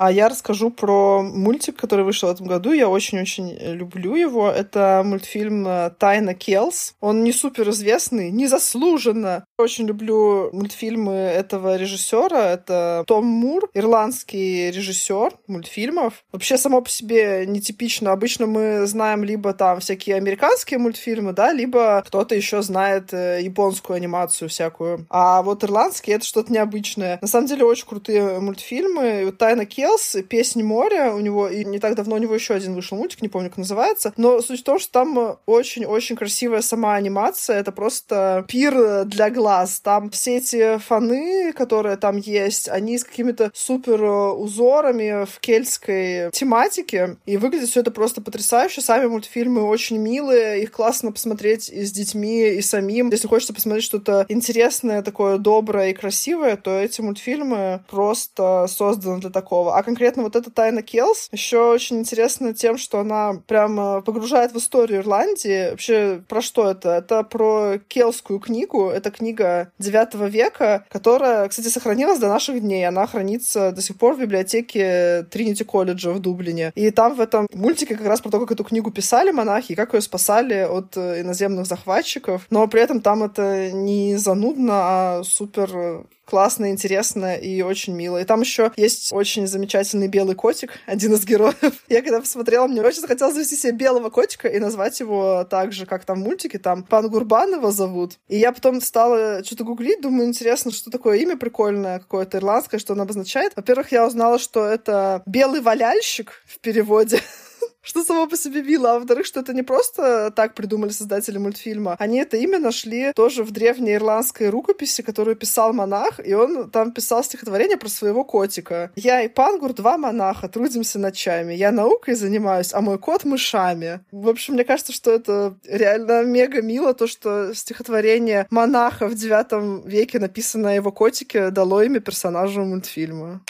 А 0.01 0.11
я 0.11 0.31
расскажу 0.31 0.71
про 0.71 1.21
мультик, 1.23 1.77
который 1.77 2.07
вышел 2.07 2.31
в 2.31 2.33
этом 2.33 2.47
году. 2.47 2.73
Я 2.73 2.89
очень-очень 2.89 3.55
люблю 3.75 4.15
его. 4.15 4.51
Это 4.51 5.03
мультфильм 5.05 5.69
э, 5.69 5.91
«Тайна 5.99 6.33
Келс». 6.33 6.95
Он 7.01 7.23
не 7.23 7.33
супер 7.33 7.69
известный, 7.69 8.31
незаслуженно. 8.31 9.45
Очень 9.59 9.87
люблю 9.87 10.49
мультфильмы 10.55 11.13
этого 11.13 11.77
режиссера. 11.77 12.53
Это 12.53 13.05
Том 13.07 13.27
Мур, 13.27 13.69
ирландский 13.75 14.71
режиссер 14.71 15.35
мультфильмов. 15.47 16.25
Вообще, 16.33 16.57
само 16.57 16.81
по 16.81 16.89
себе 16.89 17.45
нетипично. 17.47 18.13
Обычно 18.13 18.47
мы 18.47 18.87
знаем 18.87 19.23
либо 19.23 19.53
там 19.53 19.81
всякие 19.81 20.17
американские 20.17 20.79
мультфильмы, 20.79 21.35
да, 21.35 21.53
либо 21.53 22.03
кто-то 22.07 22.35
еще 22.35 22.63
знает 22.63 23.13
э, 23.13 23.41
японскую 23.43 23.99
анимацию 23.99 24.49
всякую. 24.49 25.05
А 25.11 25.43
вот 25.43 25.63
ирландский— 25.63 26.13
это 26.13 26.25
что-то 26.25 26.51
необычное. 26.51 27.19
На 27.21 27.29
самом 27.29 27.49
деле, 27.49 27.67
очень 27.67 27.87
крутые 27.87 28.41
мультфильмы. 28.41 29.31
«Тайна 29.39 29.67
Келс» 29.67 29.90
Келс, 29.91 30.17
«Песнь 30.29 30.63
моря», 30.63 31.13
у 31.13 31.21
него, 31.21 31.49
и 31.49 31.65
не 31.65 31.79
так 31.79 31.95
давно 31.95 32.17
у 32.17 32.19
него 32.19 32.35
еще 32.35 32.55
один 32.55 32.75
вышел 32.75 32.97
мультик, 32.97 33.23
не 33.23 33.29
помню, 33.29 33.49
как 33.49 33.59
называется, 33.59 34.13
но 34.17 34.41
суть 34.41 34.61
в 34.61 34.65
том, 34.65 34.79
что 34.79 34.93
там 34.93 35.39
очень-очень 35.47 36.17
красивая 36.17 36.63
сама 36.63 36.95
анимация, 36.95 37.59
это 37.59 37.73
просто 37.73 38.45
пир 38.49 39.05
для 39.05 39.31
глаз. 39.31 39.81
Там 39.81 40.11
все 40.11 40.37
эти 40.37 40.79
фоны, 40.79 41.53
которые 41.53 41.97
там 41.97 42.19
есть, 42.19 42.69
они 42.69 42.99
с 42.99 43.05
какими-то 43.05 43.51
супер 43.55 44.03
узорами 44.03 45.25
в 45.25 45.41
кельтской 45.41 46.31
тематике, 46.31 47.17
и 47.27 47.37
выглядит 47.37 47.69
все 47.69 47.81
это 47.81 47.91
просто 47.91 48.21
потрясающе. 48.21 48.81
Сами 48.81 49.07
мультфильмы 49.07 49.63
очень 49.63 49.99
милые, 49.99 50.63
их 50.63 50.71
классно 50.71 51.13
посмотреть 51.13 51.69
и 51.69 51.85
с 51.85 51.93
детьми, 51.93 52.49
и 52.49 52.63
самим. 52.63 53.11
Если 53.11 53.29
хочется 53.29 53.55
посмотреть 53.55 53.85
что-то 53.85 54.27
интересное, 54.29 55.03
такое 55.03 55.39
доброе 55.39 55.91
и 55.91 55.95
красивое, 55.95 56.57
то 56.57 56.79
эти 56.79 57.01
мультфильмы 57.01 57.83
просто 57.91 58.67
созданы 58.69 59.21
для 59.21 59.31
такого. 59.31 59.80
А 59.81 59.83
конкретно 59.83 60.25
вот 60.25 60.37
эта 60.37 60.51
Тайна 60.51 60.83
Келс 60.83 61.31
еще 61.33 61.71
очень 61.71 62.01
интересна 62.01 62.53
тем, 62.53 62.77
что 62.77 63.01
она 63.01 63.41
прям 63.47 64.03
погружает 64.03 64.53
в 64.53 64.59
историю 64.59 65.01
Ирландии. 65.01 65.71
Вообще, 65.71 66.23
про 66.29 66.43
что 66.43 66.71
это? 66.71 66.91
Это 66.91 67.23
про 67.23 67.79
келскую 67.89 68.41
книгу. 68.41 68.91
Это 68.91 69.11
книга 69.11 69.73
9 69.79 70.31
века, 70.31 70.85
которая, 70.91 71.49
кстати, 71.49 71.69
сохранилась 71.69 72.19
до 72.19 72.29
наших 72.29 72.61
дней. 72.61 72.87
Она 72.87 73.07
хранится 73.07 73.73
до 73.73 73.81
сих 73.81 73.97
пор 73.97 74.17
в 74.17 74.21
библиотеке 74.21 75.27
Тринити 75.31 75.65
колледжа 75.65 76.13
в 76.13 76.21
Дублине. 76.21 76.73
И 76.75 76.91
там 76.91 77.15
в 77.15 77.21
этом 77.23 77.47
мультике 77.55 77.97
как 77.97 78.07
раз 78.07 78.21
про 78.21 78.29
то, 78.29 78.39
как 78.39 78.53
эту 78.53 78.65
книгу 78.65 78.91
писали 78.91 79.31
монахи, 79.31 79.73
и 79.73 79.77
как 79.77 79.95
ее 79.95 80.03
спасали 80.03 80.61
от 80.61 80.95
э, 80.99 81.23
иноземных 81.23 81.65
захватчиков. 81.65 82.47
Но 82.51 82.69
при 82.69 82.83
этом 82.83 83.01
там 83.01 83.23
это 83.23 83.73
не 83.73 84.19
занудно, 84.19 84.75
а 84.75 85.23
супер 85.25 86.05
классно, 86.31 86.71
интересно 86.71 87.35
и 87.35 87.61
очень 87.63 87.95
мило. 87.95 88.19
И 88.19 88.25
там 88.25 88.41
еще 88.41 88.73
есть 88.77 89.13
очень 89.13 89.49
замечательный 89.49 90.07
белый 90.07 90.37
котик, 90.37 90.71
один 90.87 91.15
из 91.15 91.25
героев. 91.25 91.57
Я 91.89 92.03
когда 92.03 92.21
посмотрела, 92.21 92.69
мне 92.69 92.81
очень 92.83 93.01
захотелось 93.01 93.35
завести 93.35 93.57
себе 93.57 93.73
белого 93.73 94.11
котика 94.11 94.47
и 94.47 94.61
назвать 94.61 95.01
его 95.01 95.45
так 95.51 95.73
же, 95.73 95.87
как 95.87 96.05
там 96.05 96.21
в 96.21 96.25
мультике, 96.25 96.59
там 96.59 96.85
Пан 96.85 97.09
Гурбан 97.09 97.55
его 97.55 97.73
зовут. 97.73 98.19
И 98.29 98.39
я 98.39 98.53
потом 98.53 98.81
стала 98.81 99.43
что-то 99.45 99.65
гуглить, 99.65 100.01
думаю, 100.01 100.29
интересно, 100.29 100.71
что 100.71 100.91
такое 100.91 101.19
имя 101.19 101.37
прикольное, 101.37 101.99
какое-то 101.99 102.39
ирландское, 102.39 102.79
что 102.79 102.93
оно 102.93 103.03
обозначает. 103.03 103.53
Во-первых, 103.57 103.91
я 103.91 104.07
узнала, 104.07 104.39
что 104.39 104.65
это 104.65 105.23
белый 105.27 105.61
валяльщик 105.61 106.43
в 106.47 106.61
переводе. 106.61 107.21
что 107.83 108.05
само 108.05 108.27
по 108.27 108.37
себе 108.37 108.63
мило, 108.63 108.93
а 108.93 108.99
во-вторых, 108.99 109.27
что 109.27 109.41
это 109.41 109.53
не 109.53 109.63
просто 109.63 110.31
так 110.35 110.55
придумали 110.55 110.91
создатели 110.91 111.39
мультфильма. 111.39 111.97
Они 111.99 112.19
это 112.19 112.37
имя 112.37 112.59
нашли 112.59 113.13
тоже 113.15 113.43
в 113.43 113.51
древней 113.51 113.95
ирландской 113.95 114.51
рукописи, 114.51 115.03
которую 115.03 115.37
писал 115.37 115.73
монах, 115.73 116.21
и 116.25 116.35
он 116.35 116.71
там 116.71 116.93
писал 116.93 117.25
стихотворение 117.25 117.77
про 117.77 117.89
своего 117.89 118.25
котика. 118.25 118.91
«Я 118.97 119.23
и 119.23 119.29
Пангур, 119.29 119.73
два 119.73 119.97
монаха, 119.99 120.49
трудимся 120.49 120.99
ночами. 120.99 121.55
Я 121.55 121.71
наукой 121.71 122.15
занимаюсь, 122.15 122.73
а 122.75 122.81
мой 122.81 122.99
кот 122.99 123.25
мышами». 123.25 124.01
В 124.13 124.29
общем, 124.29 124.55
мне 124.55 124.65
кажется, 124.65 124.93
что 124.93 125.11
это 125.11 125.55
реально 125.65 126.25
мега 126.25 126.63
мило, 126.63 126.95
то, 126.95 127.07
что 127.07 127.55
стихотворение 127.55 128.47
монаха 128.51 129.07
в 129.07 129.15
девятом 129.15 129.83
веке, 129.87 130.19
написанное 130.19 130.77
его 130.77 130.93
котике, 130.93 131.51
дало 131.51 131.83
имя 131.83 132.01
персонажу 132.01 132.65
мультфильма. 132.65 133.41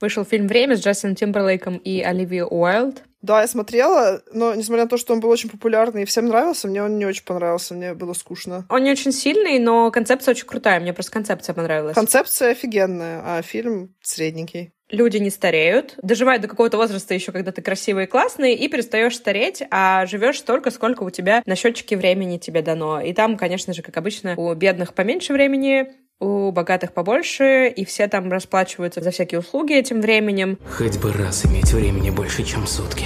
Вышел 0.00 0.24
фильм 0.24 0.46
«Время» 0.46 0.76
с 0.76 0.80
Джастином 0.80 1.14
Тимберлейком 1.14 1.78
и 1.78 2.02
Оливией 2.02 2.44
Уайлд. 2.44 3.02
Да, 3.22 3.40
я 3.40 3.48
смотрела, 3.48 4.22
но 4.32 4.54
несмотря 4.54 4.84
на 4.84 4.88
то, 4.88 4.98
что 4.98 5.14
он 5.14 5.20
был 5.20 5.30
очень 5.30 5.48
популярный 5.48 6.02
и 6.02 6.04
всем 6.04 6.26
нравился, 6.26 6.68
мне 6.68 6.82
он 6.82 6.98
не 6.98 7.06
очень 7.06 7.24
понравился, 7.24 7.74
мне 7.74 7.94
было 7.94 8.12
скучно. 8.12 8.66
Он 8.68 8.84
не 8.84 8.92
очень 8.92 9.10
сильный, 9.10 9.58
но 9.58 9.90
концепция 9.90 10.32
очень 10.32 10.46
крутая, 10.46 10.80
мне 10.80 10.92
просто 10.92 11.12
концепция 11.12 11.54
понравилась. 11.54 11.94
Концепция 11.94 12.50
офигенная, 12.50 13.22
а 13.24 13.42
фильм 13.42 13.94
средненький. 14.02 14.70
Люди 14.90 15.16
не 15.16 15.30
стареют, 15.30 15.94
доживают 16.00 16.42
до 16.42 16.48
какого-то 16.48 16.76
возраста 16.76 17.14
еще, 17.14 17.32
когда 17.32 17.50
ты 17.50 17.60
красивый 17.60 18.04
и 18.04 18.06
классный, 18.06 18.54
и 18.54 18.68
перестаешь 18.68 19.16
стареть, 19.16 19.64
а 19.72 20.06
живешь 20.06 20.38
столько, 20.38 20.70
сколько 20.70 21.02
у 21.02 21.10
тебя 21.10 21.42
на 21.44 21.56
счетчике 21.56 21.96
времени 21.96 22.38
тебе 22.38 22.62
дано. 22.62 23.00
И 23.00 23.12
там, 23.12 23.36
конечно 23.36 23.72
же, 23.72 23.82
как 23.82 23.96
обычно, 23.96 24.36
у 24.36 24.54
бедных 24.54 24.94
поменьше 24.94 25.32
времени, 25.32 25.90
у 26.20 26.50
богатых 26.50 26.92
побольше, 26.92 27.68
и 27.68 27.84
все 27.84 28.08
там 28.08 28.30
расплачиваются 28.30 29.02
за 29.02 29.10
всякие 29.10 29.40
услуги 29.40 29.74
этим 29.74 30.00
временем. 30.00 30.58
Хоть 30.70 30.98
бы 30.98 31.12
раз 31.12 31.44
иметь 31.46 31.72
времени 31.72 32.10
больше, 32.10 32.44
чем 32.44 32.66
сутки. 32.66 33.04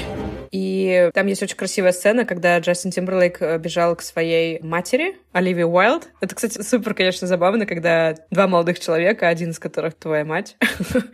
И 0.50 1.10
там 1.14 1.26
есть 1.28 1.42
очень 1.42 1.56
красивая 1.56 1.92
сцена, 1.92 2.24
когда 2.24 2.58
Джастин 2.58 2.90
Тимберлейк 2.90 3.40
э, 3.40 3.58
бежал 3.58 3.94
к 3.94 4.02
своей 4.02 4.60
матери, 4.62 5.16
Оливии 5.32 5.62
Уайлд. 5.62 6.08
Это, 6.20 6.34
кстати, 6.34 6.60
супер, 6.60 6.94
конечно, 6.94 7.28
забавно, 7.28 7.66
когда 7.66 8.16
два 8.30 8.48
молодых 8.48 8.80
человека, 8.80 9.28
один 9.28 9.50
из 9.50 9.60
которых 9.60 9.94
твоя 9.94 10.24
мать. 10.24 10.56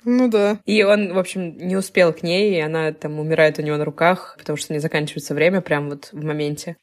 Ну 0.05 0.29
да. 0.29 0.59
И 0.65 0.83
он, 0.83 1.13
в 1.13 1.19
общем, 1.19 1.59
не 1.59 1.77
успел 1.77 2.13
к 2.13 2.23
ней, 2.23 2.57
и 2.57 2.61
она 2.61 2.93
там 2.93 3.19
умирает 3.19 3.59
у 3.59 3.63
него 3.63 3.77
на 3.77 3.85
руках, 3.85 4.37
потому 4.39 4.57
что 4.57 4.73
не 4.73 4.79
заканчивается 4.79 5.35
время 5.35 5.61
прям 5.61 5.91
вот 5.91 6.11
в 6.13 6.25
моменте. 6.25 6.77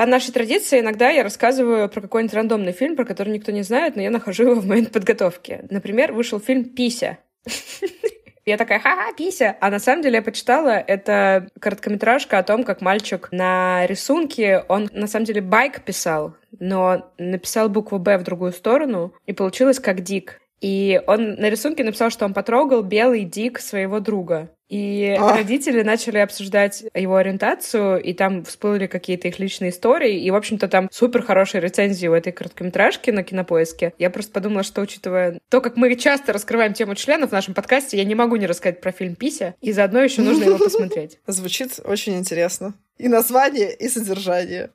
По 0.00 0.06
нашей 0.06 0.32
традиции 0.32 0.80
иногда 0.80 1.10
я 1.10 1.22
рассказываю 1.22 1.86
про 1.90 2.00
какой-нибудь 2.00 2.32
рандомный 2.32 2.72
фильм, 2.72 2.96
про 2.96 3.04
который 3.04 3.34
никто 3.34 3.52
не 3.52 3.60
знает, 3.60 3.96
но 3.96 4.00
я 4.00 4.08
нахожу 4.08 4.44
его 4.44 4.54
в 4.54 4.66
момент 4.66 4.92
подготовки. 4.92 5.66
Например, 5.68 6.14
вышел 6.14 6.40
фильм 6.40 6.64
«Пися». 6.64 7.18
Я 8.46 8.56
такая, 8.56 8.78
ха-ха, 8.80 9.12
пися. 9.12 9.58
А 9.60 9.68
на 9.70 9.78
самом 9.78 10.02
деле 10.02 10.16
я 10.16 10.22
почитала, 10.22 10.70
это 10.70 11.48
короткометражка 11.60 12.38
о 12.38 12.42
том, 12.42 12.64
как 12.64 12.80
мальчик 12.80 13.28
на 13.30 13.86
рисунке, 13.86 14.64
он 14.68 14.88
на 14.94 15.06
самом 15.06 15.26
деле 15.26 15.42
байк 15.42 15.82
писал, 15.82 16.34
но 16.58 17.12
написал 17.18 17.68
букву 17.68 17.98
«Б» 17.98 18.16
в 18.16 18.22
другую 18.22 18.52
сторону, 18.52 19.12
и 19.26 19.34
получилось 19.34 19.78
как 19.78 20.00
«Дик». 20.00 20.40
И 20.62 21.02
он 21.06 21.34
на 21.34 21.50
рисунке 21.50 21.84
написал, 21.84 22.08
что 22.08 22.24
он 22.24 22.32
потрогал 22.32 22.82
белый 22.82 23.24
дик 23.24 23.60
своего 23.60 24.00
друга. 24.00 24.48
И 24.70 25.16
а. 25.18 25.32
родители 25.34 25.82
начали 25.82 26.18
обсуждать 26.18 26.84
его 26.94 27.16
ориентацию, 27.16 28.00
и 28.00 28.14
там 28.14 28.44
всплыли 28.44 28.86
какие-то 28.86 29.26
их 29.26 29.40
личные 29.40 29.70
истории. 29.70 30.22
И, 30.22 30.30
в 30.30 30.36
общем-то, 30.36 30.68
там 30.68 30.88
супер 30.92 31.22
хорошие 31.24 31.60
рецензии 31.60 32.06
у 32.06 32.14
этой 32.14 32.32
короткометражки 32.32 33.10
на 33.10 33.24
кинопоиске. 33.24 33.92
Я 33.98 34.10
просто 34.10 34.30
подумала, 34.30 34.62
что, 34.62 34.80
учитывая 34.80 35.40
то, 35.48 35.60
как 35.60 35.76
мы 35.76 35.92
часто 35.96 36.32
раскрываем 36.32 36.72
тему 36.72 36.94
членов 36.94 37.30
в 37.30 37.32
нашем 37.32 37.52
подкасте, 37.52 37.96
я 37.96 38.04
не 38.04 38.14
могу 38.14 38.36
не 38.36 38.46
рассказать 38.46 38.80
про 38.80 38.92
фильм 38.92 39.16
Пися, 39.16 39.56
и 39.60 39.72
заодно 39.72 40.02
еще 40.02 40.22
нужно 40.22 40.44
его 40.44 40.58
посмотреть. 40.58 41.18
Звучит 41.26 41.80
очень 41.82 42.16
интересно. 42.16 42.74
И 42.96 43.08
название, 43.08 43.74
и 43.74 43.88
содержание. 43.88 44.70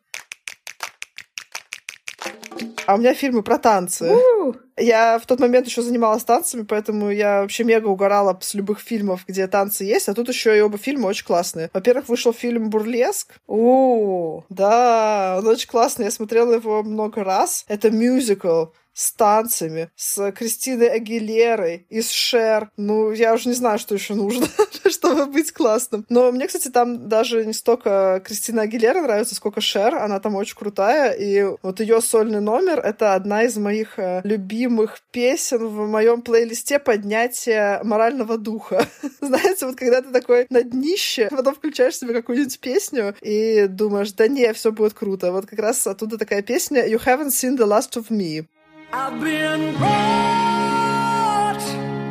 А 2.86 2.96
у 2.96 2.98
меня 2.98 3.14
фильмы 3.14 3.43
про 3.43 3.58
танцы. 3.58 4.10
У-у-у. 4.10 4.64
Я 4.78 5.19
в 5.19 5.26
тот 5.26 5.39
момент 5.39 5.67
еще 5.67 5.82
занималась 5.82 6.23
танцами, 6.23 6.63
поэтому 6.63 7.09
я 7.09 7.41
вообще 7.41 7.63
мега 7.63 7.88
угорала 7.88 8.38
с 8.41 8.53
любых 8.53 8.80
фильмов, 8.80 9.23
где 9.28 9.47
танцы 9.47 9.86
есть, 9.86 10.09
а 10.09 10.13
тут 10.13 10.28
еще 10.28 10.57
и 10.57 10.61
оба 10.61 10.78
фильма 10.78 11.07
очень 11.07 11.26
классные. 11.26 11.69
Во-первых, 11.73 12.09
вышел 12.09 12.34
фильм 12.34 12.69
«Бурлеск». 12.69 13.36
О, 13.47 14.43
Да, 14.49 15.38
он 15.39 15.47
очень 15.47 15.69
классный, 15.69 16.05
я 16.05 16.11
смотрела 16.11 16.53
его 16.53 16.84
много 16.84 17.23
раз. 17.23 17.65
Это 17.67 17.89
мюзикл 17.89 18.65
с 18.96 19.12
танцами, 19.12 19.89
с 19.96 20.32
Кристиной 20.32 20.88
Агилерой 20.88 21.86
и 21.89 22.02
с 22.02 22.10
Шер. 22.10 22.72
Ну, 22.78 23.12
я 23.12 23.34
уже 23.34 23.50
не 23.50 23.54
знаю, 23.54 23.78
что 23.78 23.93
еще 23.93 24.16
нужно, 24.16 24.48
чтобы 24.89 25.26
быть 25.26 25.52
классным. 25.52 26.06
Но 26.10 26.32
мне, 26.32 26.48
кстати, 26.48 26.70
там 26.70 27.10
даже 27.10 27.46
не 27.46 27.52
столько 27.54 28.22
Кристина 28.26 28.64
Агилера 28.64 29.02
нравится, 29.02 29.36
сколько 29.36 29.60
Шер. 29.60 29.96
Она 29.96 30.20
там 30.22 30.36
очень 30.36 30.56
крутая. 30.56 31.12
И 31.12 31.43
вот 31.62 31.82
ее 31.82 32.02
сольный 32.02 32.39
номер— 32.39 32.80
это 32.84 33.16
одна 33.16 33.43
из 33.43 33.58
моих 33.58 34.00
э, 34.00 34.22
любимых 34.24 35.02
песен 35.12 35.68
в 35.68 35.88
моем 35.88 36.22
плейлисте 36.22 36.80
поднятия 36.80 37.82
морального 37.84 38.38
духа. 38.38 38.88
Знаете, 39.20 39.66
вот 39.66 39.76
когда 39.76 40.02
ты 40.02 40.12
такой 40.12 40.48
на 40.50 40.64
днище, 40.64 41.28
потом 41.30 41.54
включаешь 41.54 41.98
себе 41.98 42.14
какую-нибудь 42.14 42.60
песню 42.62 43.14
и 43.22 43.68
думаешь, 43.68 44.14
да 44.14 44.30
не, 44.30 44.54
все 44.54 44.72
будет 44.72 44.93
круто. 44.93 45.34
Вот 45.34 45.48
как 45.48 45.60
раз 45.60 45.86
оттуда 45.86 46.18
такая 46.18 46.41
песня 46.41 46.88
«You 46.88 47.04
haven't 47.04 47.32
seen 47.32 47.58
the 47.58 47.68
last 47.68 47.98
of 47.98 48.10
me». 48.10 48.46
I've 48.94 49.20
been 49.20 49.76
brought 49.78 51.60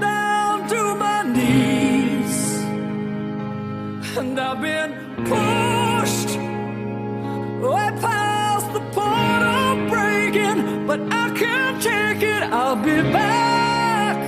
down 0.00 0.68
to 0.68 0.94
my 0.96 1.22
knees 1.22 2.62
And 4.16 4.38
I've 4.38 4.60
been 4.60 4.92
pushed 5.24 6.36
way 7.62 7.90
past 8.00 8.72
the 8.72 8.80
point 8.92 9.42
of 9.44 9.88
breaking 9.90 10.86
But 10.86 11.00
I 11.12 11.30
can't 11.36 11.82
take 11.82 12.22
it, 12.22 12.42
I'll 12.42 12.76
be 12.76 13.02
back 13.12 14.18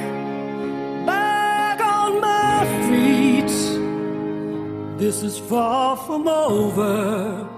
Back 1.07 1.81
on 1.81 2.21
my 2.21 2.65
feet. 2.89 3.53
This 4.99 5.23
is 5.23 5.39
far 5.39 5.97
from 5.97 6.27
over. 6.27 7.49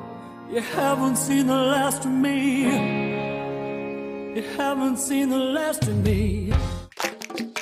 You 0.50 0.60
haven't 0.60 1.16
seen 1.16 1.46
the 1.46 1.54
last 1.54 2.04
of 2.04 2.10
me 2.10 3.07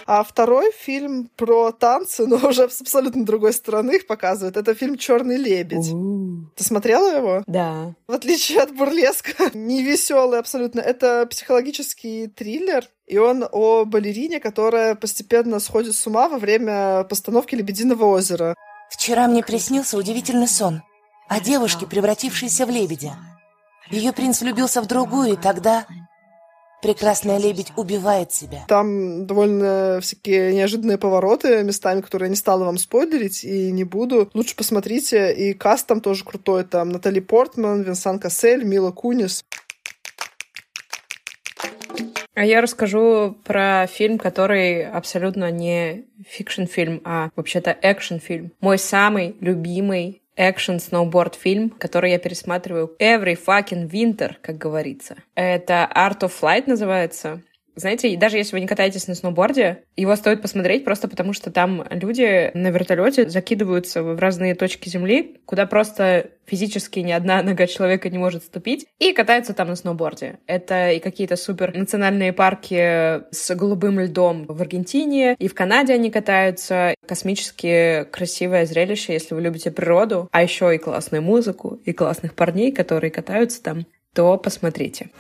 А 0.07 0.23
второй 0.23 0.71
фильм 0.73 1.29
про 1.35 1.73
танцы, 1.73 2.27
но 2.27 2.37
уже 2.37 2.69
с 2.71 2.81
абсолютно 2.81 3.25
другой 3.25 3.53
стороны 3.53 3.97
их 3.97 4.07
показывает. 4.07 4.57
Это 4.57 4.73
фильм 4.75 4.97
Черный 4.97 5.37
лебедь. 5.37 5.89
У-у-у. 5.93 6.47
Ты 6.55 6.63
смотрела 6.63 7.17
его? 7.17 7.43
Да. 7.49 7.95
В 8.07 8.13
отличие 8.13 8.61
от 8.61 8.73
бурлеска, 8.73 9.51
не 9.55 9.83
веселый 9.83 10.39
абсолютно. 10.39 10.81
Это 10.81 11.27
психологический 11.27 12.29
триллер. 12.29 12.89
И 13.07 13.19
он 13.19 13.45
о 13.51 13.85
балерине, 13.85 14.39
которая 14.39 14.95
постепенно 14.95 15.59
сходит 15.59 15.95
с 15.97 16.07
ума 16.07 16.29
во 16.29 16.39
время 16.39 17.05
постановки 17.05 17.55
«Лебединого 17.57 18.05
озера». 18.05 18.55
Вчера 18.91 19.27
мне 19.27 19.43
приснился 19.43 19.97
удивительный 19.97 20.49
сон 20.49 20.83
о 21.29 21.41
девушке, 21.41 21.87
превратившейся 21.87 22.67
в 22.67 22.71
лебедя. 22.71 23.17
Ее 23.91 24.13
принц 24.13 24.41
влюбился 24.41 24.81
в 24.83 24.87
другую, 24.87 25.33
и 25.33 25.37
тогда 25.37 25.87
Прекрасная 26.87 27.39
лебедь 27.39 27.73
убивает 27.75 28.33
себя. 28.33 28.65
Там 28.69 29.27
довольно 29.27 29.99
всякие 30.01 30.55
неожиданные 30.55 30.99
повороты 30.99 31.65
местами, 31.65 32.01
которые 32.01 32.29
я 32.29 32.31
не 32.31 32.37
стала 32.37 32.63
вам 32.63 32.79
спойлерить 32.79 33.43
и 33.43 33.73
не 33.73 33.83
буду. 33.83 34.31
Лучше 34.35 34.55
посмотрите. 34.55 35.35
И 35.35 35.53
каст 35.53 35.89
там 35.89 36.01
тоже 36.01 36.25
крутой. 36.25 36.63
Там 36.63 36.91
Натали 36.91 37.19
Портман, 37.19 37.83
Винсан 37.83 38.21
Кассель, 38.21 38.63
Мила 38.63 38.93
Кунис. 38.93 39.45
А 42.35 42.45
я 42.45 42.61
расскажу 42.61 43.37
про 43.43 43.89
фильм, 43.89 44.17
который 44.17 44.89
абсолютно 44.89 45.51
не 45.51 46.05
фикшн-фильм, 46.29 47.01
а 47.05 47.31
вообще-то 47.35 47.77
экшн-фильм. 47.83 48.53
Мой 48.61 48.79
самый 48.79 49.35
любимый 49.41 50.23
экшен 50.37 50.81
сноуборд 50.81 51.35
фильм, 51.35 51.71
который 51.71 52.13
я 52.13 52.19
пересматриваю 52.19 52.95
every 52.99 53.37
fucking 53.37 53.91
winter, 53.91 54.35
как 54.43 54.59
говорится. 54.59 55.17
Это 55.35 55.91
Art 55.95 56.21
of 56.21 56.33
Flight 56.41 56.65
называется. 56.67 57.43
Знаете, 57.77 58.17
даже 58.17 58.39
если 58.39 58.55
вы 58.55 58.61
не 58.61 58.67
катаетесь 58.67 59.07
на 59.07 59.15
сноуборде, 59.15 59.85
его 59.97 60.17
стоит 60.17 60.41
посмотреть 60.41 60.83
просто 60.83 61.09
потому, 61.09 61.35
что 61.35 61.51
там 61.51 61.85
люди 61.91 62.51
на 62.55 62.69
вертолете 62.69 63.29
закидываются 63.29 64.03
в 64.03 64.19
разные 64.19 64.55
точки 64.55 64.89
земли, 64.89 65.37
куда 65.45 65.67
просто 65.67 66.31
физически 66.47 67.01
ни 67.01 67.13
одна 67.13 67.43
нога 67.43 67.67
человека 67.67 68.09
не 68.09 68.17
может 68.17 68.45
ступить, 68.45 68.87
и 68.99 69.13
катаются 69.13 69.53
там 69.53 69.69
на 69.69 69.77
сноуборде. 69.77 70.39
Это 70.47 70.93
и 70.93 71.01
какие-то 71.01 71.37
супер 71.37 71.77
национальные 71.77 72.33
парки 72.33 73.31
с 73.31 73.55
голубым 73.55 74.01
льдом 74.01 74.47
в 74.47 74.63
Аргентине, 74.63 75.37
и 75.39 75.47
в 75.47 75.55
Канаде 75.55 75.93
они 75.93 76.11
катаются. 76.11 76.95
Космически 77.07 78.05
красивое 78.11 78.65
зрелище, 78.65 79.13
если 79.13 79.35
вы 79.35 79.43
любите 79.43 79.71
природу, 79.71 80.31
а 80.33 80.43
еще 80.43 80.75
и 80.75 80.79
классную 80.79 81.23
музыку, 81.23 81.79
и 81.85 81.93
классных 81.93 82.35
парней, 82.35 82.73
которые 82.73 83.11
катаются 83.11 83.63
там, 83.63 83.85
то 84.15 84.39
посмотрите. 84.39 85.11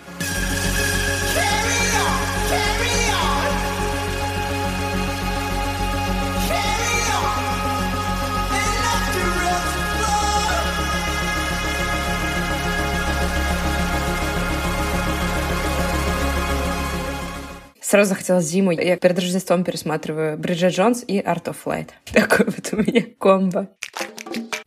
Сразу 17.96 18.10
захотелось 18.10 18.44
зиму. 18.44 18.72
Я 18.72 18.98
перед 18.98 19.18
Рождеством 19.18 19.64
пересматриваю 19.64 20.36
Бриджит 20.36 20.74
Джонс 20.74 21.02
и 21.08 21.18
Art 21.18 21.44
of 21.44 21.56
Flight. 21.64 21.88
Такой 22.12 22.44
вот 22.44 22.68
у 22.72 22.76
меня 22.76 23.06
комбо. 23.18 23.70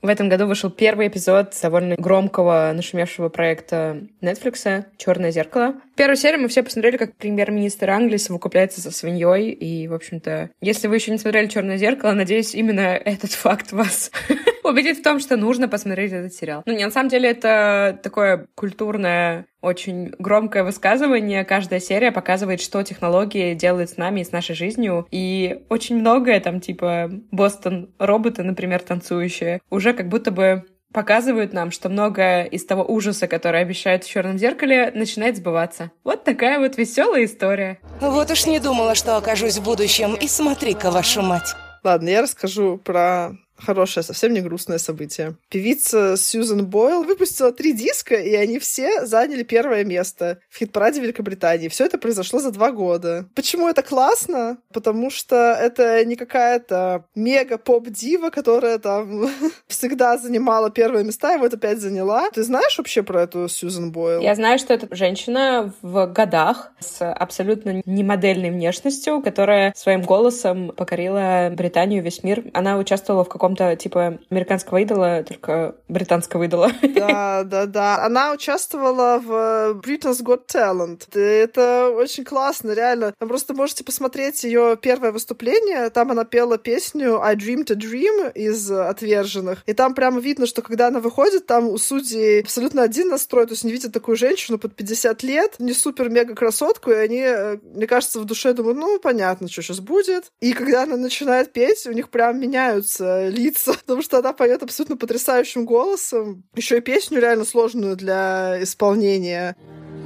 В 0.01 0.07
этом 0.07 0.29
году 0.29 0.47
вышел 0.47 0.71
первый 0.71 1.09
эпизод 1.09 1.53
довольно 1.61 1.95
громкого, 1.95 2.71
нашумевшего 2.73 3.29
проекта 3.29 4.01
Netflix 4.21 4.85
«Черное 4.97 5.29
зеркало». 5.29 5.75
Первую 5.95 6.15
серию 6.15 6.41
мы 6.41 6.47
все 6.47 6.63
посмотрели, 6.63 6.97
как 6.97 7.17
премьер-министр 7.17 7.91
Англии 7.91 8.17
совокупляется 8.17 8.81
со 8.81 8.89
свиньей. 8.89 9.51
И, 9.51 9.87
в 9.87 9.93
общем-то, 9.93 10.49
если 10.59 10.87
вы 10.87 10.95
еще 10.95 11.11
не 11.11 11.19
смотрели 11.19 11.45
«Черное 11.45 11.77
зеркало», 11.77 12.13
надеюсь, 12.13 12.55
именно 12.55 12.81
этот 12.81 13.31
факт 13.33 13.73
вас 13.73 14.09
убедит 14.69 14.97
в 14.97 15.03
том, 15.03 15.19
что 15.19 15.37
нужно 15.37 15.67
посмотреть 15.67 16.11
этот 16.11 16.33
сериал. 16.33 16.63
Ну, 16.65 16.73
не, 16.73 16.85
на 16.85 16.91
самом 16.91 17.09
деле, 17.09 17.29
это 17.29 17.99
такое 18.01 18.47
культурное 18.55 19.45
очень 19.61 20.13
громкое 20.19 20.63
высказывание. 20.63 21.43
Каждая 21.43 21.79
серия 21.79 22.11
показывает, 22.11 22.61
что 22.61 22.81
технологии 22.83 23.53
делают 23.53 23.89
с 23.89 23.97
нами 23.97 24.21
и 24.21 24.23
с 24.23 24.31
нашей 24.31 24.55
жизнью. 24.55 25.07
И 25.11 25.63
очень 25.69 25.97
многое 25.97 26.39
там, 26.39 26.61
типа 26.61 27.11
Бостон 27.31 27.89
роботы, 27.99 28.43
например, 28.43 28.81
танцующие, 28.81 29.61
уже 29.69 29.93
как 29.93 30.07
будто 30.07 30.31
бы 30.31 30.63
показывают 30.93 31.53
нам, 31.53 31.71
что 31.71 31.89
многое 31.89 32.45
из 32.45 32.65
того 32.65 32.83
ужаса, 32.83 33.27
который 33.27 33.61
обещают 33.61 34.03
в 34.03 34.09
черном 34.09 34.37
зеркале, 34.37 34.91
начинает 34.93 35.37
сбываться. 35.37 35.91
Вот 36.03 36.23
такая 36.23 36.59
вот 36.59 36.77
веселая 36.77 37.25
история. 37.25 37.79
Вот 37.99 38.31
уж 38.31 38.45
не 38.45 38.59
думала, 38.59 38.95
что 38.95 39.17
окажусь 39.17 39.57
в 39.57 39.63
будущем. 39.63 40.15
И 40.15 40.27
смотри-ка, 40.27 40.89
вашу 40.89 41.21
мать. 41.21 41.53
Ладно, 41.83 42.09
я 42.09 42.21
расскажу 42.21 42.77
про 42.77 43.37
хорошее, 43.59 44.03
совсем 44.03 44.33
не 44.33 44.41
грустное 44.41 44.77
событие. 44.77 45.35
Певица 45.49 46.15
Сьюзен 46.17 46.65
Бойл 46.65 47.03
выпустила 47.03 47.51
три 47.51 47.73
диска, 47.73 48.15
и 48.15 48.33
они 48.35 48.59
все 48.59 49.05
заняли 49.05 49.43
первое 49.43 49.83
место 49.83 50.39
в 50.49 50.57
хит-параде 50.57 51.01
Великобритании. 51.01 51.67
Все 51.67 51.85
это 51.85 51.97
произошло 51.97 52.39
за 52.39 52.51
два 52.51 52.71
года. 52.71 53.25
Почему 53.35 53.67
это 53.67 53.83
классно? 53.83 54.57
Потому 54.73 55.09
что 55.09 55.35
это 55.35 56.03
не 56.05 56.15
какая-то 56.15 57.05
мега-поп-дива, 57.15 58.29
которая 58.29 58.79
там 58.79 59.29
всегда 59.67 60.17
занимала 60.17 60.69
первые 60.69 61.03
места, 61.03 61.35
и 61.35 61.39
вот 61.39 61.53
опять 61.53 61.79
заняла. 61.79 62.29
Ты 62.31 62.43
знаешь 62.43 62.77
вообще 62.77 63.03
про 63.03 63.23
эту 63.23 63.47
Сьюзен 63.47 63.91
Бойл? 63.91 64.21
Я 64.21 64.35
знаю, 64.35 64.59
что 64.59 64.73
это 64.73 64.93
женщина 64.95 65.73
в 65.81 66.07
годах 66.07 66.71
с 66.79 67.11
абсолютно 67.11 67.81
не 67.85 68.03
модельной 68.03 68.51
внешностью, 68.51 69.21
которая 69.21 69.73
своим 69.75 70.01
голосом 70.01 70.71
покорила 70.75 71.49
Британию, 71.51 72.03
весь 72.03 72.23
мир. 72.23 72.43
Она 72.53 72.77
участвовала 72.77 73.23
в 73.23 73.29
каком 73.29 73.48
каком-то 73.49 73.75
типа 73.75 74.19
американского 74.29 74.77
идола, 74.77 75.23
только 75.23 75.75
британского 75.87 76.43
идола. 76.43 76.71
Да, 76.95 77.43
да, 77.45 77.65
да. 77.65 78.05
Она 78.05 78.31
участвовала 78.31 79.19
в 79.19 79.79
Britain's 79.79 80.23
Got 80.23 80.47
Talent. 80.47 81.17
Это 81.17 81.89
очень 81.89 82.23
классно, 82.23 82.71
реально. 82.71 83.13
Вы 83.19 83.27
просто 83.27 83.53
можете 83.53 83.83
посмотреть 83.83 84.43
ее 84.43 84.77
первое 84.79 85.11
выступление. 85.11 85.89
Там 85.89 86.11
она 86.11 86.25
пела 86.25 86.57
песню 86.57 87.21
I 87.21 87.35
Dreamed 87.35 87.71
a 87.71 87.75
Dream 87.75 88.31
из 88.33 88.69
«Отверженных». 88.69 89.63
И 89.65 89.73
там 89.73 89.95
прямо 89.95 90.19
видно, 90.19 90.45
что 90.45 90.61
когда 90.61 90.87
она 90.87 90.99
выходит, 90.99 91.47
там 91.47 91.69
у 91.69 91.77
судей 91.77 92.41
абсолютно 92.41 92.83
один 92.83 93.09
настрой. 93.09 93.45
То 93.45 93.53
есть 93.53 93.63
они 93.63 93.73
видят 93.73 93.93
такую 93.93 94.15
женщину 94.15 94.59
под 94.59 94.75
50 94.75 95.23
лет, 95.23 95.55
не 95.59 95.73
супер-мега 95.73 96.35
красотку, 96.35 96.91
и 96.91 96.95
они, 96.95 97.21
э, 97.21 97.57
мне 97.63 97.87
кажется, 97.87 98.19
в 98.19 98.25
душе 98.25 98.53
думают, 98.53 98.77
ну, 98.77 98.99
понятно, 98.99 99.47
что 99.47 99.61
сейчас 99.61 99.79
будет. 99.79 100.31
И 100.39 100.53
когда 100.53 100.83
она 100.83 100.97
начинает 100.97 101.51
петь, 101.51 101.87
у 101.87 101.91
них 101.91 102.09
прям 102.09 102.39
меняются 102.39 103.29
лица, 103.39 103.73
потому 103.85 104.01
что 104.01 104.19
она 104.19 104.33
поет 104.33 104.63
абсолютно 104.63 104.97
потрясающим 104.97 105.65
голосом. 105.65 106.43
Еще 106.55 106.77
и 106.77 106.81
песню 106.81 107.19
реально 107.19 107.45
сложную 107.45 107.95
для 107.95 108.61
исполнения. 108.61 109.55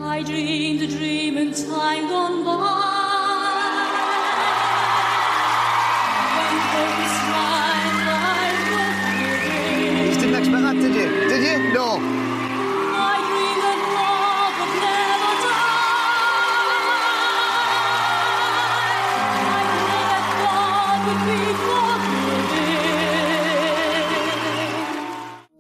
I 0.01 0.23
dreamed 0.23 0.81
a 0.81 0.87
dream 0.87 1.37
in 1.37 1.53
time 1.53 2.09
gone 2.09 2.43
by. 2.43 3.22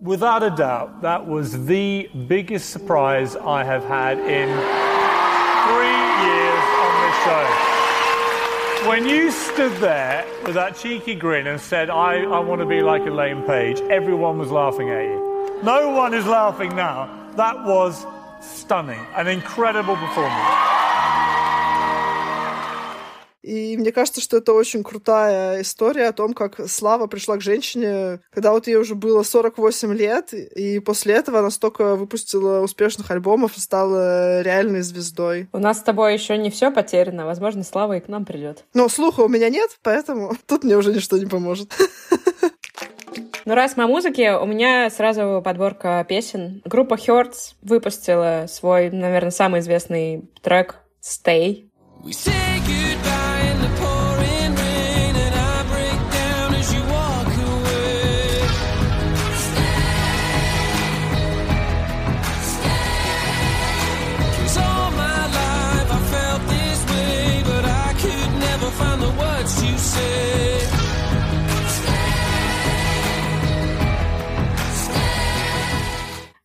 Without 0.03 0.43
a 0.43 0.49
doubt, 0.49 1.01
that 1.01 1.25
was 1.25 1.65
the 1.65 2.09
biggest 2.27 2.69
surprise 2.71 3.37
I 3.37 3.63
have 3.63 3.85
had 3.85 4.19
in 4.19 4.49
three 5.69 6.03
years 6.27 6.63
on 6.83 6.91
this 7.03 7.15
show. 7.23 8.89
When 8.89 9.07
you 9.07 9.31
stood 9.31 9.71
there 9.79 10.25
with 10.43 10.55
that 10.55 10.75
cheeky 10.75 11.15
grin 11.15 11.47
and 11.47 11.59
said, 11.59 11.89
I, 11.89 12.23
I 12.23 12.39
want 12.39 12.59
to 12.59 12.67
be 12.67 12.81
like 12.81 13.03
Elaine 13.03 13.43
Page, 13.43 13.79
everyone 13.89 14.37
was 14.37 14.51
laughing 14.51 14.89
at 14.89 15.03
you. 15.03 15.61
No 15.63 15.89
one 15.91 16.13
is 16.13 16.25
laughing 16.25 16.75
now. 16.75 17.09
That 17.37 17.63
was 17.63 18.05
stunning, 18.41 18.99
an 19.15 19.27
incredible 19.27 19.95
performance. 19.95 20.73
И 23.43 23.75
мне 23.77 23.91
кажется, 23.91 24.21
что 24.21 24.37
это 24.37 24.53
очень 24.53 24.83
крутая 24.83 25.61
история 25.61 26.07
о 26.07 26.13
том, 26.13 26.33
как 26.33 26.61
Слава 26.69 27.07
пришла 27.07 27.35
к 27.35 27.41
женщине, 27.41 28.21
когда 28.31 28.53
вот 28.53 28.67
ей 28.67 28.77
уже 28.77 28.95
было 28.95 29.23
48 29.23 29.93
лет, 29.93 30.33
и 30.33 30.79
после 30.79 31.15
этого 31.15 31.39
она 31.39 31.51
столько 31.51 31.95
выпустила 31.97 32.61
успешных 32.61 33.11
альбомов 33.11 33.57
и 33.57 33.59
стала 33.59 34.41
реальной 34.41 34.81
звездой. 34.81 35.49
У 35.51 35.59
нас 35.59 35.79
с 35.79 35.83
тобой 35.83 36.13
еще 36.13 36.37
не 36.37 36.49
все 36.49 36.71
потеряно. 36.71 37.25
Возможно, 37.25 37.63
Слава 37.63 37.97
и 37.97 37.99
к 37.99 38.07
нам 38.07 38.23
придет. 38.23 38.63
Но 38.73 38.87
слуха 38.87 39.21
у 39.21 39.27
меня 39.27 39.49
нет, 39.49 39.69
поэтому 39.83 40.33
тут 40.47 40.63
мне 40.63 40.77
уже 40.77 40.93
ничто 40.93 41.17
не 41.17 41.25
поможет. 41.25 41.71
Ну, 43.45 43.55
раз 43.55 43.75
мы 43.75 43.83
о 43.83 43.87
музыке, 43.87 44.37
у 44.37 44.45
меня 44.45 44.89
сразу 44.89 45.41
подборка 45.43 46.05
песен. 46.07 46.61
Группа 46.63 46.93
Hertz 46.93 47.55
выпустила 47.61 48.45
свой, 48.47 48.89
наверное, 48.89 49.31
самый 49.31 49.59
известный 49.59 50.29
трек 50.41 50.77
«Stay». 51.01 51.67
We 52.05 52.11
say 52.11 52.31
goodbye 52.65 53.22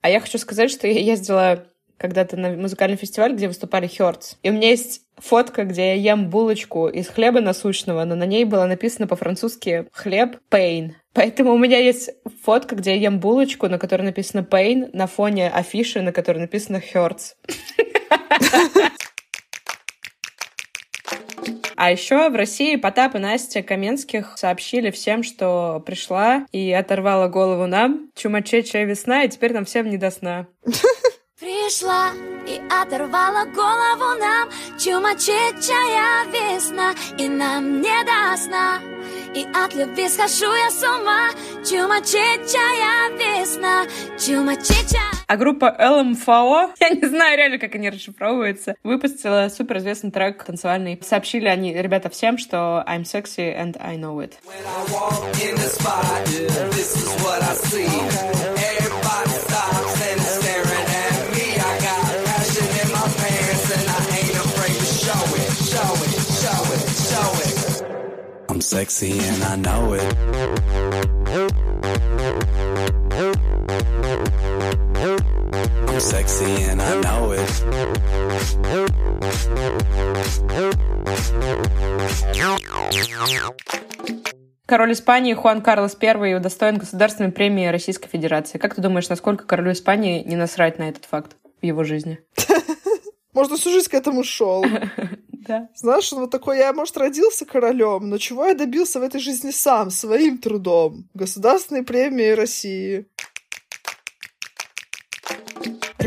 А 0.01 0.11
я 0.11 0.21
хочу 0.21 0.39
сказать, 0.39 0.71
что 0.71 0.87
я 0.87 1.01
ездила 1.01 1.67
когда-то 1.99 2.37
на 2.37 2.51
музыкальный 2.51 2.97
фестиваль, 2.97 3.35
где 3.35 3.49
выступали 3.49 3.89
Хёрдс. 3.89 4.37
И 4.43 4.51
у 4.51 4.53
меня 4.53 4.69
есть 4.71 5.03
фотка, 5.17 5.65
где 5.65 5.97
я 5.97 6.13
ем 6.13 6.31
булочку 6.31 6.89
из 6.89 7.09
хлеба 7.09 7.41
насущного, 7.41 8.05
но 8.05 8.15
на 8.15 8.25
ней 8.25 8.45
было 8.45 8.67
написано 8.67 9.09
по-французски 9.09 9.87
«хлеб 9.93 10.39
pain». 10.51 10.93
Поэтому 11.13 11.53
у 11.53 11.59
меня 11.59 11.79
есть 11.79 12.11
фотка, 12.45 12.77
где 12.77 12.95
я 12.95 13.03
ем 13.03 13.19
булочку, 13.19 13.69
на 13.69 13.79
которой 13.79 14.03
написано 14.03 14.47
pain, 14.49 14.91
на 14.93 15.09
фоне 15.09 15.51
афиши, 15.51 16.01
на 16.01 16.13
которой 16.13 16.39
написано 16.39 16.81
Хёрдс. 16.81 17.35
А 21.81 21.93
еще 21.93 22.29
в 22.29 22.35
России 22.35 22.75
Потап 22.75 23.15
и 23.15 23.19
Настя 23.19 23.63
Каменских 23.63 24.33
сообщили 24.37 24.91
всем, 24.91 25.23
что 25.23 25.81
пришла 25.87 26.45
и 26.51 26.73
оторвала 26.73 27.29
голову 27.29 27.67
нам. 27.69 28.11
Чумачечая 28.17 28.85
весна, 28.85 29.23
и 29.23 29.29
теперь 29.29 29.53
нам 29.53 29.65
всем 29.65 29.89
не 29.89 29.97
до 29.97 30.11
сна. 30.11 30.49
Пришла 31.39 32.11
и 32.49 32.61
оторвала 32.69 33.45
голову 33.45 34.19
нам 34.19 34.49
Чумачечая 34.77 36.25
весна 36.33 36.95
И 37.17 37.29
нам 37.29 37.81
не 37.81 38.05
до 38.05 38.37
сна 38.37 38.81
И 39.37 39.47
от 39.55 39.73
любви 39.77 40.09
схожу 40.09 40.53
я 40.53 40.69
с 40.69 40.83
ума 40.83 41.29
Чумачечая 41.65 43.11
весна 43.19 43.48
Чумачеча 44.19 45.09
а 45.29 45.37
группа 45.37 45.77
LMFAO, 45.79 46.71
я 46.81 46.89
не 46.89 47.07
знаю 47.07 47.37
реально, 47.37 47.59
как 47.59 47.75
они 47.75 47.91
расшифровываются, 47.91 48.77
выпустила 48.83 49.51
суперизвестный 49.55 50.11
трек 50.11 50.43
танцевальный. 50.43 50.99
Сообщили 51.03 51.49
они, 51.49 51.75
ребята, 51.75 52.09
всем, 52.09 52.39
что 52.39 52.83
I'm 52.89 53.03
sexy 53.03 53.55
and 53.55 53.77
I 53.79 53.97
know 53.97 54.21
it. 54.21 54.39
I'm 68.49 68.63
sexy 68.63 69.13
and 69.13 69.45
I 69.45 69.57
know 69.57 69.93
it. 69.93 71.68
I'm 75.99 76.05
sexy 76.05 76.63
and 76.71 76.81
I 76.81 77.01
know 77.01 77.33
it. 77.33 77.51
Король 84.65 84.93
Испании 84.93 85.35
Хуан 85.35 85.61
Карлос 85.61 85.97
I 86.01 86.35
удостоен 86.35 86.79
государственной 86.79 87.33
премии 87.33 87.67
Российской 87.67 88.07
Федерации. 88.09 88.59
Как 88.59 88.77
ты 88.77 88.81
думаешь, 88.81 89.09
насколько 89.09 89.45
королю 89.45 89.73
Испании 89.73 90.23
не 90.23 90.37
насрать 90.37 90.79
на 90.79 90.89
этот 90.89 91.05
факт 91.05 91.37
в 91.61 91.67
его 91.67 91.83
жизни? 91.83 92.21
Может, 93.33 93.59
всю 93.59 93.71
жизнь 93.71 93.91
к 93.91 93.95
этому 93.95 94.23
шел. 94.23 94.65
Да. 95.49 95.69
Знаешь, 95.75 96.13
он 96.13 96.21
вот 96.21 96.31
такой, 96.31 96.59
я, 96.59 96.75
может, 96.75 96.99
родился 96.99 97.47
королем, 97.47 98.11
но 98.11 98.19
чего 98.19 98.45
я 98.45 98.55
добился 98.55 99.01
в 99.01 99.03
этой 99.03 99.19
жизни 99.19 99.51
сам, 99.51 99.91
своим 99.91 100.37
трудом? 100.37 101.09
Государственной 101.15 101.85
премии 101.85 102.33
России. 102.33 103.07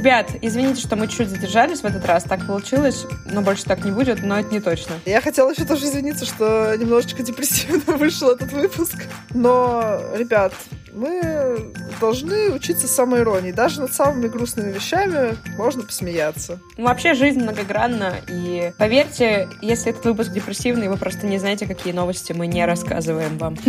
Ребят, 0.02 0.32
извините, 0.42 0.82
что 0.82 0.96
мы 0.96 1.08
чуть 1.08 1.30
задержались 1.30 1.82
в 1.82 1.86
этот 1.86 2.04
раз. 2.08 2.24
Так 2.24 2.48
получилось, 2.48 3.06
но 3.26 3.42
больше 3.44 3.66
так 3.66 3.86
не 3.86 3.92
будет, 3.92 4.24
но 4.24 4.40
это 4.40 4.52
не 4.52 4.60
точно. 4.60 4.96
Я 5.06 5.22
хотела 5.22 5.52
еще 5.52 5.64
тоже 5.64 5.86
извиниться, 5.86 6.26
что 6.26 6.76
немножечко 6.76 7.22
депрессивно 7.22 7.98
вышел 7.98 8.32
этот 8.32 8.52
выпуск. 8.52 8.96
Но, 9.30 10.02
ребят, 10.16 10.54
мы 10.94 11.74
должны 12.00 12.52
учиться 12.52 12.88
самоиронии. 12.88 13.52
Даже 13.52 13.82
над 13.82 13.94
самыми 13.94 14.28
грустными 14.28 14.72
вещами 14.72 15.38
можно 15.58 15.84
посмеяться. 15.84 16.60
Ну, 16.78 16.86
вообще 16.86 17.14
жизнь 17.14 17.42
многогранна, 17.42 18.16
и 18.28 18.72
поверьте, 18.78 19.48
если 19.62 19.92
этот 19.92 20.06
выпуск 20.06 20.32
депрессивный, 20.32 20.90
вы 20.90 20.98
просто 20.98 21.28
не 21.28 21.38
знаете, 21.38 21.68
какие 21.68 21.94
новости 21.94 22.34
мы 22.34 22.48
не 22.48 22.66
рассказываем 22.66 23.38
вам. 23.38 23.58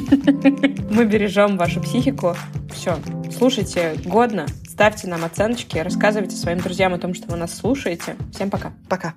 Мы 0.93 1.07
бережем 1.07 1.57
вашу 1.57 1.81
психику. 1.81 2.37
Все, 2.73 2.99
слушайте 3.37 3.95
годно, 4.05 4.47
ставьте 4.68 5.09
нам 5.09 5.25
оценочки, 5.25 5.79
рассказывайте 5.79 6.37
своим 6.37 6.59
друзьям 6.59 6.95
о 6.95 6.99
том, 6.99 7.14
что 7.14 7.29
вы 7.29 7.37
нас 7.37 7.55
слушаете. 7.57 8.16
Всем 8.33 8.51
пока. 8.51 8.73
Пока. 8.89 9.14